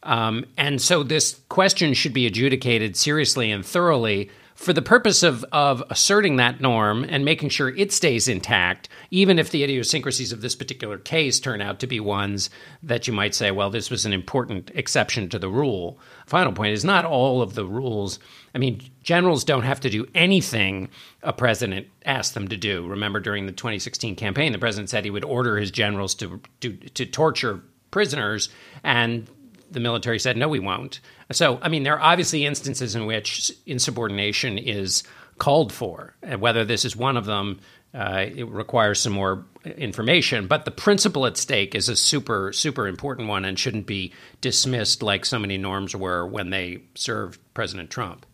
Um, 0.04 0.46
and 0.58 0.82
so 0.82 1.04
this 1.04 1.42
question 1.50 1.94
should 1.94 2.14
be 2.14 2.26
adjudicated 2.26 2.96
seriously 2.96 3.52
and 3.52 3.66
thoroughly 3.66 4.32
for 4.62 4.74
the 4.74 4.82
purpose 4.82 5.24
of, 5.24 5.44
of 5.52 5.84
asserting 5.90 6.36
that 6.36 6.62
norm 6.62 7.04
and 7.10 7.26
making 7.26 7.50
sure 7.50 7.70
it 7.70 7.92
stays 7.92 8.28
intact, 8.28 8.88
even 9.10 9.40
if 9.40 9.50
the 9.50 9.64
idiosyncrasies 9.64 10.32
of 10.32 10.42
this 10.42 10.56
particular 10.56 11.00
case 11.00 11.40
turn 11.40 11.62
out 11.62 11.80
to 11.80 11.88
be 11.88 12.00
ones 12.00 12.52
that 12.84 13.08
you 13.08 13.14
might 13.14 13.34
say, 13.34 13.50
well, 13.50 13.72
this 13.72 13.90
was 13.90 14.06
an 14.06 14.14
important 14.14 14.70
exception 14.76 15.28
to 15.30 15.40
the 15.40 15.50
rule. 15.50 15.98
Final 16.28 16.54
point 16.54 16.74
is 16.74 16.86
not 16.86 17.06
all 17.06 17.42
of 17.42 17.56
the 17.56 17.66
rules. 17.66 18.20
I 18.54 18.60
mean, 18.60 18.82
generals 19.02 19.44
don't 19.44 19.64
have 19.64 19.80
to 19.80 19.90
do 19.90 20.06
anything 20.14 20.90
a 21.24 21.34
president 21.34 21.88
asks 22.06 22.36
them 22.36 22.48
to 22.50 22.58
do. 22.58 22.88
Remember, 22.88 23.20
during 23.20 23.48
the 23.48 23.52
2016 23.52 24.16
campaign, 24.16 24.52
the 24.52 24.60
president 24.60 24.92
said 24.92 25.06
he 25.06 25.10
would 25.10 25.26
order 25.26 25.58
his 25.58 25.72
generals 25.72 26.14
to, 26.16 26.40
to, 26.60 26.74
to 26.74 27.08
torture 27.08 27.64
prisoners, 27.90 28.50
and 28.84 29.28
the 29.72 29.80
military 29.80 30.20
said, 30.20 30.38
no, 30.38 30.48
we 30.48 30.60
won't. 30.60 31.00
So, 31.32 31.60
I 31.62 31.70
mean, 31.70 31.84
there 31.84 31.96
are 31.96 32.12
obviously 32.12 32.46
instances 32.46 32.96
in 32.96 33.06
which 33.06 33.52
insubordination 33.66 34.58
is 34.58 35.04
called 35.38 35.72
for, 35.72 36.14
and 36.22 36.42
whether 36.42 36.66
this 36.66 36.86
is 36.86 36.96
one 36.96 37.18
of 37.18 37.26
them, 37.26 37.60
uh, 37.94 38.26
it 38.34 38.48
requires 38.48 39.02
some 39.02 39.14
more 39.14 39.46
information. 39.66 40.48
But 40.48 40.66
the 40.66 40.72
principle 40.72 41.26
at 41.26 41.38
stake 41.38 41.76
is 41.76 41.90
a 41.90 41.96
super, 41.96 42.54
super 42.54 42.88
important 42.88 43.28
one 43.28 43.44
and 43.44 43.58
shouldn't 43.58 43.86
be 43.86 44.14
dismissed 44.40 45.02
like 45.02 45.26
so 45.26 45.40
many 45.40 45.58
norms 45.58 45.96
were 45.96 46.26
when 46.26 46.52
they 46.52 46.84
served 46.96 47.40
President 47.54 47.90
Trump. 47.90 48.26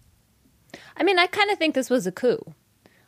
I 0.96 1.04
mean, 1.04 1.18
I 1.20 1.28
kind 1.28 1.50
of 1.50 1.58
think 1.58 1.76
this 1.76 1.90
was 1.90 2.08
a 2.08 2.12
coup. 2.12 2.54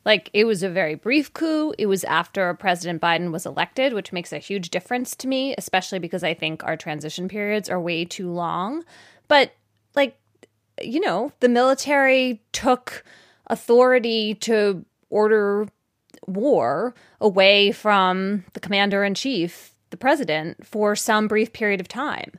Like, 0.09 0.31
it 0.33 0.45
was 0.45 0.63
a 0.63 0.69
very 0.69 0.95
brief 0.95 1.31
coup. 1.33 1.71
It 1.77 1.85
was 1.85 2.03
after 2.03 2.51
President 2.55 2.99
Biden 2.99 3.31
was 3.31 3.45
elected, 3.45 3.93
which 3.93 4.11
makes 4.11 4.33
a 4.33 4.39
huge 4.39 4.71
difference 4.71 5.15
to 5.17 5.27
me, 5.27 5.53
especially 5.55 5.99
because 5.99 6.23
I 6.23 6.33
think 6.33 6.63
our 6.63 6.75
transition 6.75 7.27
periods 7.27 7.69
are 7.69 7.79
way 7.79 8.05
too 8.05 8.31
long. 8.31 8.83
But, 9.27 9.51
like, 9.93 10.17
you 10.81 10.99
know, 10.99 11.31
the 11.41 11.47
military 11.47 12.41
took 12.53 13.03
authority 13.45 14.33
to 14.33 14.83
order 15.11 15.67
war 16.25 16.95
away 17.21 17.71
from 17.71 18.45
the 18.53 18.59
commander 18.59 19.03
in 19.03 19.13
chief, 19.13 19.75
the 19.91 19.97
president, 19.97 20.65
for 20.65 20.95
some 20.95 21.27
brief 21.27 21.53
period 21.53 21.79
of 21.79 21.87
time. 21.87 22.31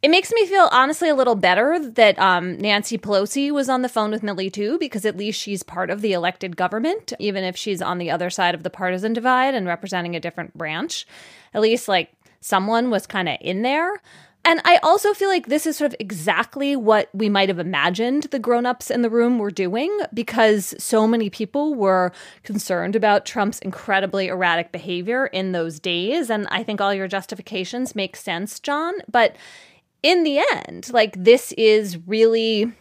It 0.00 0.10
makes 0.10 0.32
me 0.32 0.46
feel 0.46 0.68
honestly 0.70 1.08
a 1.08 1.14
little 1.14 1.34
better 1.34 1.76
that 1.80 2.16
um, 2.20 2.56
Nancy 2.58 2.96
Pelosi 2.96 3.50
was 3.50 3.68
on 3.68 3.82
the 3.82 3.88
phone 3.88 4.12
with 4.12 4.22
Milley 4.22 4.52
too, 4.52 4.78
because 4.78 5.04
at 5.04 5.16
least 5.16 5.40
she's 5.40 5.64
part 5.64 5.90
of 5.90 6.02
the 6.02 6.12
elected 6.12 6.56
government, 6.56 7.12
even 7.18 7.42
if 7.42 7.56
she's 7.56 7.82
on 7.82 7.98
the 7.98 8.10
other 8.10 8.30
side 8.30 8.54
of 8.54 8.62
the 8.62 8.70
partisan 8.70 9.12
divide 9.12 9.54
and 9.54 9.66
representing 9.66 10.14
a 10.14 10.20
different 10.20 10.56
branch. 10.56 11.04
At 11.52 11.62
least, 11.62 11.88
like, 11.88 12.12
someone 12.40 12.90
was 12.90 13.08
kind 13.08 13.28
of 13.28 13.38
in 13.40 13.62
there. 13.62 14.00
And 14.44 14.60
I 14.64 14.78
also 14.84 15.14
feel 15.14 15.28
like 15.28 15.46
this 15.48 15.66
is 15.66 15.76
sort 15.76 15.92
of 15.92 15.96
exactly 15.98 16.76
what 16.76 17.10
we 17.12 17.28
might 17.28 17.48
have 17.48 17.58
imagined 17.58 18.24
the 18.30 18.38
grown-ups 18.38 18.90
in 18.90 19.02
the 19.02 19.10
room 19.10 19.38
were 19.38 19.50
doing 19.50 19.94
because 20.14 20.74
so 20.78 21.08
many 21.08 21.28
people 21.28 21.74
were 21.74 22.12
concerned 22.44 22.94
about 22.94 23.26
Trump's 23.26 23.58
incredibly 23.58 24.28
erratic 24.28 24.70
behavior 24.70 25.26
in 25.26 25.52
those 25.52 25.80
days 25.80 26.30
and 26.30 26.46
I 26.50 26.62
think 26.62 26.80
all 26.80 26.94
your 26.94 27.08
justifications 27.08 27.96
make 27.96 28.16
sense, 28.16 28.60
John, 28.60 28.94
but 29.10 29.36
in 30.02 30.24
the 30.24 30.42
end, 30.54 30.92
like 30.92 31.22
this 31.22 31.52
is 31.52 31.98
really, 32.06 32.72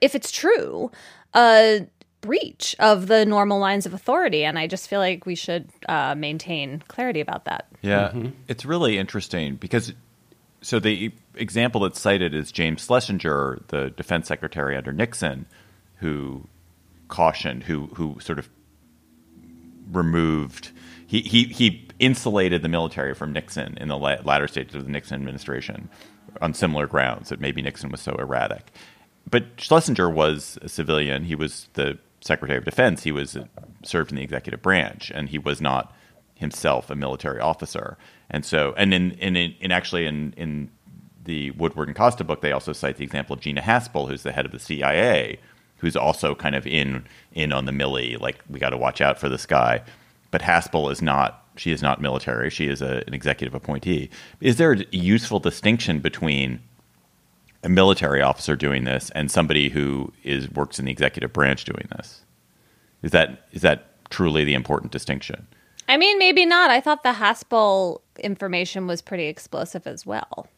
if 0.00 0.14
it's 0.14 0.30
true, 0.30 0.90
a 1.34 1.86
breach 2.20 2.74
of 2.78 3.06
the 3.06 3.26
normal 3.26 3.58
lines 3.58 3.84
of 3.86 3.92
authority. 3.92 4.44
And 4.44 4.58
I 4.58 4.66
just 4.66 4.88
feel 4.88 5.00
like 5.00 5.26
we 5.26 5.34
should 5.34 5.68
uh, 5.88 6.14
maintain 6.14 6.82
clarity 6.88 7.20
about 7.20 7.44
that. 7.44 7.68
Yeah, 7.82 8.12
it's 8.48 8.64
really 8.64 8.98
interesting 8.98 9.56
because 9.56 9.92
so 10.62 10.80
the 10.80 11.12
example 11.34 11.82
that's 11.82 12.00
cited 12.00 12.34
is 12.34 12.50
James 12.50 12.82
Schlesinger, 12.82 13.60
the 13.68 13.90
defense 13.90 14.26
secretary 14.28 14.76
under 14.76 14.92
Nixon, 14.92 15.44
who 15.96 16.48
cautioned, 17.08 17.64
who 17.64 17.88
who 17.88 18.18
sort 18.20 18.38
of 18.38 18.48
removed, 19.92 20.70
he 21.06 21.20
he 21.20 21.44
he 21.44 21.83
insulated 21.98 22.62
the 22.62 22.68
military 22.68 23.14
from 23.14 23.32
Nixon 23.32 23.76
in 23.78 23.88
the 23.88 23.96
la- 23.96 24.18
latter 24.24 24.48
stages 24.48 24.74
of 24.74 24.84
the 24.84 24.90
Nixon 24.90 25.16
administration 25.16 25.88
on 26.40 26.54
similar 26.54 26.86
grounds 26.86 27.28
that 27.28 27.40
maybe 27.40 27.62
Nixon 27.62 27.90
was 27.90 28.00
so 28.00 28.14
erratic. 28.16 28.72
But 29.28 29.44
Schlesinger 29.58 30.10
was 30.10 30.58
a 30.62 30.68
civilian. 30.68 31.24
He 31.24 31.34
was 31.34 31.68
the 31.74 31.98
Secretary 32.20 32.58
of 32.58 32.64
Defense. 32.64 33.02
He 33.02 33.12
was 33.12 33.36
served 33.84 34.10
in 34.10 34.16
the 34.16 34.22
executive 34.22 34.62
branch, 34.62 35.10
and 35.14 35.28
he 35.28 35.38
was 35.38 35.60
not 35.60 35.94
himself 36.34 36.90
a 36.90 36.96
military 36.96 37.40
officer. 37.40 37.96
And 38.30 38.44
so, 38.44 38.74
and 38.76 38.92
in 38.92 39.12
in, 39.12 39.36
in 39.36 39.72
actually 39.72 40.06
in 40.06 40.32
in 40.36 40.70
the 41.24 41.52
Woodward 41.52 41.88
and 41.88 41.96
Costa 41.96 42.24
book, 42.24 42.40
they 42.40 42.52
also 42.52 42.72
cite 42.72 42.96
the 42.96 43.04
example 43.04 43.34
of 43.34 43.40
Gina 43.40 43.62
Haspel, 43.62 44.08
who's 44.08 44.22
the 44.22 44.32
head 44.32 44.44
of 44.44 44.52
the 44.52 44.58
CIA, 44.58 45.38
who's 45.78 45.96
also 45.96 46.34
kind 46.34 46.54
of 46.54 46.66
in 46.66 47.04
in 47.32 47.52
on 47.52 47.64
the 47.66 47.72
millie. 47.72 48.16
Like 48.16 48.42
we 48.48 48.58
got 48.58 48.70
to 48.70 48.76
watch 48.76 49.00
out 49.00 49.18
for 49.18 49.28
this 49.28 49.46
guy. 49.46 49.82
But 50.30 50.42
Haspel 50.42 50.90
is 50.90 51.00
not. 51.00 51.43
She 51.56 51.70
is 51.72 51.82
not 51.82 52.00
military. 52.00 52.50
She 52.50 52.66
is 52.66 52.82
a, 52.82 53.04
an 53.06 53.14
executive 53.14 53.54
appointee. 53.54 54.10
Is 54.40 54.56
there 54.56 54.72
a 54.72 54.84
useful 54.90 55.38
distinction 55.40 56.00
between 56.00 56.60
a 57.62 57.68
military 57.68 58.20
officer 58.20 58.56
doing 58.56 58.84
this 58.84 59.10
and 59.10 59.30
somebody 59.30 59.68
who 59.68 60.12
is 60.22 60.50
works 60.50 60.78
in 60.78 60.84
the 60.84 60.92
executive 60.92 61.32
branch 61.32 61.64
doing 61.64 61.88
this? 61.96 62.22
Is 63.02 63.12
that 63.12 63.46
is 63.52 63.62
that 63.62 64.10
truly 64.10 64.44
the 64.44 64.54
important 64.54 64.92
distinction? 64.92 65.46
I 65.88 65.96
mean, 65.96 66.18
maybe 66.18 66.46
not. 66.46 66.70
I 66.70 66.80
thought 66.80 67.02
the 67.02 67.12
Haspel 67.12 68.00
information 68.18 68.86
was 68.86 69.02
pretty 69.02 69.26
explosive 69.26 69.86
as 69.86 70.06
well. 70.06 70.48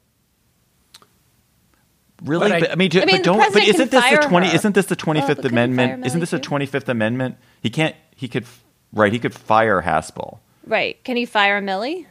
Really, 2.25 2.49
But 2.49 2.53
I- 2.53 2.61
but, 2.61 2.73
I 2.73 2.75
mean, 2.77 2.91
I 2.95 3.05
mean, 3.05 3.17
but 3.17 3.25
don't. 3.25 3.53
But 3.53 3.63
isn't 3.63 3.91
this 3.91 3.91
the 3.91 4.01
fire 4.01 4.23
twenty? 4.23 4.49
her. 4.49 4.55
Isn't 4.55 4.75
this 4.75 4.87
the 4.87 4.95
oh, 4.95 4.97
Twenty 4.97 5.21
Well, 5.21 5.27
Fifth 5.27 5.37
but 5.39 5.43
couldn't 5.51 5.59
he 5.59 5.77
fire 5.77 5.85
Amendment? 5.85 6.07
Isn't 6.07 6.21
this 6.21 6.31
the? 6.31 6.39
Twenty 6.39 6.65
Fifth 6.67 6.89
Amendment? 6.89 7.37
He 7.61 7.69
can't. 7.69 7.95
He 8.15 8.29
could. 8.29 8.47
Right. 8.93 9.13
He 9.13 9.19
could 9.19 9.35
fire 9.35 9.83
Haspel. 9.83 10.39
Right. 10.67 11.03
Can 11.05 11.17
he 11.17 11.25
fire 11.27 11.61
Milley? 11.63 12.07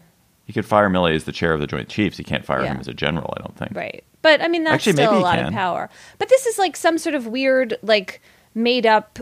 He 0.46 0.54
could 0.54 0.66
fire 0.66 0.90
Milley 0.90 1.16
as 1.16 1.24
the 1.24 1.32
chair 1.32 1.54
of 1.54 1.60
the 1.60 1.68
Joint 1.68 1.90
Chiefs. 1.90 2.18
He 2.18 2.24
can't 2.24 2.46
fire 2.46 2.62
Yeah. 2.64 2.74
him 2.74 2.80
as 2.80 2.88
a 2.88 2.94
general. 2.94 3.34
I 3.38 3.42
don't 3.42 3.56
think. 3.58 3.72
Right. 3.76 4.04
But 4.22 4.42
I 4.42 4.48
mean, 4.48 4.64
that's 4.64 4.76
Actually, 4.76 4.94
still 4.94 5.06
maybe 5.12 5.16
a 5.16 5.20
he 5.20 5.24
lot 5.24 5.36
can. 5.38 5.48
of 5.48 5.54
power. 5.54 5.90
But 6.20 6.30
this 6.30 6.46
is 6.46 6.58
like 6.58 6.76
some 6.76 6.98
sort 6.98 7.16
of 7.16 7.28
weird, 7.28 7.78
like 7.82 8.22
made 8.54 8.86
up 8.86 9.20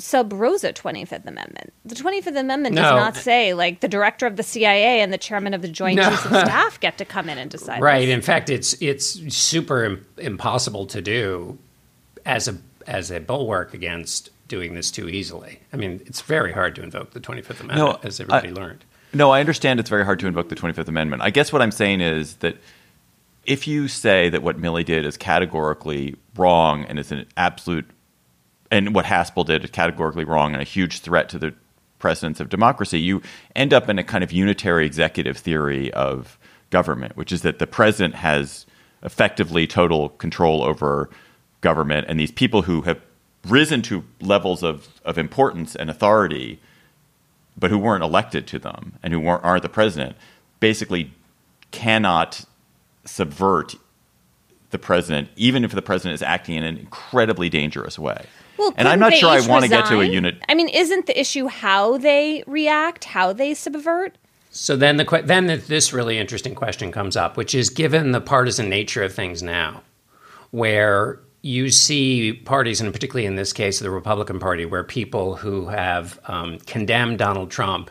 sub 0.00 0.32
rosa 0.32 0.72
25th 0.72 1.26
Amendment. 1.26 1.72
The 1.84 1.96
25th 1.96 2.38
Amendment 2.38 2.76
does 2.76 2.84
not 2.94 3.16
say 3.16 3.52
like 3.52 3.80
the 3.80 3.88
director 3.88 4.26
of 4.26 4.36
the 4.36 4.42
CIA 4.44 5.00
and 5.00 5.12
the 5.12 5.18
chairman 5.18 5.54
of 5.54 5.62
the 5.62 5.68
Joint 5.68 5.96
No. 5.96 6.08
Chiefs 6.08 6.24
of 6.26 6.30
Staff 6.46 6.78
get 6.80 6.98
to 6.98 7.04
come 7.04 7.28
in 7.28 7.36
and 7.38 7.50
decide. 7.50 7.80
Right. 7.82 8.06
this. 8.06 8.14
In 8.14 8.22
fact, 8.22 8.48
it's 8.48 8.74
it's 8.80 9.06
super 9.34 9.84
im- 9.84 10.06
impossible 10.18 10.86
to 10.86 11.02
do 11.02 11.58
as 12.24 12.46
a 12.46 12.56
as 12.86 13.10
a 13.10 13.18
bulwark 13.20 13.74
against 13.74 14.30
doing 14.48 14.74
this 14.74 14.90
too 14.90 15.08
easily. 15.08 15.60
I 15.72 15.76
mean, 15.76 16.00
it's 16.06 16.20
very 16.22 16.52
hard 16.52 16.74
to 16.76 16.82
invoke 16.82 17.10
the 17.12 17.20
Twenty 17.20 17.42
Fifth 17.42 17.60
Amendment, 17.60 17.98
as 18.04 18.20
everybody 18.20 18.48
I- 18.48 18.52
learned. 18.52 18.84
No, 19.14 19.30
I 19.30 19.40
understand 19.40 19.80
it's 19.80 19.88
very 19.88 20.04
hard 20.04 20.20
to 20.20 20.26
invoke 20.26 20.50
the 20.50 20.54
25th 20.54 20.86
Amendment. 20.88 21.22
I 21.22 21.30
guess 21.30 21.50
what 21.50 21.62
I'm 21.62 21.70
saying 21.70 22.02
is 22.02 22.34
that 22.36 22.56
if 23.46 23.66
you 23.66 23.88
say 23.88 24.28
that 24.28 24.42
what 24.42 24.60
Milley 24.60 24.84
did 24.84 25.06
is 25.06 25.16
categorically 25.16 26.14
wrong 26.36 26.84
and 26.84 26.98
is 26.98 27.10
an 27.10 27.24
absolute, 27.38 27.86
and 28.70 28.94
what 28.94 29.06
Haspel 29.06 29.46
did 29.46 29.64
is 29.64 29.70
categorically 29.70 30.24
wrong 30.24 30.52
and 30.52 30.60
a 30.60 30.64
huge 30.64 31.00
threat 31.00 31.30
to 31.30 31.38
the 31.38 31.54
precedence 31.98 32.38
of 32.38 32.50
democracy, 32.50 33.00
you 33.00 33.22
end 33.56 33.72
up 33.72 33.88
in 33.88 33.98
a 33.98 34.04
kind 34.04 34.22
of 34.22 34.30
unitary 34.30 34.84
executive 34.84 35.38
theory 35.38 35.90
of 35.94 36.38
government, 36.68 37.16
which 37.16 37.32
is 37.32 37.40
that 37.40 37.58
the 37.58 37.66
president 37.66 38.14
has 38.16 38.66
effectively 39.02 39.66
total 39.66 40.10
control 40.10 40.62
over 40.62 41.08
government, 41.62 42.04
and 42.10 42.20
these 42.20 42.30
people 42.30 42.60
who 42.60 42.82
have 42.82 43.00
risen 43.50 43.82
to 43.82 44.04
levels 44.20 44.62
of, 44.62 44.88
of 45.04 45.18
importance 45.18 45.74
and 45.74 45.90
authority 45.90 46.60
but 47.58 47.70
who 47.70 47.78
weren't 47.78 48.04
elected 48.04 48.46
to 48.46 48.58
them 48.58 48.94
and 49.02 49.12
who 49.12 49.20
weren't, 49.20 49.44
aren't 49.44 49.62
the 49.62 49.68
president, 49.68 50.16
basically 50.60 51.12
cannot 51.70 52.44
subvert 53.04 53.74
the 54.70 54.78
president, 54.78 55.28
even 55.36 55.64
if 55.64 55.72
the 55.72 55.82
president 55.82 56.14
is 56.14 56.22
acting 56.22 56.54
in 56.54 56.64
an 56.64 56.76
incredibly 56.76 57.48
dangerous 57.48 57.98
way. 57.98 58.26
Well, 58.58 58.72
and 58.76 58.86
I'm 58.86 59.00
couldn't 59.00 59.18
sure 59.18 59.30
I 59.30 59.46
want 59.46 59.64
to 59.64 59.68
get 59.68 59.86
to 59.86 60.00
a 60.00 60.04
unit. 60.04 60.42
I 60.48 60.54
mean, 60.54 60.68
isn't 60.68 61.06
the 61.06 61.18
issue 61.18 61.46
how 61.46 61.96
they 61.96 62.44
react, 62.46 63.04
how 63.04 63.32
they 63.32 63.54
subvert? 63.54 64.18
So 64.50 64.76
then 64.76 64.96
the 64.96 65.04
que- 65.04 65.22
then 65.22 65.46
this 65.46 65.92
really 65.92 66.18
interesting 66.18 66.54
question 66.54 66.90
comes 66.90 67.16
up, 67.16 67.36
which 67.36 67.54
is 67.54 67.70
given 67.70 68.12
the 68.12 68.20
partisan 68.20 68.68
nature 68.68 69.02
of 69.02 69.14
things 69.14 69.42
now, 69.42 69.82
where 70.50 71.20
you 71.48 71.70
see 71.70 72.34
parties, 72.34 72.78
and 72.78 72.92
particularly 72.92 73.24
in 73.24 73.36
this 73.36 73.54
case, 73.54 73.78
the 73.78 73.90
Republican 73.90 74.38
Party, 74.38 74.66
where 74.66 74.84
people 74.84 75.34
who 75.34 75.66
have 75.68 76.20
um, 76.26 76.58
condemned 76.66 77.18
Donald 77.18 77.50
Trump 77.50 77.90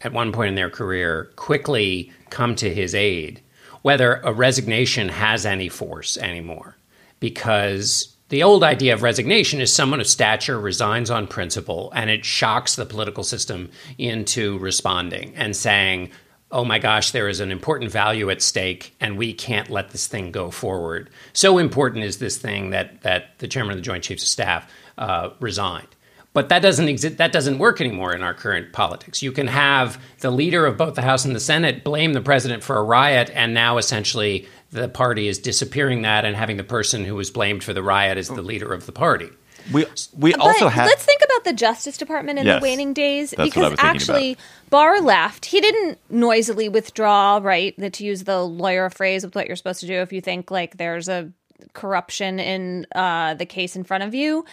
at 0.00 0.14
one 0.14 0.32
point 0.32 0.48
in 0.48 0.54
their 0.54 0.70
career 0.70 1.30
quickly 1.36 2.10
come 2.30 2.54
to 2.56 2.72
his 2.72 2.94
aid, 2.94 3.42
whether 3.82 4.14
a 4.24 4.32
resignation 4.32 5.10
has 5.10 5.44
any 5.44 5.68
force 5.68 6.16
anymore. 6.16 6.78
Because 7.20 8.16
the 8.30 8.42
old 8.42 8.64
idea 8.64 8.94
of 8.94 9.02
resignation 9.02 9.60
is 9.60 9.70
someone 9.70 10.00
of 10.00 10.06
stature 10.06 10.58
resigns 10.58 11.10
on 11.10 11.26
principle 11.26 11.92
and 11.94 12.08
it 12.08 12.24
shocks 12.24 12.76
the 12.76 12.86
political 12.86 13.24
system 13.24 13.70
into 13.98 14.56
responding 14.58 15.34
and 15.36 15.54
saying, 15.54 16.10
oh 16.54 16.64
my 16.64 16.78
gosh, 16.78 17.10
there 17.10 17.28
is 17.28 17.40
an 17.40 17.50
important 17.50 17.90
value 17.90 18.30
at 18.30 18.40
stake 18.40 18.94
and 19.00 19.18
we 19.18 19.34
can't 19.34 19.68
let 19.68 19.90
this 19.90 20.06
thing 20.06 20.30
go 20.30 20.52
forward. 20.52 21.10
So 21.32 21.58
important 21.58 22.04
is 22.04 22.18
this 22.18 22.38
thing 22.38 22.70
that, 22.70 23.02
that 23.02 23.36
the 23.40 23.48
chairman 23.48 23.72
of 23.72 23.78
the 23.78 23.82
Joint 23.82 24.04
Chiefs 24.04 24.22
of 24.22 24.28
Staff 24.28 24.72
uh, 24.96 25.30
resigned. 25.40 25.88
But 26.32 26.48
that 26.48 26.62
doesn't 26.62 26.88
exist. 26.88 27.18
That 27.18 27.32
doesn't 27.32 27.58
work 27.58 27.80
anymore 27.80 28.14
in 28.14 28.22
our 28.22 28.34
current 28.34 28.72
politics. 28.72 29.22
You 29.22 29.30
can 29.30 29.46
have 29.48 30.00
the 30.20 30.30
leader 30.30 30.64
of 30.66 30.76
both 30.76 30.94
the 30.94 31.02
House 31.02 31.24
and 31.24 31.34
the 31.34 31.40
Senate 31.40 31.84
blame 31.84 32.12
the 32.12 32.20
president 32.20 32.64
for 32.64 32.76
a 32.76 32.82
riot, 32.82 33.30
and 33.34 33.54
now 33.54 33.78
essentially 33.78 34.48
the 34.72 34.88
party 34.88 35.28
is 35.28 35.38
disappearing 35.38 36.02
that 36.02 36.24
and 36.24 36.34
having 36.34 36.56
the 36.56 36.64
person 36.64 37.04
who 37.04 37.14
was 37.14 37.30
blamed 37.30 37.62
for 37.62 37.72
the 37.72 37.84
riot 37.84 38.18
as 38.18 38.28
the 38.28 38.42
leader 38.42 38.72
of 38.72 38.86
the 38.86 38.92
party. 38.92 39.30
We 39.72 39.86
we 40.18 40.34
also 40.34 40.66
but 40.66 40.72
have. 40.74 40.86
let's 40.86 41.04
think 41.04 41.22
about 41.24 41.44
the 41.44 41.52
Justice 41.52 41.96
Department 41.96 42.38
in 42.38 42.46
Yes. 42.46 42.60
the 42.60 42.62
waning 42.62 42.92
days 42.92 43.30
That's 43.30 43.56
what 43.56 43.64
I 43.66 43.68
because 43.70 43.78
actually 43.84 44.36
Barr 44.70 45.00
left. 45.00 45.46
He 45.46 45.60
didn't 45.60 45.98
noisily 46.10 46.68
withdraw, 46.68 47.38
right? 47.42 47.74
That 47.78 47.94
to 47.94 48.04
use 48.04 48.24
the 48.24 48.42
lawyer 48.42 48.90
phrase 48.90 49.24
with 49.24 49.34
what 49.34 49.46
you're 49.46 49.56
supposed 49.56 49.80
to 49.80 49.86
do 49.86 49.94
if 50.00 50.12
you 50.12 50.20
think 50.20 50.50
like 50.50 50.76
there's 50.76 51.08
a 51.08 51.32
corruption 51.72 52.38
in 52.40 52.86
uh, 52.94 53.34
the 53.34 53.46
case 53.46 53.74
in 53.76 53.84
front 53.84 54.04
of 54.04 54.14
you. 54.14 54.44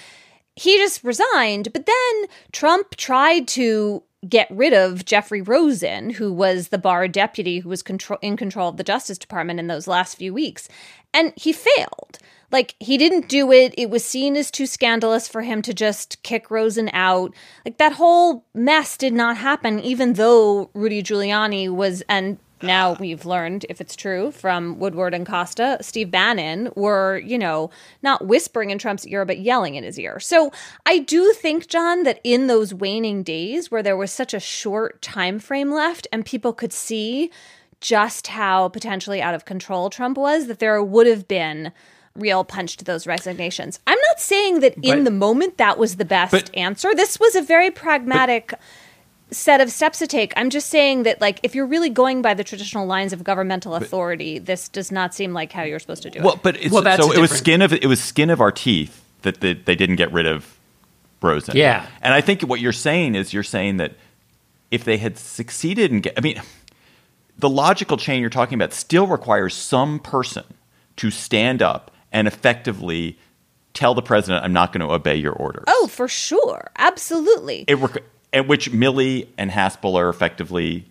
He 0.55 0.78
just 0.78 1.03
resigned, 1.03 1.72
but 1.74 1.86
then 1.86 2.26
Trump 2.51 2.95
tried 2.95 3.47
to 3.49 4.03
get 4.28 4.47
rid 4.51 4.74
of 4.74 5.03
Jeffrey 5.05 5.41
Rosen, 5.41 6.12
who 6.12 6.32
was 6.32 6.68
the 6.68 6.78
Barr 6.78 7.07
deputy 7.07 7.59
who 7.59 7.70
was 7.70 7.82
control- 7.82 8.20
in 8.22 8.38
control 8.38 8.70
of 8.70 8.78
the 8.78 8.84
Justice 8.84 9.18
Department 9.18 9.59
in 9.59 9.68
those 9.68 9.88
last 9.88 10.16
few 10.18 10.34
weeks. 10.34 10.68
And 11.14 11.34
he 11.36 11.51
failed. 11.53 12.20
Like, 12.52 12.76
he 12.80 12.97
didn't 12.97 13.28
do 13.30 13.52
it. 13.52 13.74
It 13.78 13.89
was 13.89 14.04
seen 14.04 14.36
as 14.36 14.52
too 14.52 14.66
scandalous 14.66 15.28
for 15.28 15.41
him 15.41 15.62
to 15.62 15.74
just 15.74 16.22
kick 16.24 16.52
Rosen 16.52 16.89
out. 16.93 17.34
Like, 17.66 17.78
that 17.78 17.93
whole 17.93 18.45
mess 18.54 18.97
did 18.97 19.14
not 19.14 19.38
happen, 19.38 19.80
even 19.80 20.14
though 20.14 20.70
Rudy 20.74 21.02
Giuliani 21.02 21.70
was, 21.70 22.04
and 22.10 22.38
now 22.64 22.93
we've 22.93 23.26
learned, 23.26 23.66
if 23.70 23.82
it's 23.82 23.95
true, 23.95 24.32
from 24.32 24.78
Woodward 24.80 25.14
and 25.14 25.26
Costa, 25.26 25.78
Steve 25.82 26.12
Bannon 26.12 26.72
were, 26.76 27.18
you 27.20 27.38
know, 27.38 27.72
not 28.04 28.28
whispering 28.28 28.70
in 28.70 28.78
Trump's 28.78 29.08
ear, 29.08 29.26
but 29.26 29.39
yelling 29.39 29.76
in 29.76 29.84
his 29.84 29.97
ear. 29.97 30.20
So 30.20 30.52
I 30.86 30.99
do 30.99 31.34
think, 31.34 31.68
John, 31.68 32.04
that 32.04 32.20
in 32.24 32.47
those 32.47 32.74
waning 32.74 33.24
days 33.24 33.72
where 33.72 33.82
there 33.82 33.97
was 33.97 34.12
such 34.12 34.34
a 34.34 34.39
short 34.39 35.02
time 35.02 35.39
frame 35.39 35.72
left 35.72 36.08
and 36.12 36.26
people 36.26 36.54
could 36.54 36.74
see 36.74 37.32
just 37.80 38.28
how 38.28 38.70
potentially 38.70 39.24
out 39.24 39.34
of 39.34 39.45
control 39.45 39.89
Trump 39.89 40.18
was, 40.18 40.45
that 40.45 40.60
there 40.60 40.84
would 40.84 41.08
have 41.08 41.28
been 41.28 41.72
real 42.16 42.43
punch 42.43 42.78
to 42.78 42.86
those 42.86 43.07
resignations. 43.07 43.80
I'm 43.88 43.97
not 44.09 44.20
saying 44.20 44.59
that 44.62 44.76
in 44.76 44.99
But- 44.99 45.03
the 45.05 45.12
moment 45.12 45.57
that 45.57 45.78
was 45.78 45.95
the 45.95 46.05
best 46.05 46.32
But- 46.32 46.55
answer. 46.55 46.93
This 46.93 47.20
was 47.20 47.36
a 47.36 47.41
very 47.41 47.72
pragmatic 47.72 48.53
set 49.32 49.62
of 49.62 49.72
steps 49.72 49.99
to 49.99 50.07
take. 50.07 50.34
I'm 50.36 50.49
just 50.49 50.68
saying 50.70 51.03
that 51.03 51.22
like 51.22 51.39
if 51.41 51.55
you're 51.55 51.66
really 51.66 51.89
going 51.89 52.22
by 52.22 52.34
the 52.34 52.43
traditional 52.43 52.86
lines 52.86 53.14
of 53.14 53.24
governmental 53.24 53.76
authority, 53.76 54.39
this 54.39 54.68
does 54.68 54.91
not 54.91 55.14
seem 55.16 55.32
like 55.34 55.53
how 55.53 55.64
you're 55.64 55.80
supposed 55.80 56.03
to 56.03 56.09
do 56.09 56.22
Well, 56.22 56.34
it. 56.34 56.43
but 56.43 56.57
it's, 56.57 56.74
Well, 56.74 56.82
that's 56.82 57.01
so 57.01 57.14
a 57.14 57.16
it 57.16 57.22
was 57.22 57.32
skin 57.32 57.62
of 57.62 57.72
it 57.72 57.86
was 57.86 58.03
skin 58.03 58.30
of 58.30 58.41
our 58.41 58.51
teeth 58.51 59.01
that 59.22 59.39
they, 59.39 59.53
they 59.53 59.76
didn't 59.76 59.95
get 59.95 60.12
rid 60.12 60.26
of 60.26 60.57
Rosen. 61.22 61.55
Yeah. 61.55 61.86
and 62.01 62.14
I 62.14 62.20
think 62.20 62.41
what 62.41 62.59
you're 62.59 62.74
saying 62.74 63.16
is 63.16 63.32
you're 63.34 63.43
saying 63.43 63.78
that 63.78 63.93
if 64.70 64.84
they 64.84 64.97
had 64.97 65.18
succeeded 65.18 65.91
in 65.91 66.01
get, 66.01 66.14
I 66.18 66.22
mean, 66.22 66.41
the 67.38 67.49
logical 67.49 67.95
chain 67.97 68.20
you're 68.20 68.30
talking 68.30 68.55
about 68.55 68.74
still 68.74 69.07
requires 69.07 69.53
some 69.53 69.99
person 69.99 70.43
to 70.97 71.09
stand 71.12 71.62
up 71.62 71.91
and 72.12 72.28
effectively 72.28 73.18
tell 73.74 73.93
the 73.93 74.01
president, 74.01 74.43
I'm 74.43 74.53
not 74.53 74.74
going 74.74 74.86
to 74.86 74.93
obey 74.93 75.16
your 75.16 75.34
orders. 75.34 75.64
Oh, 75.68 75.88
for 75.88 76.07
sure. 76.07 76.72
Absolutely. 76.78 77.66
It 77.68 77.78
requ- 77.78 78.03
and 78.34 78.47
which 78.47 78.72
Milley 78.72 79.28
and 79.38 79.49
Haspel 79.51 79.95
are 79.95 80.09
effectively 80.09 80.86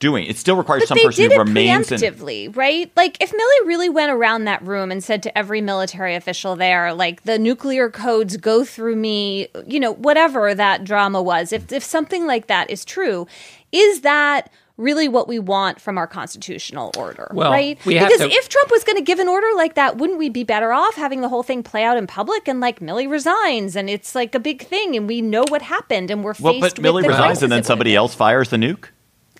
doing. 0.00 0.26
It 0.26 0.36
still 0.36 0.56
requires 0.56 0.82
But 0.82 0.88
some 0.88 0.98
person 0.98 1.30
who 1.30 1.38
remains 1.38 1.90
in. 1.90 1.98
preemptively, 1.98 2.54
right? 2.54 2.90
Like 2.96 3.16
if 3.22 3.30
Milley 3.32 3.66
really 3.66 3.88
went 3.88 4.10
around 4.12 4.44
that 4.44 4.62
room 4.62 4.90
and 4.90 5.02
said 5.02 5.22
to 5.22 5.38
every 5.38 5.60
military 5.62 6.14
official 6.14 6.56
there, 6.56 6.92
like 6.92 7.22
the 7.22 7.38
nuclear 7.38 7.88
codes 7.88 8.36
go 8.36 8.64
through 8.64 8.96
me, 8.96 9.48
you 9.66 9.80
know, 9.80 9.92
whatever 9.92 10.54
that 10.54 10.84
drama 10.84 11.22
was, 11.22 11.52
if 11.52 11.72
if 11.72 11.82
something 11.84 12.26
like 12.26 12.48
that 12.48 12.68
is 12.70 12.84
true, 12.84 13.26
is 13.72 14.02
that 14.02 14.50
really 14.76 15.06
what 15.06 15.28
we 15.28 15.38
want 15.38 15.80
from 15.80 15.96
our 15.98 16.06
constitutional 16.06 16.90
order, 16.96 17.30
Well, 17.32 17.50
right? 17.52 17.78
we 17.86 17.94
have 17.94 18.08
because 18.08 18.26
to- 18.28 18.32
if 18.36 18.48
Trump 18.48 18.70
was 18.70 18.82
going 18.82 18.96
to 18.96 19.02
give 19.02 19.20
an 19.20 19.28
order 19.28 19.46
like 19.54 19.74
that, 19.74 19.98
wouldn't 19.98 20.18
we 20.18 20.28
be 20.28 20.42
better 20.44 20.72
off 20.72 20.96
having 20.96 21.20
the 21.20 21.28
whole 21.28 21.42
thing 21.44 21.62
play 21.62 21.84
out 21.84 21.96
in 21.96 22.06
public 22.06 22.48
and 22.48 22.58
like 22.60 22.80
Milley 22.80 23.08
resigns 23.08 23.76
and 23.76 23.88
it's 23.88 24.14
like 24.14 24.34
a 24.34 24.40
big 24.40 24.66
thing 24.66 24.96
and 24.96 25.06
we 25.06 25.20
know 25.22 25.44
what 25.48 25.62
happened 25.62 26.10
and 26.10 26.24
we're 26.24 26.34
Well, 26.40 26.54
faced 26.60 26.76
but 26.76 26.82
Milley 26.84 26.94
with 26.96 27.04
the 27.04 27.10
resigns 27.10 27.42
and 27.42 27.52
then 27.52 27.62
somebody 27.62 27.94
else 27.94 28.14
fires 28.14 28.48
the 28.48 28.56
nuke. 28.56 28.86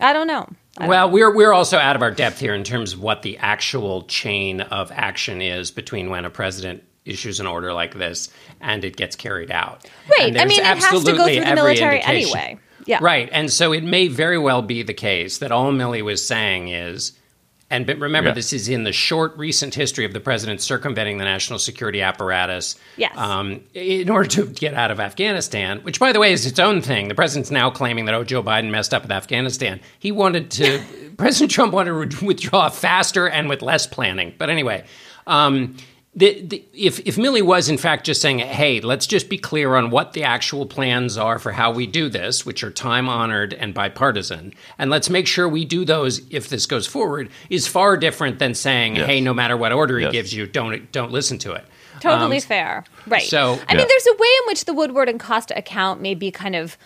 I 0.00 0.12
don't 0.12 0.26
know. 0.28 0.48
I 0.76 0.82
don't 0.82 0.88
Well, 0.88 1.08
know. 1.08 1.12
we're 1.14 1.34
we're 1.34 1.52
also 1.52 1.78
out 1.78 1.96
of 1.96 2.02
our 2.02 2.10
depth 2.10 2.38
here 2.40 2.54
in 2.54 2.62
terms 2.64 2.92
of 2.94 3.00
what 3.00 3.22
the 3.22 3.36
actual 3.38 4.02
chain 4.02 4.60
of 4.60 4.90
action 4.92 5.40
is 5.42 5.70
between 5.70 6.10
when 6.10 6.24
a 6.24 6.30
president 6.30 6.82
issues 7.04 7.38
an 7.38 7.46
order 7.46 7.72
like 7.72 7.94
this 7.94 8.30
and 8.60 8.84
it 8.84 8.96
gets 8.96 9.14
carried 9.14 9.50
out. 9.50 9.84
Right. 10.18 10.36
I 10.40 10.44
mean, 10.46 10.58
it 10.60 10.64
has 10.64 10.84
to 11.04 11.12
go 11.12 11.26
through 11.26 11.34
the 11.44 11.54
military 11.54 11.96
indication- 12.00 12.06
anyway. 12.38 12.58
Yeah. 12.86 12.98
Right. 13.00 13.28
And 13.32 13.50
so 13.52 13.72
it 13.72 13.84
may 13.84 14.08
very 14.08 14.38
well 14.38 14.62
be 14.62 14.82
the 14.82 14.94
case 14.94 15.38
that 15.38 15.52
all 15.52 15.72
Milley 15.72 16.02
was 16.02 16.26
saying 16.26 16.68
is, 16.68 17.12
and 17.70 17.86
but 17.86 17.98
remember, 17.98 18.28
Yeah. 18.28 18.34
this 18.34 18.52
is 18.52 18.68
in 18.68 18.84
the 18.84 18.92
short 18.92 19.36
recent 19.38 19.74
history 19.74 20.04
of 20.04 20.12
the 20.12 20.20
president 20.20 20.60
circumventing 20.60 21.16
the 21.18 21.24
national 21.24 21.58
security 21.58 22.02
apparatus. 22.02 22.76
Yes. 22.96 23.16
Um, 23.16 23.62
in 23.72 24.10
order 24.10 24.28
to 24.28 24.46
get 24.46 24.74
out 24.74 24.90
of 24.90 25.00
Afghanistan, 25.00 25.80
which, 25.80 25.98
by 25.98 26.12
the 26.12 26.20
way, 26.20 26.32
is 26.32 26.44
its 26.46 26.58
own 26.58 26.82
thing. 26.82 27.08
The 27.08 27.14
president's 27.14 27.50
now 27.50 27.70
claiming 27.70 28.04
that, 28.04 28.14
oh, 28.14 28.22
Joe 28.22 28.42
Biden 28.42 28.70
messed 28.70 28.92
up 28.92 29.02
with 29.02 29.10
Afghanistan. 29.12 29.80
He 29.98 30.12
wanted 30.12 30.50
to, 30.52 30.82
President 31.16 31.50
Trump 31.50 31.72
wanted 31.72 32.10
to 32.10 32.24
withdraw 32.24 32.68
faster 32.68 33.28
and 33.28 33.48
with 33.48 33.62
less 33.62 33.86
planning. 33.86 34.34
But 34.36 34.50
anyway, 34.50 34.84
um, 35.26 35.76
the, 36.16 36.40
the, 36.42 36.64
if, 36.72 37.00
if 37.00 37.16
Milley 37.16 37.42
was 37.42 37.68
in 37.68 37.76
fact 37.76 38.06
just 38.06 38.20
saying, 38.22 38.38
hey, 38.38 38.80
let's 38.80 39.06
just 39.06 39.28
be 39.28 39.36
clear 39.36 39.74
on 39.74 39.90
what 39.90 40.12
the 40.12 40.22
actual 40.22 40.64
plans 40.64 41.18
are 41.18 41.38
for 41.40 41.50
how 41.52 41.72
we 41.72 41.86
do 41.88 42.08
this, 42.08 42.46
which 42.46 42.62
are 42.62 42.70
time 42.70 43.08
honored 43.08 43.52
and 43.52 43.74
bipartisan, 43.74 44.52
and 44.78 44.90
let's 44.90 45.10
make 45.10 45.26
sure 45.26 45.48
we 45.48 45.64
do 45.64 45.84
those 45.84 46.22
if 46.30 46.48
this 46.48 46.66
goes 46.66 46.86
forward, 46.86 47.30
is 47.50 47.66
far 47.66 47.96
different 47.96 48.38
than 48.38 48.54
saying, 48.54 48.94
Yes. 48.96 49.06
hey, 49.06 49.20
no 49.20 49.34
matter 49.34 49.56
what 49.56 49.72
order 49.72 49.98
he 49.98 50.08
gives 50.10 50.32
you, 50.32 50.46
don't 50.46 50.92
don't 50.92 51.10
listen 51.10 51.38
to 51.38 51.52
it. 51.52 51.64
Totally 52.00 52.36
Um, 52.36 52.42
fair. 52.42 52.84
Right. 53.06 53.22
so- 53.22 53.58
I 53.68 53.72
Yeah. 53.72 53.78
mean, 53.78 53.88
there's 53.88 54.06
a 54.06 54.12
way 54.16 54.28
in 54.42 54.46
which 54.46 54.64
the 54.66 54.72
Woodward 54.74 55.08
and 55.08 55.18
Costa 55.18 55.56
account 55.58 56.00
may 56.00 56.14
be 56.14 56.30
kind 56.30 56.54
of 56.54 56.76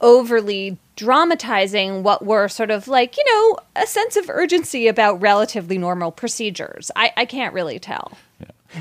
overly 0.00 0.76
dramatizing 0.96 2.02
what 2.02 2.24
were 2.24 2.48
sort 2.48 2.70
of 2.70 2.88
like, 2.88 3.16
you 3.16 3.24
know, 3.32 3.58
a 3.76 3.86
sense 3.86 4.16
of 4.16 4.28
urgency 4.28 4.88
about 4.88 5.20
relatively 5.20 5.78
normal 5.78 6.10
procedures. 6.10 6.90
I, 6.96 7.12
I 7.16 7.24
can't 7.24 7.54
really 7.54 7.78
tell. 7.78 8.12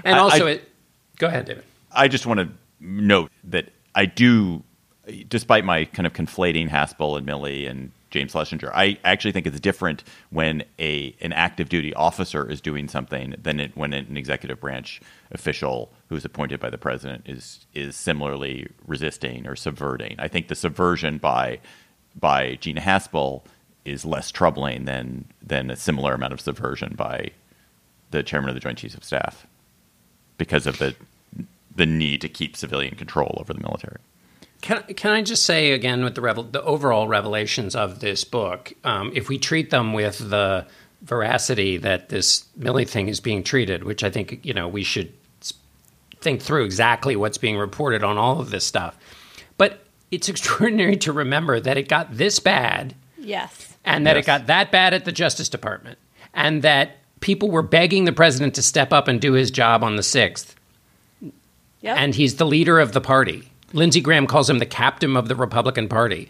And 0.03 0.16
I- 0.16 0.20
also, 0.20 0.47
I- 0.47 0.51
it. 0.51 0.70
Go 1.18 1.28
ahead, 1.28 1.45
David. 1.45 1.64
I 1.91 2.07
just 2.07 2.26
want 2.26 2.39
to 2.39 2.49
note 2.80 3.32
that 3.43 3.70
I 3.93 4.05
do, 4.05 4.64
despite 5.28 5.66
my 5.66 5.86
kind 5.86 6.07
of 6.07 6.14
conflating 6.14 6.70
Haspel 6.70 7.18
and 7.18 7.28
Milley 7.28 7.70
and 7.70 7.91
James 8.09 8.32
Schlesinger, 8.32 8.72
I 8.74 8.97
actually 9.05 9.32
think 9.32 9.47
it's 9.47 9.59
different 9.59 10.03
when 10.32 10.64
a 10.80 11.16
an 11.22 11.32
active 11.34 11.70
duty 11.70 11.93
officer 11.93 12.49
is 12.49 12.59
doing 12.59 12.88
something 12.88 13.36
than 13.41 13.59
it, 13.59 13.78
when 13.78 13.93
an 13.93 14.18
executive 14.18 14.59
branch 14.59 15.01
official 15.32 15.91
who 16.09 16.16
is 16.16 16.26
appointed 16.26 16.59
by 16.59 16.70
the 16.70 16.78
president 16.78 17.24
is 17.26 17.66
is 17.74 17.95
similarly 17.95 18.68
resisting 18.88 19.47
or 19.47 19.55
subverting. 19.55 20.16
I 20.20 20.28
think 20.28 20.47
the 20.49 20.55
subversion 20.55 21.20
by 21.20 21.59
by 22.20 22.55
Gina 22.55 22.82
Haspel 22.82 23.43
is 23.86 24.03
less 24.05 24.30
troubling 24.32 24.86
than 24.86 25.26
than 25.41 25.70
a 25.72 25.76
similar 25.78 26.14
amount 26.14 26.34
of 26.34 26.41
subversion 26.41 26.95
by 26.95 27.32
the 28.12 28.24
chairman 28.24 28.49
of 28.49 28.55
the 28.55 28.59
Joint 28.59 28.78
Chiefs 28.78 28.95
of 28.95 29.03
Staff 29.05 29.47
because 30.41 30.65
of 30.65 30.79
the 30.79 30.95
the 31.75 31.85
need 31.85 32.19
to 32.21 32.27
keep 32.27 32.57
civilian 32.57 32.95
control 32.95 33.37
over 33.39 33.53
the 33.53 33.59
military. 33.61 33.97
Can, 34.61 34.83
can 34.95 35.11
I 35.11 35.21
just 35.21 35.45
say 35.45 35.71
again 35.71 36.03
with 36.03 36.15
the 36.15 36.21
revel, 36.21 36.43
the 36.43 36.61
overall 36.63 37.07
revelations 37.07 37.75
of 37.75 37.99
this 37.99 38.23
book, 38.23 38.73
um, 38.83 39.11
if 39.15 39.29
we 39.29 39.37
treat 39.39 39.69
them 39.69 39.93
with 39.93 40.17
the 40.29 40.65
veracity 41.03 41.77
that 41.77 42.09
this 42.09 42.45
Milley 42.59 42.87
thing 42.87 43.07
is 43.07 43.19
being 43.19 43.41
treated, 43.43 43.83
which 43.83 44.03
I 44.03 44.09
think 44.09 44.39
you 44.43 44.53
know 44.53 44.67
we 44.67 44.83
should 44.83 45.13
think 46.19 46.41
through 46.41 46.65
exactly 46.65 47.15
what's 47.15 47.37
being 47.37 47.57
reported 47.57 48.03
on 48.03 48.17
all 48.17 48.39
of 48.39 48.49
this 48.51 48.65
stuff. 48.65 48.97
But 49.57 49.83
it's 50.11 50.27
extraordinary 50.33 50.97
to 50.97 51.13
remember 51.13 51.59
that 51.59 51.77
it 51.77 51.87
got 51.87 52.15
this 52.17 52.39
bad 52.39 52.95
Yes. 53.17 53.77
and 53.85 54.05
that 54.07 54.15
Yes. 54.15 54.25
it 54.25 54.27
got 54.27 54.47
that 54.47 54.71
bad 54.71 54.93
at 54.93 55.05
the 55.05 55.11
Justice 55.11 55.49
Department, 55.49 55.97
and 56.33 56.61
that 56.63 56.97
people 57.22 57.49
were 57.49 57.61
begging 57.61 58.05
the 58.05 58.11
president 58.11 58.55
to 58.55 58.61
step 58.61 58.91
up 58.91 59.07
and 59.07 59.22
do 59.22 59.34
his 59.34 59.49
job 59.51 59.84
on 59.84 59.95
the 59.95 60.03
sixth, 60.03 60.55
Yep. 61.82 61.97
and 61.97 62.15
he's 62.15 62.36
the 62.36 62.45
leader 62.45 62.80
of 62.80 62.91
the 62.91 63.01
party. 63.01 63.49
Lindsey 63.74 64.01
Graham 64.01 64.28
calls 64.28 64.49
him 64.49 64.59
the 64.59 64.65
captain 64.65 65.15
of 65.15 65.28
the 65.28 65.36
Republican 65.36 65.88
Party. 65.88 66.30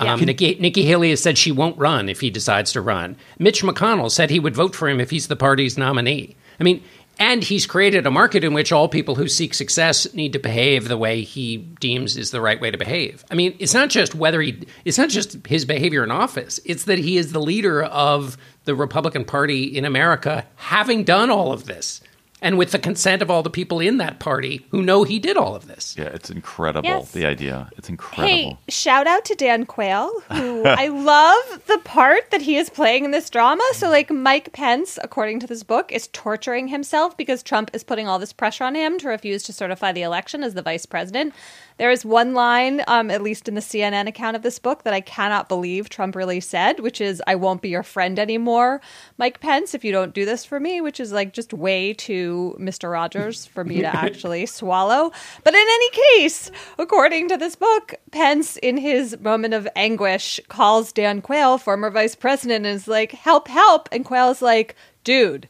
Yeah. 0.00 0.14
Um, 0.14 0.20
Nikki, 0.20 0.56
Nikki 0.60 0.82
Haley 0.84 1.10
has 1.10 1.20
said 1.22 1.36
she 1.36 1.52
won't 1.52 1.76
run 1.76 2.08
if 2.08 2.20
he 2.20 2.30
decides 2.30 2.72
to 2.72 2.80
run. 2.80 3.16
Mitch 3.38 3.62
McConnell 3.62 4.10
said 4.10 4.30
he 4.30 4.38
would 4.40 4.54
vote 4.54 4.74
for 4.74 4.88
him 4.88 5.00
if 5.00 5.10
he's 5.10 5.26
the 5.28 5.36
party's 5.36 5.76
nominee. 5.76 6.36
I 6.60 6.64
mean, 6.64 6.82
and 7.18 7.42
he's 7.42 7.66
created 7.66 8.06
a 8.06 8.10
market 8.10 8.44
in 8.44 8.54
which 8.54 8.72
all 8.72 8.88
people 8.88 9.14
who 9.14 9.28
seek 9.28 9.54
success 9.54 10.12
need 10.14 10.32
to 10.34 10.38
behave 10.38 10.88
the 10.88 10.96
way 10.96 11.22
he 11.22 11.56
deems 11.56 12.16
is 12.16 12.30
the 12.30 12.40
right 12.40 12.60
way 12.60 12.70
to 12.70 12.78
behave. 12.78 13.24
I 13.30 13.34
mean, 13.34 13.56
it's 13.58 13.74
not 13.74 13.90
just 13.90 14.14
whether 14.14 14.40
he, 14.40 14.66
it's 14.84 14.98
not 14.98 15.08
just 15.08 15.46
his 15.46 15.64
behavior 15.64 16.04
in 16.04 16.10
office. 16.10 16.60
It's 16.64 16.84
that 16.84 16.98
he 16.98 17.16
is 17.16 17.32
the 17.32 17.40
leader 17.40 17.82
of 17.82 18.36
the 18.64 18.74
Republican 18.74 19.24
Party 19.24 19.64
in 19.64 19.84
America, 19.84 20.46
having 20.56 21.04
done 21.04 21.30
all 21.30 21.52
of 21.52 21.64
this, 21.64 22.00
and 22.40 22.58
with 22.58 22.72
the 22.72 22.78
consent 22.78 23.22
of 23.22 23.30
all 23.30 23.42
the 23.42 23.50
people 23.50 23.80
in 23.80 23.98
that 23.98 24.18
party 24.18 24.66
who 24.70 24.82
know 24.82 25.04
he 25.04 25.18
did 25.18 25.36
all 25.36 25.54
of 25.54 25.66
this. 25.66 25.96
Yeah, 25.98 26.04
it's 26.06 26.30
incredible. 26.30 26.88
Yes. 26.88 27.12
The 27.12 27.26
idea, 27.26 27.70
it's 27.76 27.88
incredible. 27.88 28.28
Hey, 28.28 28.58
shout 28.68 29.06
out 29.06 29.24
to 29.26 29.34
Dan 29.34 29.66
Quayle, 29.66 30.10
who 30.32 30.64
I 30.66 30.88
love 30.88 31.66
the 31.66 31.78
part 31.78 32.30
that 32.30 32.42
he 32.42 32.56
is 32.56 32.70
playing 32.70 33.04
in 33.04 33.10
this 33.10 33.30
drama. 33.30 33.62
So, 33.72 33.88
like, 33.88 34.10
Mike 34.10 34.52
Pence, 34.52 34.98
according 35.02 35.40
to 35.40 35.46
this 35.46 35.62
book, 35.62 35.92
is 35.92 36.08
torturing 36.08 36.68
himself 36.68 37.16
because 37.16 37.42
Trump 37.42 37.70
is 37.72 37.84
putting 37.84 38.08
all 38.08 38.18
this 38.18 38.32
pressure 38.32 38.64
on 38.64 38.74
him 38.74 38.98
to 38.98 39.08
refuse 39.08 39.42
to 39.44 39.52
certify 39.52 39.92
the 39.92 40.02
election 40.02 40.42
as 40.42 40.54
the 40.54 40.62
vice 40.62 40.86
president. 40.86 41.34
There 41.78 41.90
is 41.92 42.04
one 42.04 42.34
line, 42.34 42.82
um, 42.88 43.10
at 43.10 43.22
least 43.22 43.48
in 43.48 43.54
the 43.54 43.60
CNN 43.60 44.08
account 44.08 44.34
of 44.36 44.42
this 44.42 44.58
book, 44.58 44.82
that 44.82 44.92
I 44.92 45.00
cannot 45.00 45.48
believe 45.48 45.88
Trump 45.88 46.16
really 46.16 46.40
said, 46.40 46.80
which 46.80 47.00
is, 47.00 47.22
I 47.26 47.36
won't 47.36 47.62
be 47.62 47.68
your 47.68 47.84
friend 47.84 48.18
anymore, 48.18 48.80
Mike 49.16 49.38
Pence, 49.40 49.74
if 49.74 49.84
you 49.84 49.92
don't 49.92 50.12
do 50.12 50.24
this 50.24 50.44
for 50.44 50.58
me, 50.58 50.80
which 50.80 50.98
is 50.98 51.12
like 51.12 51.32
just 51.32 51.52
way 51.52 51.94
too 51.94 52.56
Mr. 52.58 52.90
Rogers 52.90 53.46
for 53.46 53.64
me 53.64 53.80
to 53.80 53.86
actually 53.96 54.44
swallow. 54.46 55.12
But 55.44 55.54
in 55.54 55.60
any 55.60 55.90
case, 55.90 56.50
according 56.78 57.28
to 57.28 57.36
this 57.36 57.54
book, 57.54 57.94
Pence, 58.10 58.56
in 58.56 58.76
his 58.76 59.18
moment 59.20 59.54
of 59.54 59.68
anguish, 59.76 60.40
calls 60.48 60.92
Dan 60.92 61.22
Quayle, 61.22 61.58
former 61.58 61.90
vice 61.90 62.16
president, 62.16 62.66
and 62.66 62.74
is 62.74 62.88
like, 62.88 63.12
help, 63.12 63.46
help. 63.46 63.88
And 63.92 64.04
Quayle's 64.04 64.42
like, 64.42 64.74
dude, 65.04 65.48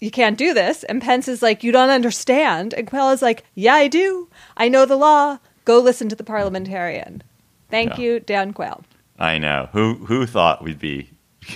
you 0.00 0.10
can't 0.10 0.36
do 0.38 0.52
this. 0.54 0.84
And 0.84 1.00
Pence 1.02 1.28
is 1.28 1.42
like, 1.42 1.64
you 1.64 1.72
don't 1.72 1.90
understand. 1.90 2.74
And 2.74 2.86
Quayle 2.86 3.10
is 3.10 3.22
like, 3.22 3.44
yeah, 3.54 3.74
I 3.74 3.88
do. 3.88 4.28
I 4.56 4.68
know 4.68 4.84
the 4.86 4.96
law. 4.96 5.38
Go 5.64 5.78
listen 5.80 6.08
to 6.10 6.16
the 6.16 6.24
parliamentarian. 6.24 7.22
Thank 7.70 7.98
Yeah. 7.98 8.00
you, 8.04 8.20
Dan 8.20 8.52
Quayle. 8.52 8.84
I 9.18 9.38
know. 9.38 9.68
Who 9.72 9.94
who 9.94 10.26
thought 10.26 10.62
we'd 10.62 10.78
be 10.78 11.10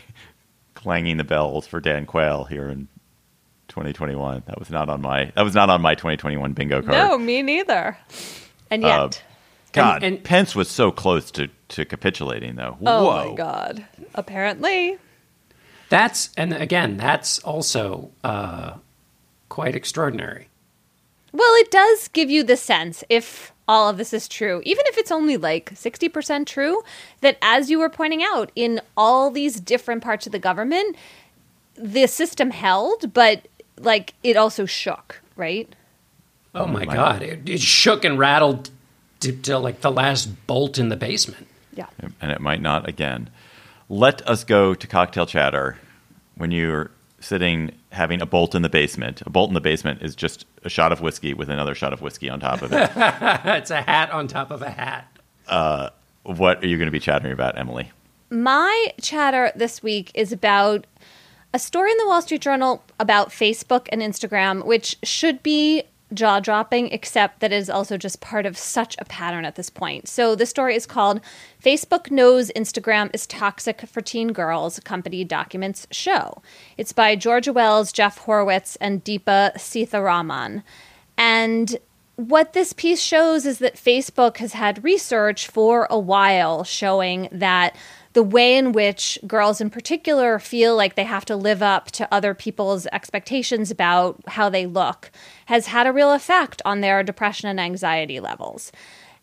clanging 0.75 1.17
the 1.19 1.25
bells 1.25 1.67
for 1.67 1.81
Dan 1.81 2.07
Quayle 2.07 2.45
here 2.45 2.69
in 2.69 2.89
2021? 3.69 4.43
That 4.47 4.59
was 4.59 4.71
not 4.71 4.89
on 4.89 5.01
my 5.03 5.31
that 5.37 5.43
was 5.43 5.55
not 5.55 5.71
on 5.71 5.81
my 5.83 5.95
2021 5.95 6.53
bingo 6.55 6.81
card. 6.83 6.93
No, 6.93 7.19
me 7.19 7.43
neither. 7.43 7.97
And 8.71 8.83
yet, 8.83 8.99
Uh, 8.99 9.11
God, 9.73 10.03
And- 10.03 10.17
and- 10.17 10.25
Pence 10.25 10.57
was 10.57 10.69
so 10.69 10.91
close 10.91 11.31
to, 11.33 11.49
to 11.69 11.85
capitulating, 11.85 12.57
though. 12.57 12.77
oh 12.85 13.05
Whoa. 13.05 13.31
my 13.31 13.37
God. 13.37 13.85
Apparently. 14.15 14.99
That's 15.91 16.31
and 16.37 16.55
again, 16.55 16.97
that's 16.97 17.41
also 17.41 18.11
uh, 18.25 18.75
quite 19.49 19.75
extraordinary. 19.77 20.49
Well, 21.33 21.55
it 21.57 21.71
does 21.71 22.09
give 22.09 22.31
you 22.31 22.43
the 22.43 22.57
sense, 22.57 23.05
if 23.09 23.53
all 23.69 23.89
of 23.89 23.99
this 23.99 24.13
is 24.13 24.27
true, 24.27 24.63
even 24.65 24.85
if 24.87 24.99
it's 24.99 25.13
only 25.13 25.37
like 25.37 25.73
60% 25.75 26.47
true, 26.47 26.83
that 27.21 27.39
as 27.41 27.71
you 27.71 27.79
were 27.79 27.89
pointing 27.89 28.23
out, 28.23 28.51
in 28.57 28.81
all 28.97 29.31
these 29.31 29.61
different 29.61 30.03
parts 30.03 30.27
of 30.27 30.33
the 30.33 30.41
government, 30.41 30.97
the 31.77 32.07
system 32.07 32.51
held, 32.51 33.13
but 33.13 33.47
like 33.79 34.15
it 34.23 34.37
also 34.37 34.67
shook, 34.67 35.21
right? 35.37 35.73
Oh 36.55 36.67
my, 36.67 36.85
my 36.85 36.95
God! 36.95 37.23
It, 37.23 37.49
it 37.49 37.61
shook 37.61 38.05
and 38.05 38.19
rattled 38.19 38.71
to, 39.21 39.33
to 39.33 39.59
like 39.59 39.81
the 39.81 39.91
last 39.91 40.47
bolt 40.47 40.79
in 40.79 40.89
the 40.89 40.97
basement. 40.97 41.47
Yeah. 41.75 41.87
And 42.21 42.33
it 42.33 42.41
might 42.41 42.61
not 42.61 42.89
again. 42.89 43.31
Let 43.91 44.27
us 44.29 44.45
go 44.45 44.73
to 44.73 44.87
cocktail 44.87 45.27
chatter 45.27 45.77
when 46.37 46.53
you're 46.53 46.93
sitting 47.19 47.73
having 47.91 48.23
a 48.23 48.27
bolt 48.27 48.55
in 48.55 48.63
the 48.63 48.69
basement. 48.69 49.21
A 49.27 49.31
bolt 49.31 49.51
in 49.51 49.55
the 49.55 49.61
basement 49.61 50.01
is 50.01 50.15
just 50.15 50.47
a 50.65 50.69
shot 50.69 50.93
of 50.93 51.01
whiskey 51.01 51.35
with 51.35 51.49
another 51.49 51.75
shot 51.75 51.93
of 51.93 52.01
whiskey 52.01 52.31
on 52.31 52.39
top 52.39 52.63
of 52.63 52.73
it. 52.73 52.89
it's 53.45 53.73
a 53.73 53.83
hat 53.83 54.13
on 54.13 54.29
top 54.29 54.53
of 54.53 54.63
a 54.63 54.71
hat. 54.71 55.19
uh, 55.49 55.91
what 56.23 56.63
are 56.63 56.69
you 56.69 56.77
going 56.77 56.87
to 56.87 56.93
be 56.93 57.01
chattering 57.01 57.33
about, 57.33 57.59
Emily? 57.59 57.91
My 58.31 58.93
chatter 59.01 59.51
this 59.57 59.83
week 59.83 60.13
is 60.15 60.31
about 60.31 60.87
a 61.53 61.59
story 61.59 61.91
in 61.91 61.99
the 61.99 62.07
Wall 62.07 62.23
Street 62.23 62.43
Journal 62.43 62.85
about 63.01 63.31
Facebook 63.31 63.89
and 63.91 64.03
Instagram, 64.03 64.65
which 64.65 64.95
should 65.03 65.43
be 65.43 65.83
jaw 66.13 66.41
dropping, 66.41 66.89
except 66.89 67.41
that 67.41 67.53
it 67.53 67.57
is 67.57 67.71
also 67.71 67.97
just 67.97 68.21
part 68.21 68.47
of 68.47 68.57
such 68.59 68.97
a 68.99 69.05
pattern 69.05 69.45
at 69.45 69.57
this 69.57 69.71
point. 69.71 70.09
So 70.09 70.35
the 70.35 70.47
story 70.47 70.75
is 70.75 70.87
called 70.87 71.21
Facebook 71.63 72.11
Knows 72.11 72.51
Instagram 72.57 73.11
is 73.15 73.27
Toxic 73.27 73.83
for 73.83 74.01
Teen 74.01 74.33
Girls, 74.33 74.81
Company 74.81 75.25
Documents 75.25 75.87
Show. 75.91 76.43
It's 76.77 76.93
by 76.93 77.17
Georgia 77.17 77.53
Wells, 77.53 77.93
Jeff 77.93 78.21
Horwitz, 78.21 78.77
and 78.81 79.05
Deepa 79.05 79.55
Seetharaman. 79.55 80.63
And 81.17 81.79
what 82.17 82.53
this 82.53 82.73
piece 82.73 83.01
shows 83.01 83.47
is 83.47 83.59
that 83.59 83.77
Facebook 83.77 84.39
has 84.39 84.53
had 84.53 84.85
research 84.85 85.47
for 85.47 85.87
a 85.91 85.99
while 85.99 86.65
showing 86.65 87.29
that 87.33 87.75
the 88.13 88.23
way 88.23 88.57
in 88.57 88.73
which 88.73 89.19
girls 89.27 89.61
in 89.61 89.71
particular 89.71 90.39
feel 90.39 90.77
like 90.77 90.95
they 90.95 91.05
have 91.05 91.25
to 91.27 91.37
live 91.37 91.63
up 91.63 91.91
to 91.93 92.13
other 92.13 92.35
people's 92.35 92.87
expectations 92.89 93.71
about 93.71 94.21
how 94.27 94.49
they 94.49 94.67
look 94.67 95.11
has 95.47 95.69
had 95.69 95.87
a 95.87 95.93
real 95.93 96.13
effect 96.13 96.61
on 96.65 96.81
their 96.81 97.03
depression 97.03 97.49
and 97.49 97.61
anxiety 97.61 98.19
levels. 98.19 98.73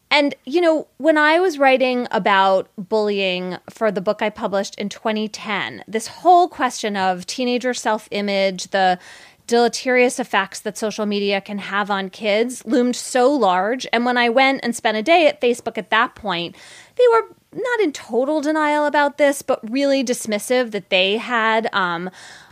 And, 0.09 0.35
you 0.45 0.61
know, 0.61 0.87
when 0.97 1.17
I 1.17 1.39
was 1.39 1.59
writing 1.59 2.07
about 2.11 2.69
bullying 2.77 3.57
for 3.69 3.91
the 3.91 3.99
book 3.99 4.21
I 4.21 4.29
published 4.29 4.75
in 4.75 4.87
2010, 4.87 5.83
this 5.85 6.07
whole 6.07 6.47
question 6.47 6.95
of 6.95 7.25
teenager 7.25 7.73
self 7.73 8.07
image, 8.11 8.69
the 8.69 8.99
deleterious 9.47 10.19
effects 10.19 10.59
that 10.61 10.77
social 10.77 11.05
media 11.05 11.41
can 11.41 11.57
have 11.57 11.89
on 11.89 12.09
kids 12.09 12.65
loomed 12.65 12.95
so 12.95 13.31
large. 13.31 13.87
And 13.91 14.05
when 14.05 14.17
I 14.17 14.29
went 14.29 14.59
and 14.61 14.75
spent 14.75 14.97
a 14.97 15.03
day 15.03 15.27
at 15.27 15.41
Facebook 15.41 15.77
at 15.77 15.89
that 15.89 16.15
point, 16.15 16.55
they 16.95 17.05
were 17.11 17.29
not 17.53 17.79
in 17.79 17.91
total 17.91 18.41
denial 18.41 18.85
about 18.85 19.17
this, 19.17 19.41
but 19.41 19.59
really 19.69 20.03
dismissive 20.03 20.71
that 20.71 20.89
they 20.89 21.17
had 21.17 21.69
um, 21.73 22.09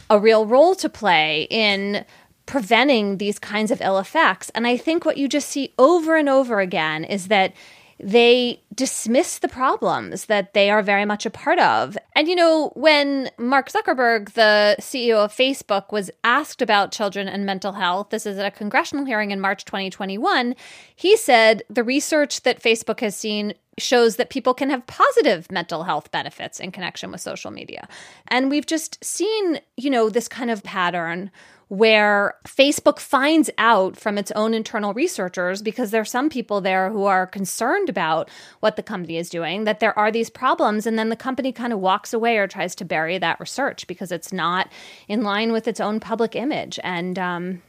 a 0.09 0.19
real 0.19 0.45
role 0.45 0.75
to 0.75 0.89
play 0.89 1.47
in 1.49 2.05
preventing 2.45 3.17
these 3.17 3.39
kinds 3.39 3.71
of 3.71 3.81
ill 3.81 3.97
effects. 3.97 4.49
And 4.51 4.67
I 4.67 4.77
think 4.77 5.03
what 5.03 5.17
you 5.17 5.27
just 5.27 5.49
see 5.49 5.73
over 5.77 6.15
and 6.15 6.29
over 6.29 6.59
again 6.59 7.03
is 7.03 7.27
that 7.27 7.53
they 7.99 8.61
dismiss 8.75 9.39
the 9.39 9.47
problems 9.47 10.25
that 10.25 10.53
they 10.53 10.69
are 10.69 10.81
very 10.81 11.05
much 11.05 11.25
a 11.25 11.29
part 11.29 11.59
of. 11.59 11.97
And 12.15 12.27
you 12.27 12.35
know, 12.35 12.71
when 12.75 13.29
Mark 13.37 13.69
Zuckerberg, 13.71 14.33
the 14.33 14.75
CEO 14.79 15.17
of 15.17 15.33
Facebook, 15.33 15.91
was 15.91 16.11
asked 16.23 16.61
about 16.61 16.91
children 16.91 17.27
and 17.27 17.45
mental 17.45 17.73
health, 17.73 18.09
this 18.09 18.25
is 18.25 18.37
at 18.37 18.45
a 18.45 18.51
congressional 18.51 19.05
hearing 19.05 19.31
in 19.31 19.39
March 19.39 19.65
2021, 19.65 20.55
he 20.95 21.15
said 21.17 21.63
the 21.69 21.83
research 21.83 22.43
that 22.43 22.61
Facebook 22.61 22.99
has 22.99 23.15
seen 23.15 23.53
shows 23.77 24.15
that 24.15 24.29
people 24.29 24.53
can 24.53 24.69
have 24.69 24.87
positive 24.87 25.51
mental 25.51 25.83
health 25.83 26.09
benefits 26.11 26.59
in 26.59 26.71
connection 26.71 27.11
with 27.11 27.19
social 27.19 27.51
media. 27.51 27.87
And 28.29 28.49
we've 28.49 28.65
just 28.65 29.03
seen, 29.03 29.59
you 29.75 29.89
know, 29.89 30.09
this 30.09 30.27
kind 30.27 30.49
of 30.49 30.63
pattern 30.63 31.29
where 31.67 32.35
Facebook 32.47 32.99
finds 32.99 33.49
out 33.57 33.97
from 33.97 34.17
its 34.17 34.31
own 34.31 34.53
internal 34.53 34.93
researchers, 34.93 35.63
because 35.63 35.89
there 35.89 36.01
are 36.01 36.05
some 36.05 36.29
people 36.29 36.61
there 36.61 36.91
who 36.91 37.05
are 37.05 37.25
concerned 37.25 37.89
about 37.89 38.29
what 38.65 38.77
the 38.77 38.83
company 38.83 39.17
is 39.17 39.29
doing, 39.29 39.65
that 39.65 39.79
there 39.79 39.95
are 39.97 40.11
these 40.11 40.31
problems. 40.31 40.87
And 40.87 40.97
then 40.97 41.09
the 41.09 41.15
company 41.15 41.51
kind 41.51 41.71
of 41.71 41.77
walks 41.77 42.13
away 42.13 42.39
or 42.39 42.47
tries 42.47 42.73
to 42.77 42.83
bury 42.83 43.19
that 43.19 43.39
research 43.39 43.85
because 43.85 44.11
it's 44.11 44.33
not 44.33 44.71
in 45.07 45.21
line 45.21 45.51
with 45.51 45.67
its 45.67 45.79
own 45.79 45.99
public 45.99 46.35
image. 46.35 46.79
And 46.83 47.19
um, 47.19 47.61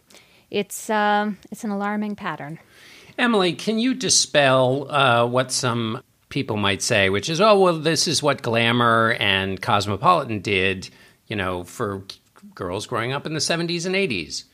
it's, 0.51 0.89
uh, 0.89 1.33
it's 1.51 1.65
an 1.65 1.71
alarming 1.71 2.17
pattern. 2.17 2.59
Emily, 3.19 3.53
can 3.53 3.79
you 3.79 3.93
dispel 3.93 4.91
uh, 4.91 5.27
what 5.27 5.53
some 5.53 6.01
people 6.31 6.57
might 6.57 6.81
say, 6.81 7.11
which 7.11 7.29
is, 7.29 7.43
oh, 7.43 7.61
well, 7.61 7.79
this 7.79 8.09
is 8.09 8.23
what 8.23 8.41
Glamour 8.41 9.17
and 9.21 9.61
Cosmopolitan 9.61 10.41
did, 10.41 10.89
you 11.27 11.37
know, 11.37 11.63
for 11.65 12.05
girls 12.55 12.87
growing 12.87 13.13
up 13.13 13.27
in 13.27 13.35
the 13.35 13.39
70s 13.39 13.85
and 13.85 13.95
80s. 13.95 14.45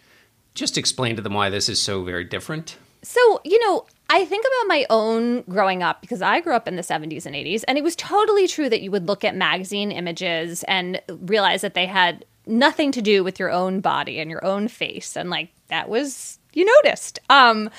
Just 0.55 0.76
explain 0.76 1.14
to 1.14 1.22
them 1.22 1.34
why 1.34 1.51
this 1.51 1.68
is 1.68 1.80
so 1.80 2.03
very 2.03 2.24
different. 2.24 2.76
So, 3.03 3.40
you 3.45 3.59
know, 3.61 3.86
I 4.13 4.27
think 4.27 4.45
about 4.45 4.69
my 4.69 4.85
own 4.91 5.41
growing 5.43 5.83
up 5.83 6.03
because 6.03 6.21
I 6.21 6.41
grew 6.41 6.55
up 6.55 6.69
in 6.69 6.77
the 6.77 6.83
70s 6.83 7.25
and 7.25 7.35
80s, 7.35 7.65
and 7.67 7.79
it 7.79 7.83
was 7.83 7.97
totally 7.97 8.47
true 8.47 8.69
that 8.69 8.83
you 8.83 8.91
would 8.91 9.09
look 9.09 9.25
at 9.25 9.35
magazine 9.35 9.91
images 9.91 10.63
and 10.65 11.01
realize 11.09 11.63
that 11.63 11.73
they 11.73 11.87
had 11.87 12.27
nothing 12.47 12.93
to 12.93 13.01
do 13.01 13.25
with 13.25 13.39
your 13.39 13.51
own 13.51 13.81
body 13.81 14.19
and 14.19 14.31
your 14.31 14.45
own 14.45 14.69
face. 14.69 15.17
And 15.17 15.31
like 15.31 15.49
that 15.69 15.89
was 15.89 16.39
you 16.53 16.67
noticed. 16.83 17.21
Um, 17.31 17.71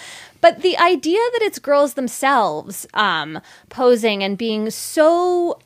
but 0.42 0.64
the 0.64 0.76
idea 0.80 1.20
that 1.34 1.44
it's 1.44 1.60
girls 1.60 1.94
themselves 1.94 2.88
um, 2.96 3.40
posing 3.70 4.24
and 4.24 4.36
being 4.36 4.72
so 4.72 5.60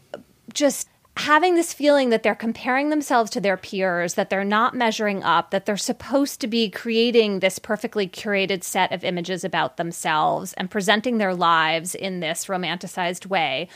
just 0.52 0.90
having 1.18 1.56
this 1.56 1.74
feeling 1.74 2.10
that 2.10 2.24
they're 2.24 2.36
comparing 2.36 2.90
themselves 2.90 3.30
to 3.32 3.42
their 3.42 3.58
peers, 3.58 4.14
that 4.14 4.30
they're 4.30 4.44
not 4.44 4.76
measuring 4.76 5.24
up, 5.24 5.52
that 5.52 5.66
they're 5.66 5.78
supposed 5.78 6.40
to 6.42 6.48
be 6.48 6.70
creating 6.70 7.40
this 7.40 7.60
perfectly 7.60 8.08
curated 8.08 8.64
set 8.64 8.92
of 8.92 9.04
images 9.04 9.44
about 9.44 9.78
themselves 9.78 10.54
and 10.54 10.70
presenting 10.72 11.18
their 11.18 11.34
lives 11.34 11.96
in 11.96 12.20
this 12.20 12.46
romanticized 12.46 13.26
way. 13.26 13.68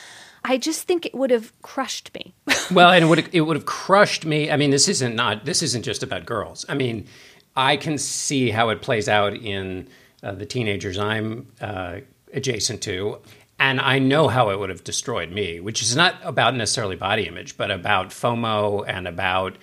I 0.43 0.57
just 0.57 0.87
think 0.87 1.05
it 1.05 1.13
would 1.13 1.31
have 1.31 1.59
crushed 1.61 2.13
me. 2.13 2.33
well, 2.71 2.91
and 2.91 3.03
it 3.03 3.07
would 3.07 3.29
it 3.33 3.41
would 3.41 3.55
have 3.55 3.65
crushed 3.65 4.25
me. 4.25 4.49
I 4.49 4.57
mean, 4.57 4.71
this 4.71 4.87
isn't 4.87 5.15
not 5.15 5.45
this 5.45 5.61
isn't 5.61 5.83
just 5.83 6.03
about 6.03 6.25
girls. 6.25 6.65
I 6.67 6.73
mean, 6.73 7.07
I 7.55 7.77
can 7.77 7.97
see 7.97 8.49
how 8.49 8.69
it 8.69 8.81
plays 8.81 9.07
out 9.07 9.35
in 9.35 9.87
uh, 10.23 10.33
the 10.33 10.45
teenagers 10.45 10.97
I'm 10.97 11.47
uh, 11.59 11.97
adjacent 12.33 12.81
to. 12.83 13.19
And 13.61 13.79
I 13.79 13.99
know 13.99 14.27
how 14.27 14.49
it 14.49 14.59
would 14.59 14.71
have 14.71 14.83
destroyed 14.83 15.31
me, 15.31 15.59
which 15.59 15.83
is 15.83 15.95
not 15.95 16.15
about 16.23 16.55
necessarily 16.55 16.95
body 16.95 17.27
image, 17.27 17.57
but 17.57 17.69
about 17.69 18.09
FOMO 18.09 18.83
and 18.87 19.07
about, 19.07 19.55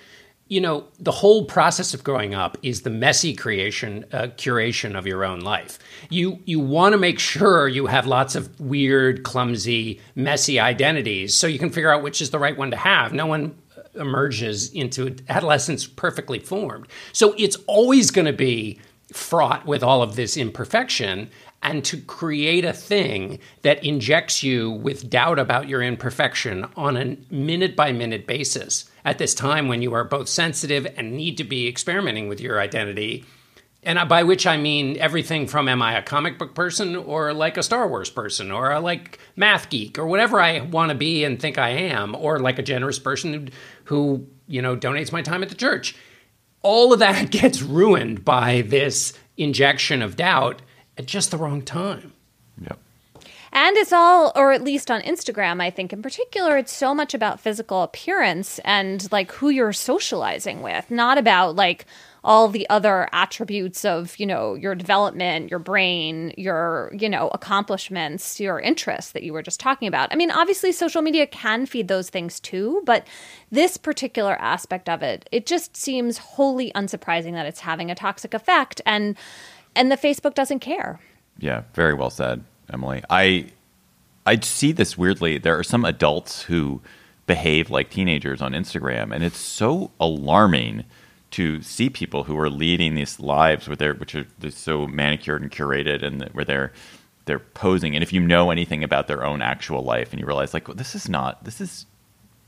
you 0.47 0.61
know, 0.61 0.87
the 1.01 1.11
whole 1.11 1.43
process 1.43 1.93
of 1.93 2.01
growing 2.01 2.33
up 2.33 2.57
is 2.63 2.83
the 2.83 2.89
messy 2.89 3.35
creation, 3.35 4.05
uh, 4.13 4.27
curation 4.37 4.97
of 4.97 5.05
your 5.05 5.25
own 5.25 5.41
life. 5.41 5.79
You 6.09 6.39
you 6.45 6.61
want 6.61 6.93
to 6.93 6.97
make 6.97 7.19
sure 7.19 7.67
you 7.67 7.87
have 7.87 8.07
lots 8.07 8.35
of 8.35 8.57
weird, 8.57 9.23
clumsy, 9.23 9.99
messy 10.15 10.61
identities, 10.61 11.35
so 11.35 11.45
you 11.45 11.59
can 11.59 11.69
figure 11.69 11.91
out 11.91 12.01
which 12.01 12.21
is 12.21 12.29
the 12.29 12.39
right 12.39 12.57
one 12.57 12.71
to 12.71 12.77
have. 12.77 13.11
No 13.11 13.25
one 13.25 13.53
emerges 13.95 14.71
into 14.71 15.13
adolescence 15.27 15.85
perfectly 15.85 16.39
formed. 16.39 16.87
So 17.11 17.35
it's 17.37 17.57
always 17.67 18.11
going 18.11 18.27
to 18.27 18.33
be 18.33 18.79
fraught 19.11 19.65
with 19.65 19.83
all 19.83 20.01
of 20.01 20.15
this 20.15 20.37
imperfection. 20.37 21.29
And 21.61 21.83
to 21.85 21.97
create 21.97 22.63
a 22.63 22.71
thing 22.71 23.39
that 23.63 23.83
injects 23.83 24.43
you 24.43 24.71
with 24.71 25.09
doubt 25.09 25.39
about 25.39 25.67
your 25.67 25.81
imperfection 25.81 26.65
on 26.77 26.95
a 26.95 27.17
minute 27.29 27.75
by 27.75 27.91
minute 27.91 28.25
basis 28.25 28.89
at 29.03 29.17
this 29.17 29.35
time 29.35 29.67
when 29.67 29.81
you 29.81 29.93
are 29.93 30.05
both 30.05 30.29
sensitive 30.29 30.87
and 30.95 31.11
need 31.11 31.37
to 31.37 31.43
be 31.43 31.67
experimenting 31.67 32.29
with 32.29 32.39
your 32.39 32.61
identity 32.61 33.25
and 33.83 34.09
by 34.09 34.23
which 34.23 34.45
I 34.45 34.57
mean 34.57 34.97
everything 34.97 35.47
from 35.47 35.69
am 35.69 35.81
I 35.81 35.97
a 35.97 36.03
comic 36.03 36.37
book 36.37 36.53
person 36.53 36.95
or 36.95 37.33
like 37.33 37.57
a 37.57 37.63
Star 37.63 37.87
Wars 37.87 38.09
person 38.09 38.51
or 38.51 38.71
a 38.71 38.79
like 38.79 39.19
math 39.35 39.69
geek 39.69 39.97
or 39.97 40.05
whatever 40.05 40.41
I 40.41 40.59
want 40.59 40.89
to 40.89 40.95
be 40.95 41.23
and 41.23 41.39
think 41.39 41.57
I 41.57 41.69
am 41.69 42.15
or 42.15 42.39
like 42.39 42.59
a 42.59 42.63
generous 42.63 42.99
person 42.99 43.33
who, 43.33 43.47
who 43.85 44.27
you 44.47 44.61
know 44.61 44.75
donates 44.75 45.11
my 45.11 45.21
time 45.21 45.43
at 45.43 45.49
the 45.49 45.55
church. 45.55 45.95
All 46.61 46.91
of 46.91 46.99
that 46.99 47.31
gets 47.31 47.61
ruined 47.61 48.25
by 48.25 48.61
this 48.61 49.13
injection 49.37 50.01
of 50.01 50.17
doubt 50.17 50.61
at 50.99 51.05
just 51.05 51.31
the 51.31 51.37
wrong 51.37 51.61
time. 51.63 52.13
Yep. 52.61 52.77
And 53.51 53.77
it's 53.77 53.93
all, 53.93 54.31
or 54.35 54.51
at 54.51 54.61
least 54.61 54.91
on 54.91 55.01
Instagram, 55.01 55.59
I 55.59 55.71
think 55.71 55.91
in 55.91 56.03
particular, 56.03 56.57
it's 56.57 56.73
so 56.73 56.93
much 56.93 57.15
about 57.15 57.39
physical 57.39 57.81
appearance 57.81 58.59
and 58.59 59.11
like 59.11 59.31
who 59.31 59.49
you're 59.49 59.73
socializing 59.73 60.61
with, 60.61 60.91
not 60.91 61.17
about 61.17 61.55
like, 61.55 61.85
all 62.23 62.49
the 62.49 62.69
other 62.69 63.07
attributes 63.13 63.85
of 63.85 64.17
you 64.19 64.25
know 64.25 64.53
your 64.53 64.75
development 64.75 65.49
your 65.49 65.59
brain 65.59 66.33
your 66.37 66.91
you 66.93 67.07
know 67.07 67.29
accomplishments 67.29 68.39
your 68.39 68.59
interests 68.59 69.13
that 69.13 69.23
you 69.23 69.31
were 69.31 69.41
just 69.41 69.59
talking 69.59 69.87
about 69.87 70.09
i 70.11 70.15
mean 70.15 70.29
obviously 70.31 70.71
social 70.71 71.01
media 71.01 71.25
can 71.25 71.65
feed 71.65 71.87
those 71.87 72.09
things 72.09 72.39
too 72.39 72.81
but 72.85 73.07
this 73.51 73.77
particular 73.77 74.35
aspect 74.35 74.89
of 74.89 75.01
it 75.01 75.29
it 75.31 75.45
just 75.45 75.77
seems 75.77 76.17
wholly 76.17 76.71
unsurprising 76.73 77.31
that 77.31 77.45
it's 77.45 77.61
having 77.61 77.89
a 77.89 77.95
toxic 77.95 78.33
effect 78.33 78.81
and 78.85 79.15
and 79.79 79.91
the 79.91 79.97
facebook 79.97 80.35
doesn't 80.35 80.59
care. 80.59 80.99
Yeah 81.39 81.63
very 81.73 81.93
well 81.93 82.09
said 82.09 82.43
emily. 82.71 83.03
I 83.09 83.47
i 84.25 84.39
see 84.39 84.71
this 84.71 84.97
weirdly. 84.97 85.39
There 85.39 85.57
are 85.57 85.63
some 85.63 85.85
adults 85.85 86.43
who 86.43 86.81
behave 87.25 87.69
like 87.69 87.89
teenagers 87.89 88.41
on 88.41 88.53
instagram 88.53 89.13
and 89.13 89.23
it's 89.23 89.37
so 89.37 89.91
alarming 89.99 90.83
to 91.31 91.61
see 91.61 91.89
people 91.89 92.23
who 92.23 92.37
are 92.39 92.49
leading 92.49 92.95
these 92.95 93.19
lives 93.19 93.67
where 93.67 93.75
they're 93.75 93.93
which 93.93 94.15
are 94.15 94.25
so 94.49 94.87
manicured 94.87 95.41
and 95.41 95.51
curated 95.51 96.03
and 96.03 96.23
where 96.33 96.45
they're 96.45 96.71
they're 97.25 97.39
posing. 97.39 97.93
And 97.93 98.01
if 98.01 98.11
you 98.11 98.21
know 98.21 98.49
anything 98.49 98.83
about 98.83 99.07
their 99.07 99.23
own 99.23 99.43
actual 99.43 99.83
life 99.83 100.11
and 100.11 100.19
you 100.19 100.25
realize 100.25 100.51
like 100.51 100.67
well, 100.67 100.75
this 100.75 100.95
is 100.95 101.07
not 101.07 101.43
this 101.45 101.61
is 101.61 101.85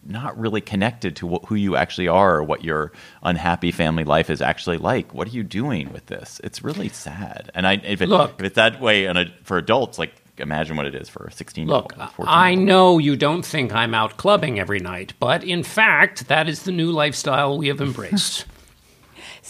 not 0.03 0.37
really 0.37 0.61
connected 0.61 1.15
to 1.17 1.29
wh- 1.29 1.47
who 1.47 1.55
you 1.55 1.75
actually 1.75 2.07
are 2.07 2.37
or 2.37 2.43
what 2.43 2.63
your 2.63 2.91
unhappy 3.23 3.71
family 3.71 4.03
life 4.03 4.29
is 4.29 4.41
actually 4.41 4.77
like. 4.77 5.13
What 5.13 5.27
are 5.27 5.31
you 5.31 5.43
doing 5.43 5.91
with 5.93 6.07
this? 6.07 6.41
It's 6.43 6.63
really 6.63 6.89
sad. 6.89 7.51
And 7.53 7.67
I, 7.67 7.73
if, 7.83 8.01
it, 8.01 8.09
Look. 8.09 8.35
if 8.39 8.45
it's 8.45 8.55
that 8.55 8.81
way 8.81 9.05
and 9.05 9.17
it, 9.17 9.31
for 9.43 9.57
adults, 9.57 9.99
like 9.99 10.13
imagine 10.37 10.75
what 10.75 10.85
it 10.85 10.95
is 10.95 11.07
for 11.07 11.25
a 11.25 11.31
16 11.31 11.67
year 11.67 11.75
old. 11.75 11.93
Look, 11.97 12.11
I 12.19 12.55
know 12.55 12.97
you 12.97 13.15
don't 13.15 13.45
think 13.45 13.73
I'm 13.73 13.93
out 13.93 14.17
clubbing 14.17 14.59
every 14.59 14.79
night, 14.79 15.13
but 15.19 15.43
in 15.43 15.63
fact, 15.63 16.27
that 16.27 16.49
is 16.49 16.63
the 16.63 16.71
new 16.71 16.91
lifestyle 16.91 17.57
we 17.57 17.67
have 17.67 17.81
embraced. 17.81 18.45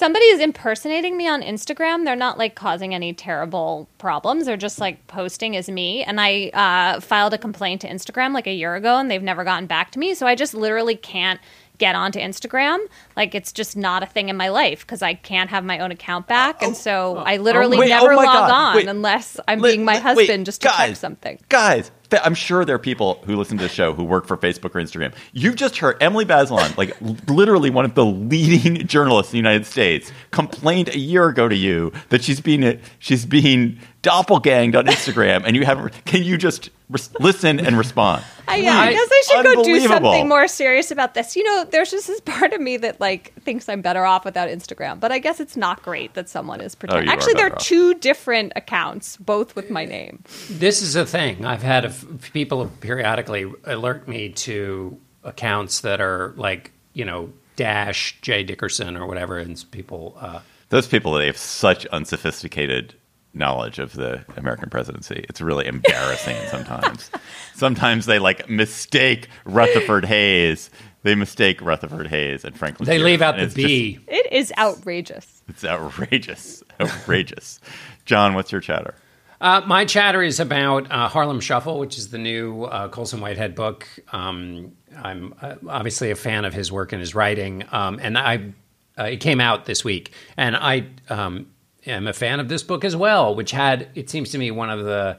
Somebody 0.02 0.26
is 0.26 0.40
impersonating 0.40 1.16
me 1.16 1.28
on 1.28 1.44
Instagram. 1.44 2.06
They're 2.06 2.16
not 2.16 2.40
like 2.40 2.56
causing 2.56 2.96
any 2.96 3.14
terrible 3.14 3.88
problems. 4.00 4.48
They're 4.48 4.58
just 4.58 4.80
like 4.80 5.06
posting 5.06 5.56
as 5.56 5.70
me. 5.70 6.04
And 6.04 6.20
I 6.20 6.50
uh, 6.56 7.02
filed 7.02 7.36
a 7.36 7.38
complaint 7.38 7.82
to 7.82 7.88
Instagram 7.88 8.34
like 8.34 8.48
a 8.48 8.52
year 8.52 8.74
ago 8.74 8.98
and 8.98 9.12
they've 9.12 9.22
never 9.22 9.44
gotten 9.44 9.68
back 9.68 9.92
to 9.92 10.00
me. 10.00 10.16
So 10.16 10.26
I 10.26 10.34
just 10.34 10.56
literally 10.56 10.96
can't 10.96 11.40
get 11.78 11.94
onto 11.94 12.18
Instagram. 12.18 12.80
Like 13.16 13.36
it's 13.36 13.52
just 13.52 13.78
not 13.78 14.02
a 14.02 14.08
thing 14.08 14.30
in 14.30 14.38
my 14.38 14.50
life 14.50 14.80
because 14.80 15.04
I 15.04 15.14
can't 15.14 15.52
have 15.52 15.64
my 15.64 15.78
own 15.78 15.92
account 15.92 16.26
back. 16.26 16.64
And 16.64 16.76
so 16.76 17.18
I 17.18 17.38
literally 17.38 17.78
wait, 17.78 17.90
never 17.90 18.14
oh 18.14 18.16
log 18.16 18.26
God. 18.26 18.52
on 18.52 18.76
Wait. 18.78 18.88
unless 18.88 19.40
I'm 19.48 19.62
being 19.62 19.86
my 19.86 19.98
husband 19.98 20.48
just 20.48 20.64
to 20.64 20.70
check 20.70 20.96
something. 20.96 21.38
Guys, 21.48 21.92
I'm 22.24 22.36
sure 22.36 22.66
there 22.66 22.76
are 22.76 22.80
people 22.80 23.22
who 23.26 23.36
listen 23.36 23.58
to 23.58 23.64
the 23.64 23.70
show 23.70 23.94
who 23.94 24.04
work 24.04 24.26
for 24.28 24.38
Facebook 24.38 24.76
or 24.76 24.82
Instagram. 24.82 25.14
You've 25.34 25.56
just 25.56 25.78
heard 25.78 25.98
Emily 26.02 26.26
Bazelon, 26.26 26.76
like 26.78 26.96
literally 27.30 27.70
one 27.70 27.86
of 27.86 27.96
the 27.96 28.06
leading 28.06 28.86
journalists 28.88 29.32
in 29.34 29.38
the 29.38 29.50
United 29.50 29.66
States, 29.66 30.12
complained 30.32 30.90
a 30.90 30.98
year 30.98 31.28
ago 31.30 31.48
to 31.48 31.56
you 31.56 31.92
that 32.10 32.24
she's 32.24 32.40
being 32.42 32.80
she's 33.00 33.26
being 33.26 33.80
doppelganged 34.04 34.76
on 34.78 34.86
Instagram, 34.88 35.44
and 35.46 35.56
you 35.56 35.66
haven't. 35.66 35.94
Can 36.06 36.24
you 36.24 36.38
just 36.38 36.70
res- 36.90 37.12
listen 37.20 37.60
and 37.60 37.78
respond? 37.78 38.24
I, 38.48 38.58
yeah, 38.58 38.78
I 38.78 38.88
Please. 38.88 38.96
guess 38.96 39.10
I 39.12 39.22
should 39.44 39.56
go 39.56 39.64
do 39.64 39.80
something 39.88 40.28
more 40.28 40.48
serious 40.48 40.92
about 40.92 41.14
this. 41.14 41.36
You 41.36 41.44
know, 41.44 41.64
there's 41.70 41.92
just 41.92 42.08
this 42.08 42.20
part 42.22 42.52
of 42.54 42.60
me 42.60 42.78
that 42.78 43.00
like 43.00 43.34
thinks 43.44 43.70
I'm 43.70 43.82
better 43.82 44.04
off 44.04 44.26
without 44.26 44.50
Instagram, 44.50 45.00
but 45.00 45.12
I 45.12 45.20
guess 45.20 45.40
it's 45.40 45.56
not 45.56 45.84
great 45.84 46.16
that 46.16 46.28
someone 46.28 46.60
is 46.62 46.76
pretending. 46.76 47.06
you 47.06 47.12
are 47.12 47.14
Actually, 47.16 47.34
there 47.36 47.48
are 47.48 47.56
off. 47.56 47.60
two 47.64 47.94
different 47.94 48.54
accounts, 48.56 49.18
both 49.18 49.56
with 49.56 49.70
my 49.70 49.86
name. 49.86 50.24
this 50.50 50.82
is 50.82 50.96
a 50.96 51.06
thing. 51.06 51.46
I've 51.46 51.62
had 51.64 51.86
a 51.86 51.90
f- 51.90 52.01
people 52.34 52.70
periodically 52.82 53.52
alert 53.66 54.08
me 54.08 54.30
to 54.30 54.98
accounts 55.24 55.82
that 55.82 56.02
are 56.02 56.34
like, 56.38 56.72
you 56.94 57.06
know, 57.06 57.32
dash 57.56 58.20
Jay 58.22 58.44
Dickerson 58.44 58.98
or 58.98 59.06
whatever, 59.06 59.38
and 59.38 59.64
people. 59.72 60.18
Uh, 60.20 60.40
Those 60.70 60.88
people 60.88 61.14
they 61.14 61.28
have 61.28 61.38
such 61.38 61.86
unsophisticated 61.88 62.96
knowledge 63.34 63.80
of 63.80 63.94
the 63.94 64.26
American 64.36 64.70
presidency. 64.70 65.26
It's 65.30 65.40
really 65.42 65.66
embarrassing 65.68 66.36
sometimes. 66.50 67.10
sometimes 67.56 68.06
they 68.06 68.20
like 68.20 68.50
mistake 68.50 69.28
Rutherford 69.46 70.06
Hayes. 70.06 70.70
They 71.04 71.16
mistake 71.16 71.62
Rutherford 71.62 72.08
Hayes 72.08 72.44
and 72.46 72.56
Franklin. 72.58 72.86
they 72.88 72.98
Pierce, 72.98 73.06
leave 73.06 73.22
out 73.22 73.40
and 73.40 73.42
the 73.42 73.46
it's 73.46 73.56
just- 73.56 73.66
B. 73.68 74.00
It 74.08 74.32
is 74.34 74.54
outrageous. 74.58 75.42
it's 75.48 75.64
outrageous. 75.66 76.64
Outrageous. 76.80 77.60
John, 78.06 78.34
what's 78.34 78.52
your 78.52 78.60
chatter? 78.62 78.96
Uh, 79.42 79.60
my 79.66 79.86
chatter 79.86 80.22
is 80.22 80.40
about 80.40 80.90
uh, 80.92 81.08
Harlem 81.08 81.40
Shuffle, 81.40 81.80
which 81.80 81.98
is 81.98 82.10
the 82.10 82.20
new 82.20 82.66
uh, 82.66 82.90
Colson 82.90 83.20
Whitehead 83.22 83.56
book. 83.56 83.88
Um, 84.12 84.74
I'm 84.96 85.34
uh, 85.42 85.56
obviously 85.68 86.12
a 86.12 86.16
fan 86.16 86.46
of 86.46 86.54
his 86.54 86.72
work 86.72 86.94
and 86.94 87.00
his 87.00 87.16
writing, 87.16 87.66
um, 87.72 88.00
and 88.00 88.20
I 88.20 88.54
uh, 89.00 89.06
it 89.06 89.18
came 89.18 89.42
out 89.42 89.66
this 89.66 89.84
week, 89.84 90.12
and 90.38 90.56
I 90.56 90.86
um, 91.10 91.48
am 91.88 92.06
a 92.06 92.14
fan 92.14 92.40
of 92.40 92.50
this 92.50 92.62
book 92.62 92.86
as 92.86 92.96
well, 92.96 93.34
which 93.34 93.50
had 93.50 93.90
it 93.96 94.12
seems 94.12 94.30
to 94.30 94.38
me 94.38 94.52
one 94.52 94.70
of 94.70 94.86
the 94.86 95.18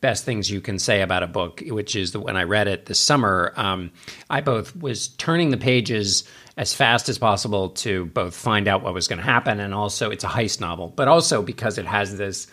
best 0.00 0.24
things 0.24 0.50
you 0.50 0.60
can 0.60 0.80
say 0.80 1.00
about 1.00 1.22
a 1.22 1.28
book, 1.28 1.62
which 1.64 1.94
is 1.94 2.10
that 2.12 2.20
when 2.20 2.36
I 2.36 2.42
read 2.42 2.66
it 2.66 2.86
this 2.86 2.98
summer, 2.98 3.52
um, 3.54 3.92
I 4.28 4.40
both 4.40 4.74
was 4.74 5.06
turning 5.06 5.50
the 5.50 5.56
pages 5.56 6.24
as 6.56 6.74
fast 6.74 7.08
as 7.08 7.16
possible 7.16 7.68
to 7.68 8.06
both 8.06 8.34
find 8.34 8.66
out 8.66 8.82
what 8.82 8.92
was 8.92 9.06
going 9.06 9.20
to 9.20 9.24
happen, 9.24 9.60
and 9.60 9.72
also 9.72 10.10
it's 10.10 10.24
a 10.24 10.28
heist 10.28 10.60
novel, 10.60 10.88
but 10.88 11.06
also 11.06 11.42
because 11.42 11.78
it 11.78 11.86
has 11.86 12.16
this 12.16 12.48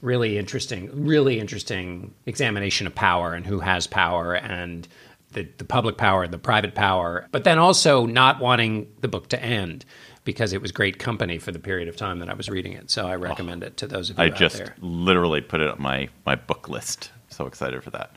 really 0.00 0.38
interesting, 0.38 0.90
really 0.92 1.40
interesting 1.40 2.14
examination 2.26 2.86
of 2.86 2.94
power 2.94 3.34
and 3.34 3.46
who 3.46 3.60
has 3.60 3.86
power 3.86 4.34
and 4.34 4.86
the, 5.32 5.48
the 5.58 5.64
public 5.64 5.96
power, 5.96 6.22
and 6.22 6.32
the 6.32 6.38
private 6.38 6.74
power, 6.74 7.28
but 7.32 7.44
then 7.44 7.58
also 7.58 8.06
not 8.06 8.40
wanting 8.40 8.90
the 9.00 9.08
book 9.08 9.28
to 9.28 9.42
end 9.42 9.84
because 10.24 10.52
it 10.52 10.62
was 10.62 10.72
great 10.72 10.98
company 10.98 11.38
for 11.38 11.52
the 11.52 11.58
period 11.58 11.88
of 11.88 11.96
time 11.96 12.18
that 12.20 12.28
I 12.28 12.34
was 12.34 12.48
reading 12.48 12.72
it. 12.72 12.90
So 12.90 13.06
I 13.06 13.14
oh, 13.14 13.18
recommend 13.18 13.62
it 13.62 13.76
to 13.78 13.86
those 13.86 14.10
of 14.10 14.18
you 14.18 14.24
I 14.24 14.28
just 14.30 14.56
there. 14.56 14.74
literally 14.80 15.40
put 15.40 15.60
it 15.60 15.68
on 15.68 15.80
my, 15.80 16.08
my 16.24 16.34
book 16.34 16.68
list. 16.68 17.10
So 17.28 17.46
excited 17.46 17.82
for 17.82 17.90
that. 17.90 18.14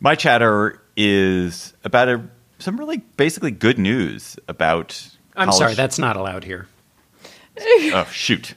My 0.00 0.14
chatter 0.14 0.80
is 0.96 1.74
about 1.84 2.08
a, 2.08 2.22
some 2.58 2.76
really 2.76 2.98
basically 3.16 3.50
good 3.50 3.78
news 3.78 4.38
about. 4.48 5.08
I'm 5.36 5.48
college- 5.48 5.58
sorry, 5.58 5.74
that's 5.74 5.98
not 5.98 6.16
allowed 6.16 6.44
here. 6.44 6.66
oh 7.60 8.08
shoot. 8.12 8.54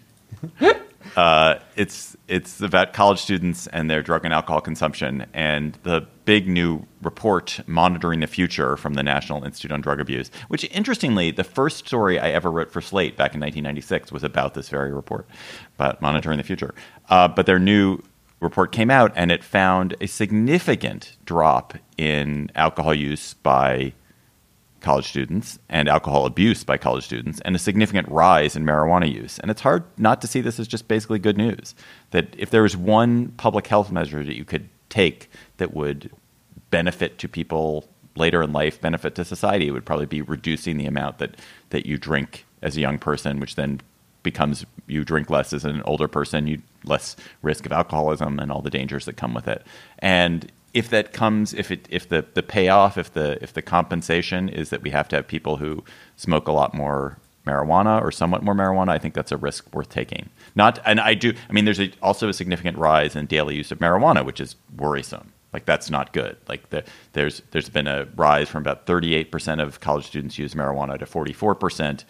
Uh, 1.16 1.60
it's 1.76 2.18
it's 2.28 2.60
about 2.62 2.94
college 2.94 3.20
students 3.20 3.68
and 3.68 3.90
their 3.90 4.02
drug 4.02 4.26
and 4.26 4.34
alcohol 4.34 4.60
consumption, 4.60 5.26
and 5.34 5.78
the 5.84 6.06
big 6.26 6.48
new 6.48 6.86
report 7.02 7.60
monitoring 7.68 8.20
the 8.20 8.28
future 8.28 8.76
from 8.76 8.96
the 8.96 9.04
National 9.04 9.44
Institute 9.44 9.72
on 9.72 9.80
Drug 9.82 10.00
Abuse. 10.00 10.30
Which, 10.50 10.66
interestingly, 10.72 11.32
the 11.32 11.44
first 11.44 11.86
story 11.88 12.20
I 12.20 12.32
ever 12.32 12.52
wrote 12.52 12.72
for 12.72 12.82
Slate 12.82 13.16
back 13.16 13.34
in 13.34 13.40
1996 13.40 14.12
was 14.12 14.24
about 14.24 14.56
this 14.56 14.70
very 14.70 14.92
report, 14.92 15.28
about 15.76 16.02
monitoring 16.02 16.38
the 16.38 16.44
future. 16.44 16.74
Uh, 17.10 17.28
but 17.28 17.46
their 17.46 17.60
new 17.60 18.00
report 18.42 18.72
came 18.72 18.92
out, 18.92 19.14
and 19.16 19.32
it 19.32 19.44
found 19.44 19.96
a 20.02 20.08
significant 20.08 21.16
drop 21.26 21.76
in 21.98 22.52
alcohol 22.56 22.94
use 22.94 23.36
by 23.36 23.94
college 24.86 25.08
students 25.08 25.58
and 25.68 25.90
alcohol 25.90 26.28
abuse 26.28 26.64
by 26.64 26.78
college 26.78 27.04
students 27.04 27.42
and 27.42 27.56
a 27.56 27.60
significant 27.60 28.08
rise 28.08 28.56
in 28.56 28.64
marijuana 28.64 29.12
use. 29.12 29.40
And 29.40 29.50
it's 29.50 29.62
hard 29.62 29.84
not 29.98 30.22
to 30.22 30.28
see 30.28 30.42
this 30.42 30.60
as 30.60 30.68
just 30.68 30.88
basically 30.88 31.18
good 31.18 31.38
news. 31.38 31.74
That 32.12 32.28
if 32.38 32.52
there 32.52 32.62
was 32.62 32.78
one 32.78 33.30
public 33.30 33.66
health 33.66 33.92
measure 33.92 34.24
that 34.24 34.38
you 34.38 34.46
could 34.46 34.70
take 34.90 35.30
that 35.58 35.74
would 35.74 36.12
benefit 36.70 37.18
to 37.18 37.28
people 37.28 37.90
later 38.16 38.44
in 38.44 38.54
life, 38.54 38.80
benefit 38.80 39.16
to 39.16 39.26
society, 39.26 39.68
it 39.68 39.72
would 39.72 39.86
probably 39.86 40.06
be 40.06 40.22
reducing 40.22 40.78
the 40.78 40.86
amount 40.86 41.18
that, 41.18 41.36
that 41.72 41.88
you 41.88 41.98
drink 41.98 42.46
as 42.62 42.78
a 42.78 42.82
young 42.82 43.00
person, 43.00 43.40
which 43.40 43.56
then 43.56 43.82
becomes 44.22 44.66
you 44.86 45.04
drink 45.04 45.32
less 45.32 45.52
as 45.52 45.66
an 45.66 45.82
older 45.82 46.08
person, 46.08 46.46
you 46.46 46.62
less 46.84 47.16
risk 47.42 47.66
of 47.66 47.72
alcoholism 47.72 48.40
and 48.40 48.52
all 48.52 48.62
the 48.62 48.70
dangers 48.70 49.06
that 49.06 49.18
come 49.18 49.34
with 49.34 49.48
it. 49.48 49.66
And 50.00 50.52
if 50.76 50.90
that 50.90 51.14
comes, 51.14 51.54
if 51.54 51.72
it, 51.72 51.88
if 51.90 52.10
the, 52.10 52.26
the 52.34 52.44
payoff, 52.44 52.98
if 52.98 53.14
the, 53.14 53.42
if 53.42 53.54
the 53.54 53.62
compensation 53.62 54.50
is 54.50 54.70
that 54.72 54.82
we 54.84 54.90
have 54.90 55.08
to 55.08 55.16
have 55.16 55.26
people 55.26 55.56
who 55.56 55.84
smoke 56.18 56.50
a 56.50 56.52
lot 56.52 56.74
more 56.74 57.18
marijuana 57.48 58.02
or 58.02 58.12
somewhat 58.12 58.44
more 58.44 58.54
marijuana, 58.54 58.90
I 58.90 59.00
think 59.00 59.14
that's 59.14 59.32
a 59.32 59.38
risk 59.38 59.74
worth 59.74 59.88
taking. 59.90 60.30
Not, 60.54 60.80
and 60.86 61.00
I 61.00 61.14
do. 61.14 61.34
I 61.50 61.54
mean, 61.54 61.64
there's 61.64 61.80
a, 61.80 61.92
also 62.02 62.28
a 62.28 62.34
significant 62.34 62.78
rise 62.78 63.16
in 63.16 63.26
daily 63.26 63.56
use 63.56 63.72
of 63.72 63.80
marijuana, 63.80 64.26
which 64.26 64.42
is 64.42 64.58
worrisome. 64.76 65.32
Like 65.54 65.64
that's 65.64 65.90
not 65.90 66.12
good. 66.12 66.36
Like 66.50 66.70
the, 66.72 66.84
there's 67.14 67.42
there's 67.52 67.70
been 67.70 67.88
a 67.88 68.06
rise 68.18 68.50
from 68.50 68.62
about 68.62 68.86
38 68.86 69.32
percent 69.32 69.62
of 69.62 69.80
college 69.80 70.06
students 70.06 70.38
use 70.38 70.54
marijuana 70.56 71.00
to 71.00 71.06
44 71.06 71.56
percent, 71.56 72.04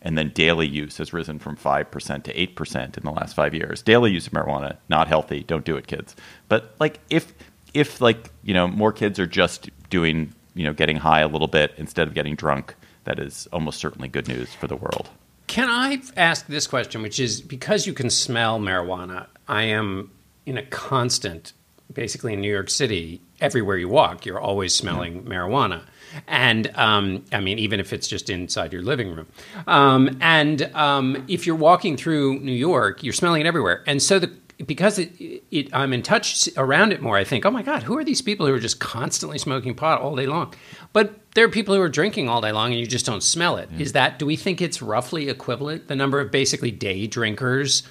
and 0.00 0.16
then 0.16 0.28
daily 0.28 0.68
use 0.68 0.98
has 0.98 1.12
risen 1.12 1.40
from 1.40 1.56
five 1.56 1.90
percent 1.90 2.24
to 2.26 2.40
eight 2.40 2.54
percent 2.54 2.96
in 2.96 3.02
the 3.02 3.10
last 3.10 3.34
five 3.34 3.54
years. 3.54 3.82
Daily 3.82 4.12
use 4.12 4.28
of 4.28 4.32
marijuana 4.32 4.76
not 4.88 5.08
healthy. 5.08 5.42
Don't 5.42 5.64
do 5.64 5.76
it, 5.76 5.88
kids. 5.88 6.14
But 6.48 6.76
like 6.78 7.00
if 7.10 7.34
if 7.74 8.00
like 8.00 8.30
you 8.42 8.54
know 8.54 8.68
more 8.68 8.92
kids 8.92 9.18
are 9.18 9.26
just 9.26 9.70
doing 9.90 10.32
you 10.54 10.64
know 10.64 10.72
getting 10.72 10.96
high 10.96 11.20
a 11.20 11.28
little 11.28 11.48
bit 11.48 11.72
instead 11.76 12.08
of 12.08 12.14
getting 12.14 12.34
drunk, 12.34 12.74
that 13.04 13.18
is 13.18 13.48
almost 13.52 13.78
certainly 13.78 14.08
good 14.08 14.28
news 14.28 14.52
for 14.54 14.66
the 14.66 14.76
world. 14.76 15.08
Can 15.46 15.68
I 15.68 16.00
ask 16.16 16.46
this 16.46 16.66
question, 16.66 17.02
which 17.02 17.20
is 17.20 17.40
because 17.40 17.86
you 17.86 17.92
can 17.92 18.08
smell 18.08 18.58
marijuana, 18.58 19.26
I 19.48 19.64
am 19.64 20.10
in 20.46 20.56
a 20.56 20.62
constant, 20.62 21.52
basically 21.92 22.32
in 22.32 22.40
New 22.40 22.50
York 22.50 22.70
City, 22.70 23.20
everywhere 23.40 23.76
you 23.76 23.88
walk, 23.88 24.24
you're 24.24 24.40
always 24.40 24.74
smelling 24.74 25.24
marijuana. 25.24 25.82
And 26.26 26.70
um, 26.76 27.24
I 27.32 27.40
mean, 27.40 27.58
even 27.58 27.80
if 27.80 27.92
it's 27.92 28.06
just 28.06 28.30
inside 28.30 28.72
your 28.72 28.82
living 28.82 29.14
room. 29.14 29.26
Um, 29.66 30.16
and 30.20 30.62
um, 30.74 31.24
if 31.28 31.46
you're 31.46 31.56
walking 31.56 31.96
through 31.96 32.40
New 32.40 32.52
York, 32.52 33.02
you're 33.02 33.12
smelling 33.12 33.40
it 33.40 33.46
everywhere. 33.46 33.82
And 33.86 34.02
so 34.02 34.18
the 34.18 34.28
because 34.66 34.98
it, 34.98 35.42
it, 35.50 35.74
I'm 35.74 35.92
in 35.92 36.02
touch 36.02 36.48
around 36.56 36.92
it 36.92 37.00
more, 37.00 37.16
I 37.16 37.24
think, 37.24 37.44
oh 37.44 37.50
my 37.50 37.62
God, 37.62 37.82
who 37.82 37.96
are 37.98 38.04
these 38.04 38.22
people 38.22 38.46
who 38.46 38.54
are 38.54 38.60
just 38.60 38.78
constantly 38.80 39.38
smoking 39.38 39.74
pot 39.74 40.00
all 40.00 40.14
day 40.14 40.26
long? 40.26 40.54
But 40.92 41.18
there 41.34 41.44
are 41.44 41.48
people 41.48 41.74
who 41.74 41.80
are 41.80 41.88
drinking 41.88 42.28
all 42.28 42.40
day 42.40 42.52
long 42.52 42.70
and 42.70 42.78
you 42.80 42.86
just 42.86 43.06
don't 43.06 43.22
smell 43.22 43.56
it. 43.56 43.68
Is 43.78 43.92
that, 43.92 44.18
do 44.18 44.26
we 44.26 44.36
think 44.36 44.60
it's 44.60 44.80
roughly 44.82 45.28
equivalent, 45.28 45.88
the 45.88 45.96
number 45.96 46.20
of 46.20 46.30
basically 46.30 46.70
day 46.70 47.06
drinkers? 47.06 47.82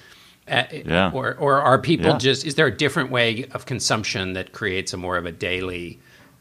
Uh, 0.48 0.64
Yeah. 0.72 1.10
Or, 1.12 1.34
or 1.36 1.60
are 1.60 1.78
people 1.78 2.06
Yeah. 2.12 2.18
just, 2.18 2.44
is 2.46 2.54
there 2.54 2.66
a 2.66 2.76
different 2.76 3.10
way 3.10 3.44
of 3.52 3.66
consumption 3.66 4.32
that 4.32 4.52
creates 4.52 4.92
a 4.92 4.96
more 4.96 5.16
of 5.16 5.26
a 5.26 5.32
daily, 5.32 6.00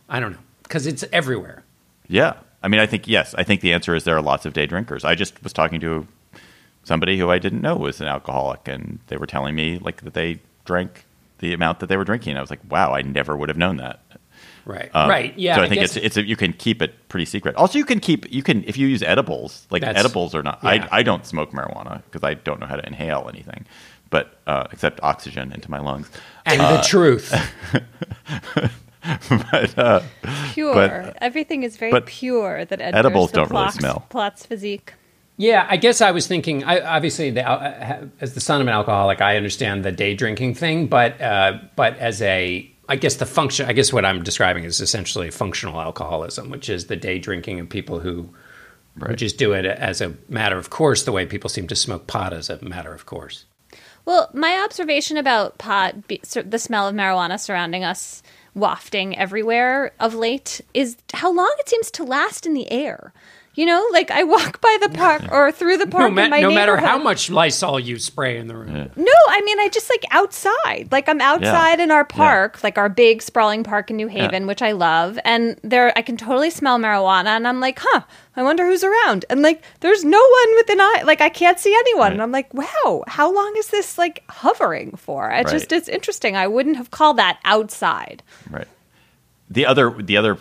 I 0.10 0.20
don't 0.20 0.32
know, 0.32 0.40
because 0.64 0.88
it's 0.88 1.04
everywhere. 1.12 1.64
Yeah. 2.08 2.34
I 2.64 2.68
mean, 2.68 2.80
I 2.80 2.86
think, 2.86 3.08
yes, 3.08 3.34
I 3.36 3.44
think 3.44 3.62
the 3.62 3.74
answer 3.74 3.96
is 3.96 4.04
there 4.04 4.16
are 4.16 4.22
lots 4.22 4.46
of 4.46 4.54
day 4.54 4.66
drinkers. 4.66 5.04
I 5.04 5.16
just 5.16 5.44
was 5.44 5.52
talking 5.54 5.80
to 5.82 6.08
somebody 6.84 7.18
who 7.18 7.30
I 7.30 7.40
didn't 7.40 7.62
know 7.62 7.76
was 7.76 8.02
an 8.02 8.08
alcoholic, 8.08 8.68
and 8.68 9.00
they 9.08 9.18
were 9.18 9.28
telling 9.28 9.56
me 9.56 9.78
like 9.80 10.02
that 10.04 10.14
they 10.14 10.40
drank 10.66 11.06
the 11.40 11.54
amount 11.54 11.80
that 11.80 11.88
they 11.88 11.98
were 11.98 12.04
drinking. 12.04 12.38
I 12.38 12.42
was 12.42 12.50
like, 12.50 12.60
wow, 12.70 12.94
I 12.94 13.02
never 13.02 13.36
would 13.36 13.50
have 13.50 13.58
known 13.58 13.78
that. 13.78 14.00
Right. 14.64 14.92
Um, 14.94 15.10
right. 15.10 15.36
Yeah. 15.40 15.56
So 15.56 15.62
I, 15.62 15.66
I 15.66 15.70
think 15.70 15.82
guess- 15.82 15.96
it's 15.98 16.06
it's 16.06 16.18
a, 16.18 16.24
you 16.24 16.36
can 16.36 16.54
keep 16.54 16.82
it 16.84 16.94
pretty 17.10 17.26
secret. 17.26 17.56
Also, 17.56 17.80
you 17.80 17.86
can 17.86 18.00
keep 18.00 18.32
you 18.32 18.44
can 18.44 18.64
if 18.66 18.78
you 18.78 18.88
use 18.88 19.02
edibles 19.02 19.66
like 19.72 19.82
That's- 19.82 20.00
edibles 20.04 20.36
are 20.36 20.44
not. 20.44 20.60
yeah. 20.64 20.88
I 20.92 21.00
I 21.00 21.04
don't 21.04 21.26
smoke 21.26 21.52
marijuana 21.52 22.04
because 22.06 22.24
I 22.24 22.36
don't 22.36 22.60
know 22.60 22.68
how 22.68 22.76
to 22.76 22.86
inhale 22.86 23.28
anything, 23.28 23.66
but 24.12 24.38
uh, 24.46 24.68
except 24.72 25.00
oxygen 25.02 25.52
into 25.52 25.70
my 25.72 25.80
lungs. 25.80 26.10
and 26.46 26.62
the 26.62 26.82
truth. 26.86 27.34
but 29.30 29.78
uh, 29.78 30.02
Pure. 30.54 30.74
But- 30.76 31.18
Everything 31.22 31.64
is 31.64 31.78
very 31.78 31.92
but 31.92 32.06
pure 32.06 32.66
that 32.66 32.80
enters 32.82 33.00
edibles 33.00 33.32
don't 33.32 33.50
really 33.50 33.72
smell. 33.72 34.06
Plot's 34.10 34.46
physique. 34.46 34.94
Yeah, 35.38 35.66
I 35.68 35.78
guess 35.78 36.02
I 36.02 36.12
was 36.12 36.28
thinking. 36.28 36.64
I, 36.64 36.82
obviously, 36.82 37.32
the, 37.32 37.48
uh, 37.48 38.06
as 38.20 38.34
the 38.36 38.42
son 38.42 38.62
of 38.62 38.68
an 38.68 38.74
alcoholic, 38.74 39.22
I 39.22 39.38
understand 39.38 39.84
the 39.84 39.92
day 39.92 40.14
drinking 40.14 40.56
thing, 40.56 40.88
but 40.88 41.20
uh, 41.20 41.60
but 41.76 41.98
as 41.98 42.22
a, 42.22 42.70
I 42.88 42.96
guess 42.96 43.16
the 43.16 43.26
function. 43.26 43.68
I 43.68 43.74
guess 43.74 43.92
what 43.92 44.06
I'm 44.06 44.24
describing 44.24 44.66
is 44.66 44.82
essentially 44.82 45.32
functional 45.32 45.82
alcoholism, 45.82 46.50
which 46.50 46.70
is 46.70 46.88
the 46.88 46.96
day 46.96 47.18
drinking 47.18 47.60
of 47.60 47.70
people 47.70 48.00
who, 48.00 48.30
who 49.04 49.16
just 49.16 49.38
do 49.38 49.54
it 49.54 49.66
as 49.66 50.02
a 50.02 50.14
matter 50.30 50.58
of 50.58 50.70
course, 50.70 51.04
the 51.04 51.12
way 51.12 51.26
people 51.26 51.50
seem 51.50 51.68
to 51.68 51.76
smoke 51.76 52.06
pot 52.06 52.34
as 52.34 52.50
a 52.50 52.64
matter 52.64 52.94
of 52.94 53.06
course. 53.06 53.46
Well, 54.06 54.30
my 54.34 54.62
observation 54.64 55.18
about 55.18 55.58
pot, 55.58 55.96
the 56.08 56.60
smell 56.60 56.88
of 56.88 56.96
marijuana 56.96 57.40
surrounding 57.40 57.84
us, 57.84 58.24
wafting 58.56 59.18
everywhere 59.18 59.92
of 60.00 60.16
late, 60.16 60.62
is 60.74 60.98
how 61.14 61.32
long 61.32 61.54
it 61.60 61.70
seems 61.70 61.92
to 61.92 62.04
last 62.04 62.46
in 62.46 62.54
the 62.54 62.72
air. 62.72 63.14
You 63.54 63.66
know, 63.66 63.86
like 63.92 64.10
I 64.12 64.24
walk 64.24 64.62
by 64.62 64.78
the 64.82 64.90
park 64.90 65.24
or 65.30 65.52
through 65.52 65.78
the 65.78 65.86
park 65.88 66.04
No, 66.04 66.10
ma- 66.10 66.24
in 66.24 66.30
my 66.30 66.40
no 66.40 66.52
matter 66.52 66.78
how 66.78 66.84
neighborhood. 66.98 67.04
much 67.04 67.30
Lysol 67.30 67.82
you 67.82 68.00
spray 68.00 68.38
in 68.38 68.48
the 68.48 68.56
room. 68.56 68.90
No, 68.96 69.12
I 69.30 69.42
mean 69.42 69.60
I 69.60 69.68
just 69.68 69.90
like 69.90 70.06
outside. 70.12 70.88
Like 70.90 71.10
I'm 71.10 71.20
outside 71.20 71.82
in 71.82 71.92
our 71.92 72.06
park, 72.06 72.64
like 72.64 72.78
our 72.78 72.88
big 72.88 73.22
sprawling 73.22 73.66
park 73.66 73.90
in 73.92 73.98
New 73.98 74.08
Haven, 74.08 74.48
which 74.48 74.62
I 74.62 74.72
love, 74.72 75.20
and 75.26 75.60
there 75.64 75.92
I 75.98 76.02
can 76.02 76.16
totally 76.16 76.50
smell 76.50 76.80
marijuana 76.80 77.28
and 77.36 77.46
I'm 77.46 77.60
like, 77.60 77.80
"Huh, 77.82 78.02
I 78.38 78.44
wonder 78.44 78.66
who's 78.66 78.86
around." 78.86 79.26
And 79.30 79.42
like 79.42 79.62
there's 79.82 80.06
no 80.06 80.22
one 80.22 80.56
within 80.56 80.80
eye, 80.80 81.02
like 81.04 81.20
I 81.20 81.28
can't 81.30 81.60
see 81.60 81.76
anyone. 81.76 82.14
And 82.14 82.22
I'm 82.22 82.32
like, 82.32 82.54
"Wow, 82.54 83.04
how 83.08 83.34
long 83.34 83.54
is 83.58 83.68
this 83.68 83.98
like 83.98 84.24
hovering 84.30 84.96
for?" 84.96 85.30
It 85.30 85.48
just 85.50 85.74
it's 85.74 85.90
interesting. 85.90 86.38
I 86.38 86.48
wouldn't 86.48 86.78
have 86.78 86.90
called 86.92 87.18
that 87.18 87.38
outside. 87.44 88.24
Right. 88.50 88.68
The 89.50 89.66
other 89.66 89.92
the 89.92 90.16
other 90.16 90.38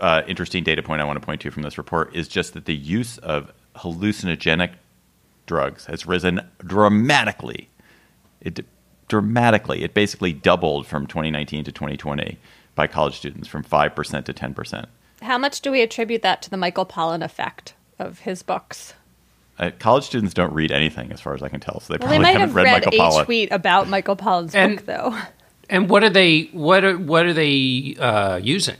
uh, 0.00 0.22
interesting 0.26 0.64
data 0.64 0.82
point 0.82 1.00
I 1.00 1.04
want 1.04 1.20
to 1.20 1.24
point 1.24 1.40
to 1.42 1.50
from 1.50 1.62
this 1.62 1.78
report 1.78 2.14
is 2.14 2.28
just 2.28 2.54
that 2.54 2.64
the 2.64 2.74
use 2.74 3.18
of 3.18 3.52
hallucinogenic 3.76 4.72
drugs 5.46 5.86
has 5.86 6.06
risen 6.06 6.40
dramatically. 6.64 7.68
It 8.40 8.64
dramatically. 9.08 9.82
It 9.82 9.92
basically 9.94 10.32
doubled 10.32 10.86
from 10.86 11.06
2019 11.06 11.64
to 11.64 11.72
2020 11.72 12.38
by 12.74 12.86
college 12.86 13.16
students 13.16 13.48
from 13.48 13.64
5% 13.64 14.24
to 14.24 14.32
10%. 14.32 14.86
How 15.22 15.36
much 15.36 15.60
do 15.60 15.70
we 15.70 15.82
attribute 15.82 16.22
that 16.22 16.40
to 16.42 16.50
the 16.50 16.56
Michael 16.56 16.86
Pollan 16.86 17.22
effect 17.22 17.74
of 17.98 18.20
his 18.20 18.42
books? 18.42 18.94
Uh, 19.58 19.70
college 19.78 20.04
students 20.04 20.32
don't 20.32 20.52
read 20.54 20.72
anything 20.72 21.12
as 21.12 21.20
far 21.20 21.34
as 21.34 21.42
I 21.42 21.48
can 21.48 21.60
tell, 21.60 21.80
so 21.80 21.92
they 21.92 21.98
Well, 21.98 22.08
they 22.08 22.16
probably 22.16 22.22
might 22.22 22.30
haven't 22.40 22.48
have 22.48 22.54
read, 22.56 22.62
read, 22.64 22.84
Michael 22.86 22.92
a 22.94 23.10
Pollan. 23.10 23.24
tweet 23.26 23.52
about 23.52 23.88
Michael 23.88 24.16
Pollan's 24.16 24.54
And- 24.54 24.76
book, 24.76 24.86
though. 24.86 25.18
And 25.68 25.88
what 25.90 26.02
are 26.02 26.10
they? 26.10 26.44
What 26.52 26.84
are 26.84 26.98
what 26.98 27.26
are 27.26 27.32
they 27.32 27.94
uh, 27.96 28.38
using? 28.42 28.74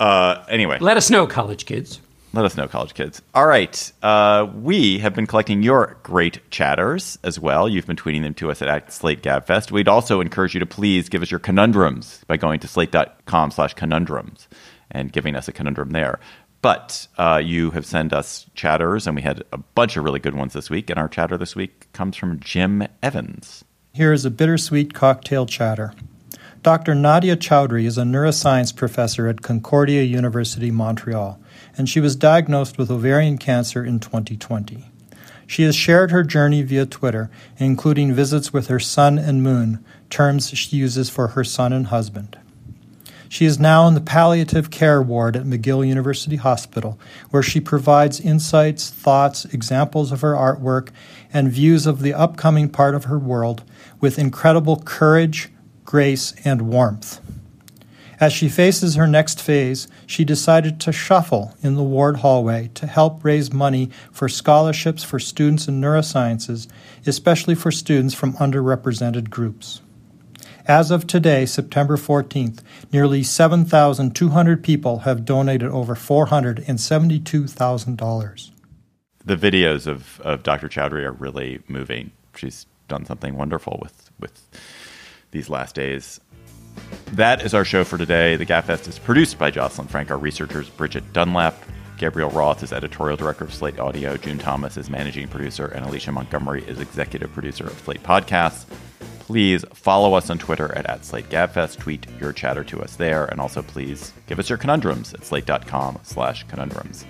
Uh, 0.00 0.44
anyway, 0.48 0.78
Let 0.80 0.96
us 0.96 1.10
know, 1.10 1.26
college 1.26 1.66
kids. 1.66 2.00
Let 2.32 2.44
us 2.44 2.56
know, 2.56 2.68
college 2.68 2.94
kids. 2.94 3.20
All 3.34 3.46
right. 3.46 3.92
Uh, 4.02 4.48
we 4.54 4.98
have 5.00 5.14
been 5.14 5.26
collecting 5.26 5.62
your 5.62 5.98
great 6.04 6.48
chatters 6.50 7.18
as 7.24 7.40
well. 7.40 7.68
You've 7.68 7.86
been 7.86 7.96
tweeting 7.96 8.22
them 8.22 8.34
to 8.34 8.50
us 8.50 8.62
at, 8.62 8.68
at 8.68 8.92
Slate 8.92 9.22
Gabfest. 9.22 9.72
We'd 9.72 9.88
also 9.88 10.20
encourage 10.20 10.54
you 10.54 10.60
to 10.60 10.66
please 10.66 11.08
give 11.08 11.22
us 11.22 11.30
your 11.30 11.40
conundrums 11.40 12.22
by 12.28 12.36
going 12.36 12.60
to 12.60 12.68
slate.com 12.68 13.50
slash 13.50 13.74
conundrums 13.74 14.48
and 14.92 15.12
giving 15.12 15.34
us 15.34 15.48
a 15.48 15.52
conundrum 15.52 15.90
there. 15.90 16.20
But 16.62 17.08
uh, 17.18 17.40
you 17.44 17.70
have 17.72 17.86
sent 17.86 18.12
us 18.12 18.46
chatters, 18.54 19.06
and 19.06 19.16
we 19.16 19.22
had 19.22 19.42
a 19.52 19.58
bunch 19.58 19.96
of 19.96 20.04
really 20.04 20.20
good 20.20 20.34
ones 20.34 20.52
this 20.52 20.70
week. 20.70 20.88
And 20.88 20.98
our 20.98 21.08
chatter 21.08 21.36
this 21.36 21.56
week 21.56 21.92
comes 21.92 22.16
from 22.16 22.38
Jim 22.38 22.86
Evans. 23.02 23.64
Here 23.92 24.12
is 24.12 24.24
a 24.24 24.30
bittersweet 24.30 24.94
cocktail 24.94 25.46
chatter. 25.46 25.94
Dr. 26.62 26.94
Nadia 26.94 27.38
Chaudhri 27.38 27.86
is 27.86 27.96
a 27.96 28.02
neuroscience 28.02 28.76
professor 28.76 29.26
at 29.26 29.40
Concordia 29.40 30.02
University, 30.02 30.70
Montreal, 30.70 31.40
and 31.78 31.88
she 31.88 32.00
was 32.00 32.14
diagnosed 32.14 32.76
with 32.76 32.90
ovarian 32.90 33.38
cancer 33.38 33.82
in 33.82 33.98
2020. 33.98 34.84
She 35.46 35.62
has 35.62 35.74
shared 35.74 36.10
her 36.10 36.22
journey 36.22 36.62
via 36.62 36.84
Twitter, 36.84 37.30
including 37.56 38.12
visits 38.12 38.52
with 38.52 38.66
her 38.66 38.78
sun 38.78 39.18
and 39.18 39.42
moon, 39.42 39.82
terms 40.10 40.50
she 40.50 40.76
uses 40.76 41.08
for 41.08 41.28
her 41.28 41.44
son 41.44 41.72
and 41.72 41.86
husband. 41.86 42.38
She 43.30 43.46
is 43.46 43.58
now 43.58 43.88
in 43.88 43.94
the 43.94 44.00
palliative 44.02 44.70
care 44.70 45.00
ward 45.00 45.36
at 45.36 45.44
McGill 45.44 45.88
University 45.88 46.36
Hospital, 46.36 47.00
where 47.30 47.42
she 47.42 47.60
provides 47.60 48.20
insights, 48.20 48.90
thoughts, 48.90 49.46
examples 49.46 50.12
of 50.12 50.20
her 50.20 50.34
artwork, 50.34 50.90
and 51.32 51.50
views 51.50 51.86
of 51.86 52.02
the 52.02 52.12
upcoming 52.12 52.68
part 52.68 52.94
of 52.94 53.04
her 53.04 53.18
world 53.18 53.64
with 53.98 54.18
incredible 54.18 54.76
courage, 54.76 55.48
grace, 55.90 56.32
and 56.44 56.62
warmth. 56.62 57.20
As 58.20 58.32
she 58.32 58.48
faces 58.48 58.94
her 58.94 59.08
next 59.08 59.42
phase, 59.42 59.88
she 60.06 60.24
decided 60.24 60.78
to 60.78 60.92
shuffle 60.92 61.56
in 61.62 61.74
the 61.74 61.82
ward 61.82 62.18
hallway 62.18 62.70
to 62.74 62.86
help 62.86 63.24
raise 63.24 63.52
money 63.52 63.90
for 64.12 64.28
scholarships 64.28 65.02
for 65.02 65.18
students 65.18 65.66
in 65.66 65.80
neurosciences, 65.80 66.68
especially 67.06 67.56
for 67.56 67.72
students 67.72 68.14
from 68.14 68.34
underrepresented 68.34 69.30
groups. 69.30 69.80
As 70.64 70.92
of 70.92 71.08
today, 71.08 71.44
September 71.44 71.96
14th, 71.96 72.60
nearly 72.92 73.24
7,200 73.24 74.62
people 74.62 75.00
have 75.00 75.24
donated 75.24 75.72
over 75.72 75.96
$472,000. 75.96 78.50
The 79.24 79.36
videos 79.36 79.88
of, 79.88 80.20
of 80.20 80.44
Dr. 80.44 80.68
Chaudhri 80.68 81.02
are 81.02 81.10
really 81.10 81.58
moving. 81.66 82.12
She's 82.36 82.66
done 82.86 83.04
something 83.06 83.36
wonderful 83.36 83.80
with, 83.82 84.12
with 84.20 84.46
these 85.30 85.48
last 85.48 85.74
days. 85.74 86.20
That 87.12 87.44
is 87.44 87.54
our 87.54 87.64
show 87.64 87.84
for 87.84 87.98
today. 87.98 88.36
The 88.36 88.46
Gabfest 88.46 88.88
is 88.88 88.98
produced 88.98 89.38
by 89.38 89.50
Jocelyn 89.50 89.88
Frank, 89.88 90.10
our 90.10 90.18
researchers, 90.18 90.68
Bridget 90.68 91.12
Dunlap. 91.12 91.54
Gabriel 91.98 92.30
Roth 92.30 92.62
is 92.62 92.72
editorial 92.72 93.16
director 93.16 93.44
of 93.44 93.52
Slate 93.52 93.78
Audio. 93.78 94.16
June 94.16 94.38
Thomas 94.38 94.76
is 94.76 94.88
managing 94.88 95.28
producer, 95.28 95.66
and 95.66 95.84
Alicia 95.84 96.12
Montgomery 96.12 96.64
is 96.64 96.80
executive 96.80 97.32
producer 97.32 97.66
of 97.66 97.78
Slate 97.80 98.02
Podcasts. 98.02 98.64
Please 99.20 99.64
follow 99.74 100.14
us 100.14 100.30
on 100.30 100.38
Twitter 100.38 100.74
at, 100.74 100.86
at 100.86 101.02
SlateGabFest. 101.02 101.78
Tweet 101.78 102.06
your 102.18 102.32
chatter 102.32 102.64
to 102.64 102.80
us 102.80 102.96
there, 102.96 103.26
and 103.26 103.40
also 103.40 103.60
please 103.60 104.12
give 104.26 104.38
us 104.38 104.48
your 104.48 104.58
conundrums 104.58 105.12
at 105.12 105.24
slate.com 105.24 105.98
slash 106.02 106.46
conundrums. 106.46 107.04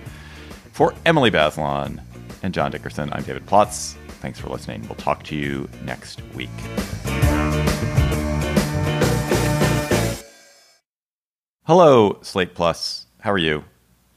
For 0.73 0.93
Emily 1.05 1.31
Bazelon 1.31 2.01
and 2.43 2.53
John 2.53 2.71
Dickerson, 2.71 3.13
I'm 3.13 3.23
David 3.23 3.45
Plotz. 3.45 3.95
Thanks 4.21 4.39
for 4.39 4.49
listening. 4.49 4.87
We'll 4.87 4.95
talk 4.95 5.23
to 5.23 5.35
you 5.35 5.67
next 5.83 6.21
week. 6.35 6.49
Hello, 11.65 12.19
Slate 12.21 12.53
Plus. 12.53 13.07
How 13.21 13.31
are 13.31 13.39
you? 13.39 13.63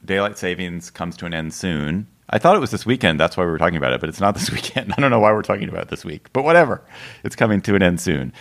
Daylight 0.04 0.36
savings 0.36 0.90
comes 0.90 1.16
to 1.16 1.26
an 1.26 1.32
end 1.32 1.54
soon. 1.54 2.06
I 2.28 2.38
thought 2.38 2.54
it 2.54 2.60
was 2.60 2.70
this 2.70 2.84
weekend. 2.84 3.18
That's 3.18 3.36
why 3.36 3.44
we 3.44 3.50
were 3.50 3.56
talking 3.56 3.78
about 3.78 3.94
it, 3.94 4.00
but 4.00 4.10
it's 4.10 4.20
not 4.20 4.34
this 4.34 4.50
weekend. 4.50 4.92
I 4.92 5.00
don't 5.00 5.10
know 5.10 5.20
why 5.20 5.32
we're 5.32 5.40
talking 5.40 5.70
about 5.70 5.84
it 5.84 5.88
this 5.88 6.04
week, 6.04 6.30
but 6.34 6.44
whatever. 6.44 6.82
It's 7.22 7.34
coming 7.34 7.62
to 7.62 7.74
an 7.74 7.82
end 7.82 7.98
soon. 8.00 8.34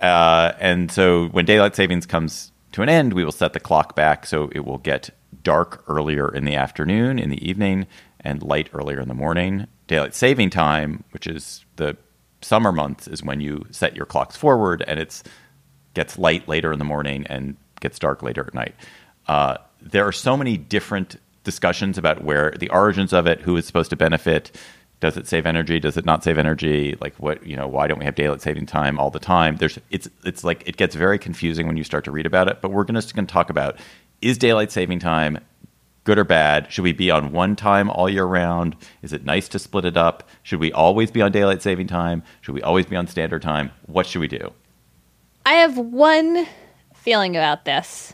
Uh, 0.00 0.52
and 0.58 0.90
so 0.90 1.28
when 1.28 1.44
daylight 1.44 1.76
savings 1.76 2.06
comes 2.06 2.50
to 2.72 2.80
an 2.80 2.88
end, 2.88 3.12
we 3.12 3.24
will 3.24 3.32
set 3.32 3.52
the 3.52 3.60
clock 3.60 3.94
back 3.94 4.24
so 4.24 4.48
it 4.52 4.64
will 4.64 4.78
get 4.78 5.10
dark 5.42 5.84
earlier 5.86 6.34
in 6.34 6.46
the 6.46 6.54
afternoon, 6.54 7.18
in 7.18 7.28
the 7.28 7.46
evening, 7.46 7.86
and 8.20 8.42
light 8.42 8.70
earlier 8.72 9.00
in 9.00 9.08
the 9.08 9.14
morning. 9.14 9.66
Daylight 9.90 10.14
saving 10.14 10.50
time, 10.50 11.02
which 11.10 11.26
is 11.26 11.64
the 11.74 11.96
summer 12.42 12.70
months, 12.70 13.08
is 13.08 13.24
when 13.24 13.40
you 13.40 13.66
set 13.72 13.96
your 13.96 14.06
clocks 14.06 14.36
forward 14.36 14.84
and 14.86 15.00
it's 15.00 15.24
gets 15.94 16.16
light 16.16 16.46
later 16.46 16.72
in 16.72 16.78
the 16.78 16.84
morning 16.84 17.26
and 17.28 17.56
gets 17.80 17.98
dark 17.98 18.22
later 18.22 18.44
at 18.46 18.54
night. 18.54 18.76
Uh, 19.26 19.56
there 19.82 20.06
are 20.06 20.12
so 20.12 20.36
many 20.36 20.56
different 20.56 21.16
discussions 21.42 21.98
about 21.98 22.22
where 22.22 22.54
the 22.56 22.70
origins 22.70 23.12
of 23.12 23.26
it, 23.26 23.40
who 23.40 23.56
is 23.56 23.66
supposed 23.66 23.90
to 23.90 23.96
benefit, 23.96 24.56
does 25.00 25.16
it 25.16 25.26
save 25.26 25.44
energy, 25.44 25.80
does 25.80 25.96
it 25.96 26.04
not 26.04 26.22
save 26.22 26.38
energy, 26.38 26.96
like 27.00 27.16
what 27.16 27.44
you 27.44 27.56
know, 27.56 27.66
why 27.66 27.88
don't 27.88 27.98
we 27.98 28.04
have 28.04 28.14
daylight 28.14 28.42
saving 28.42 28.66
time 28.66 28.96
all 28.96 29.10
the 29.10 29.18
time? 29.18 29.56
There's 29.56 29.76
it's 29.90 30.08
it's 30.24 30.44
like 30.44 30.62
it 30.68 30.76
gets 30.76 30.94
very 30.94 31.18
confusing 31.18 31.66
when 31.66 31.76
you 31.76 31.82
start 31.82 32.04
to 32.04 32.12
read 32.12 32.26
about 32.26 32.46
it. 32.46 32.60
But 32.60 32.70
we're 32.70 32.84
just 32.84 33.16
going 33.16 33.26
to 33.26 33.32
talk 33.32 33.50
about 33.50 33.76
is 34.22 34.38
daylight 34.38 34.70
saving 34.70 35.00
time 35.00 35.40
good 36.10 36.18
or 36.18 36.24
bad? 36.24 36.66
Should 36.72 36.82
we 36.82 36.92
be 36.92 37.08
on 37.08 37.30
one 37.30 37.54
time 37.54 37.88
all 37.88 38.08
year 38.08 38.24
round? 38.24 38.74
Is 39.00 39.12
it 39.12 39.24
nice 39.24 39.46
to 39.50 39.60
split 39.60 39.84
it 39.84 39.96
up? 39.96 40.28
Should 40.42 40.58
we 40.58 40.72
always 40.72 41.08
be 41.08 41.22
on 41.22 41.30
daylight 41.30 41.62
saving 41.62 41.86
time? 41.86 42.24
Should 42.40 42.56
we 42.56 42.62
always 42.62 42.84
be 42.84 42.96
on 42.96 43.06
standard 43.06 43.42
time? 43.42 43.70
What 43.86 44.06
should 44.06 44.18
we 44.18 44.26
do? 44.26 44.52
I 45.46 45.52
have 45.52 45.78
one 45.78 46.48
feeling 46.94 47.36
about 47.36 47.64
this, 47.64 48.12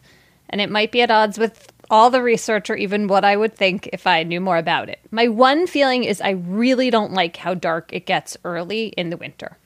and 0.50 0.60
it 0.60 0.70
might 0.70 0.92
be 0.92 1.00
at 1.00 1.10
odds 1.10 1.38
with 1.38 1.72
all 1.88 2.10
the 2.10 2.20
research 2.20 2.68
or 2.68 2.76
even 2.76 3.08
what 3.08 3.24
I 3.24 3.34
would 3.34 3.56
think 3.56 3.88
if 3.94 4.06
I 4.06 4.24
knew 4.24 4.42
more 4.42 4.58
about 4.58 4.90
it. 4.90 5.00
My 5.10 5.28
one 5.28 5.66
feeling 5.66 6.04
is 6.04 6.20
I 6.20 6.32
really 6.32 6.90
don't 6.90 7.14
like 7.14 7.38
how 7.38 7.54
dark 7.54 7.94
it 7.94 8.04
gets 8.04 8.36
early 8.44 8.88
in 8.88 9.08
the 9.08 9.16
winter. 9.16 9.56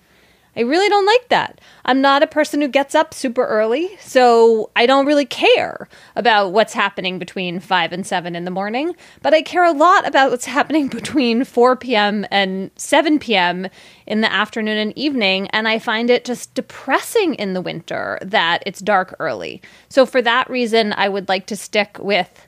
I 0.60 0.62
really 0.62 0.90
don't 0.90 1.06
like 1.06 1.26
that. 1.30 1.58
I'm 1.86 2.02
not 2.02 2.22
a 2.22 2.26
person 2.26 2.60
who 2.60 2.68
gets 2.68 2.94
up 2.94 3.14
super 3.14 3.46
early, 3.46 3.96
so 3.98 4.68
I 4.76 4.84
don't 4.84 5.06
really 5.06 5.24
care 5.24 5.88
about 6.16 6.52
what's 6.52 6.74
happening 6.74 7.18
between 7.18 7.60
5 7.60 7.92
and 7.94 8.06
7 8.06 8.36
in 8.36 8.44
the 8.44 8.50
morning, 8.50 8.94
but 9.22 9.32
I 9.32 9.40
care 9.40 9.64
a 9.64 9.72
lot 9.72 10.06
about 10.06 10.30
what's 10.30 10.44
happening 10.58 10.88
between 10.88 11.44
4 11.46 11.76
p.m. 11.76 12.26
and 12.30 12.70
7 12.76 13.18
p.m. 13.20 13.68
in 14.06 14.20
the 14.20 14.30
afternoon 14.30 14.76
and 14.76 14.92
evening, 14.98 15.46
and 15.48 15.66
I 15.66 15.78
find 15.78 16.10
it 16.10 16.26
just 16.26 16.52
depressing 16.52 17.36
in 17.36 17.54
the 17.54 17.62
winter 17.62 18.18
that 18.20 18.62
it's 18.66 18.80
dark 18.80 19.16
early. 19.18 19.62
So 19.88 20.04
for 20.04 20.20
that 20.20 20.50
reason, 20.50 20.92
I 20.94 21.08
would 21.08 21.26
like 21.30 21.46
to 21.46 21.56
stick 21.56 21.96
with 21.98 22.46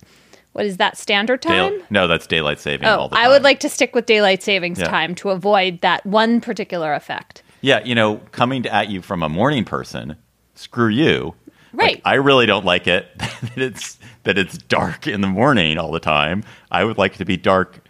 what 0.52 0.66
is 0.66 0.76
that 0.76 0.98
standard 0.98 1.40
time? 1.40 1.72
Dayl- 1.80 1.90
no, 1.90 2.06
that's 2.06 2.26
daylight 2.26 2.60
saving 2.60 2.86
oh, 2.86 2.90
all 2.98 3.04
Oh, 3.06 3.08
the 3.08 3.16
time. 3.16 3.24
I 3.24 3.28
would 3.28 3.42
like 3.42 3.60
to 3.60 3.70
stick 3.70 3.94
with 3.94 4.04
daylight 4.04 4.42
savings 4.42 4.80
Yeah. 4.80 4.88
time 4.88 5.14
to 5.14 5.30
avoid 5.30 5.80
that 5.80 6.04
one 6.04 6.42
particular 6.42 6.92
effect. 6.92 7.42
Yeah, 7.62 7.82
you 7.84 7.94
know, 7.94 8.16
coming 8.32 8.66
at 8.66 8.90
you 8.90 9.00
from 9.00 9.22
a 9.22 9.28
morning 9.28 9.64
person, 9.64 10.16
screw 10.54 10.88
you. 10.88 11.34
Right. 11.72 11.94
Like, 11.96 12.02
I 12.04 12.14
really 12.14 12.44
don't 12.44 12.64
like 12.66 12.86
it 12.86 13.06
that 13.18 13.56
it's 13.56 13.98
that 14.24 14.36
it's 14.36 14.58
dark 14.58 15.06
in 15.06 15.20
the 15.22 15.26
morning 15.28 15.78
all 15.78 15.90
the 15.90 16.00
time. 16.00 16.44
I 16.70 16.84
would 16.84 16.98
like 16.98 17.14
it 17.14 17.18
to 17.18 17.24
be 17.24 17.36
dark, 17.38 17.80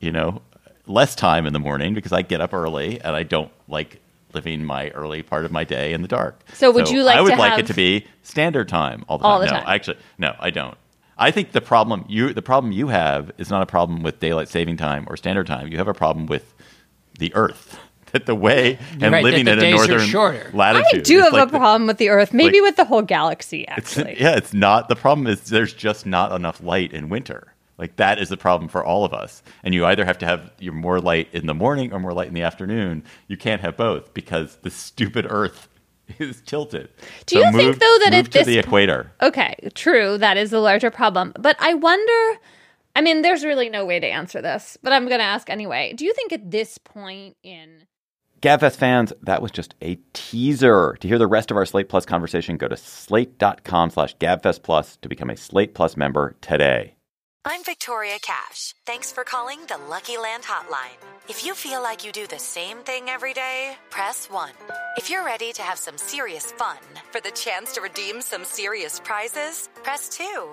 you 0.00 0.10
know, 0.10 0.40
less 0.86 1.14
time 1.14 1.46
in 1.46 1.52
the 1.52 1.58
morning 1.60 1.94
because 1.94 2.12
I 2.12 2.22
get 2.22 2.40
up 2.40 2.54
early 2.54 3.00
and 3.02 3.14
I 3.14 3.22
don't 3.22 3.52
like 3.68 4.00
living 4.32 4.64
my 4.64 4.88
early 4.90 5.22
part 5.22 5.44
of 5.44 5.52
my 5.52 5.62
day 5.62 5.92
in 5.92 6.00
the 6.00 6.08
dark. 6.08 6.40
So 6.54 6.70
would 6.70 6.88
you 6.88 7.02
like 7.02 7.16
I 7.16 7.20
would 7.20 7.36
like 7.36 7.58
it 7.58 7.66
to 7.66 7.74
be 7.74 8.06
standard 8.22 8.68
time 8.68 9.04
all 9.08 9.18
the 9.18 9.24
All 9.24 9.38
time. 9.38 9.48
the 9.48 9.52
no, 9.54 9.60
time. 9.60 9.68
actually, 9.68 9.98
no, 10.18 10.34
I 10.40 10.50
don't. 10.50 10.76
I 11.18 11.30
think 11.30 11.52
the 11.52 11.60
problem 11.60 12.06
you 12.08 12.32
the 12.32 12.40
problem 12.42 12.72
you 12.72 12.88
have 12.88 13.30
is 13.36 13.50
not 13.50 13.62
a 13.62 13.66
problem 13.66 14.02
with 14.02 14.20
daylight 14.20 14.48
saving 14.48 14.78
time 14.78 15.04
or 15.08 15.16
standard 15.16 15.46
time. 15.46 15.68
You 15.68 15.76
have 15.76 15.88
a 15.88 15.94
problem 15.94 16.26
with 16.26 16.54
the 17.18 17.32
Earth. 17.34 17.78
That 18.12 18.26
the 18.26 18.34
way 18.34 18.78
and 19.00 19.12
Right, 19.12 19.24
living 19.24 19.48
in 19.48 19.58
a 19.58 19.70
northern 19.70 20.00
shorter. 20.06 20.50
latitude. 20.52 21.00
I 21.00 21.02
do 21.02 21.16
It's 21.18 21.24
have 21.24 21.32
like 21.32 21.48
a 21.48 21.52
the- 21.52 21.58
problem 21.58 21.86
with 21.86 21.96
the 21.98 22.10
Earth, 22.10 22.32
maybe 22.34 22.60
like- 22.60 22.68
with 22.68 22.76
the 22.76 22.84
whole 22.84 23.02
galaxy, 23.02 23.64
it's, 23.76 23.96
actually. 23.98 24.20
yeah, 24.20 24.36
it's 24.36 24.52
not 24.52 24.88
the 24.88 24.96
problem. 24.96 25.26
Is 25.26 25.42
there's 25.44 25.72
just 25.72 26.04
not 26.06 26.32
enough 26.32 26.62
light 26.62 26.92
in 26.92 27.08
winter. 27.08 27.54
Like 27.78 27.96
that 27.96 28.18
is 28.20 28.28
the 28.28 28.36
problem 28.36 28.68
for 28.68 28.84
all 28.84 29.04
of 29.04 29.12
us. 29.14 29.42
And 29.64 29.74
you 29.74 29.84
either 29.86 30.04
have 30.04 30.18
to 30.18 30.26
have 30.26 30.52
your 30.60 30.74
more 30.74 31.00
light 31.00 31.28
in 31.32 31.46
the 31.46 31.54
morning 31.54 31.92
or 31.92 31.98
more 31.98 32.12
light 32.12 32.28
in 32.28 32.34
the 32.34 32.42
afternoon. 32.42 33.02
You 33.28 33.36
can't 33.36 33.60
have 33.62 33.76
both 33.76 34.12
because 34.14 34.56
the 34.62 34.70
stupid 34.70 35.26
Earth 35.28 35.68
is 36.18 36.42
tilted. 36.42 36.90
Do 37.26 37.40
So 37.40 37.46
you 37.46 37.52
think, 37.52 37.78
though, 37.80 37.96
that 38.04 38.10
move 38.12 38.18
at 38.18 38.24
to 38.26 38.30
this 38.30 38.46
the 38.46 38.54
po- 38.56 38.68
equator? 38.68 39.12
Okay, 39.22 39.56
true. 39.74 40.18
That 40.18 40.36
is 40.36 40.50
the 40.50 40.60
larger 40.60 40.90
problem. 40.90 41.32
But 41.38 41.56
I 41.58 41.74
wonder 41.74 42.38
I 42.94 43.00
mean, 43.00 43.22
there's 43.22 43.42
really 43.42 43.70
no 43.70 43.86
way 43.86 43.98
to 44.00 44.06
answer 44.06 44.42
this, 44.42 44.76
but 44.82 44.92
I'm 44.92 45.08
going 45.08 45.20
to 45.20 45.24
ask 45.24 45.48
anyway. 45.48 45.94
Do 45.96 46.04
you 46.04 46.12
think 46.12 46.30
at 46.30 46.50
this 46.50 46.76
point 46.76 47.36
in 47.42 47.84
Gabfest 48.42 48.74
fans, 48.74 49.12
that 49.22 49.40
was 49.40 49.52
just 49.52 49.76
a 49.80 50.00
teaser. 50.14 50.96
To 50.98 51.08
hear 51.08 51.18
the 51.18 51.28
rest 51.28 51.52
of 51.52 51.56
our 51.56 51.64
Slate 51.64 51.88
Plus 51.88 52.04
conversation, 52.04 52.56
go 52.56 52.66
to 52.66 52.76
slate.com 52.76 53.90
slash 53.90 54.16
gabfest 54.16 54.64
plus 54.64 54.96
to 54.96 55.08
become 55.08 55.30
a 55.30 55.36
Slate 55.36 55.74
Plus 55.74 55.96
member 55.96 56.34
today. 56.40 56.96
I'm 57.44 57.62
Victoria 57.62 58.18
Cash. 58.20 58.74
Thanks 58.84 59.12
for 59.12 59.22
calling 59.22 59.60
the 59.68 59.78
Lucky 59.88 60.16
Land 60.16 60.42
Hotline. 60.42 60.98
If 61.28 61.46
you 61.46 61.54
feel 61.54 61.82
like 61.82 62.04
you 62.04 62.10
do 62.10 62.26
the 62.26 62.38
same 62.38 62.78
thing 62.78 63.08
every 63.08 63.32
day, 63.32 63.76
press 63.90 64.28
1. 64.28 64.50
If 64.96 65.08
you're 65.08 65.24
ready 65.24 65.52
to 65.52 65.62
have 65.62 65.78
some 65.78 65.96
serious 65.96 66.50
fun 66.50 66.78
for 67.12 67.20
the 67.20 67.30
chance 67.30 67.72
to 67.74 67.80
redeem 67.80 68.20
some 68.20 68.44
serious 68.44 68.98
prizes, 68.98 69.68
press 69.84 70.08
2. 70.08 70.52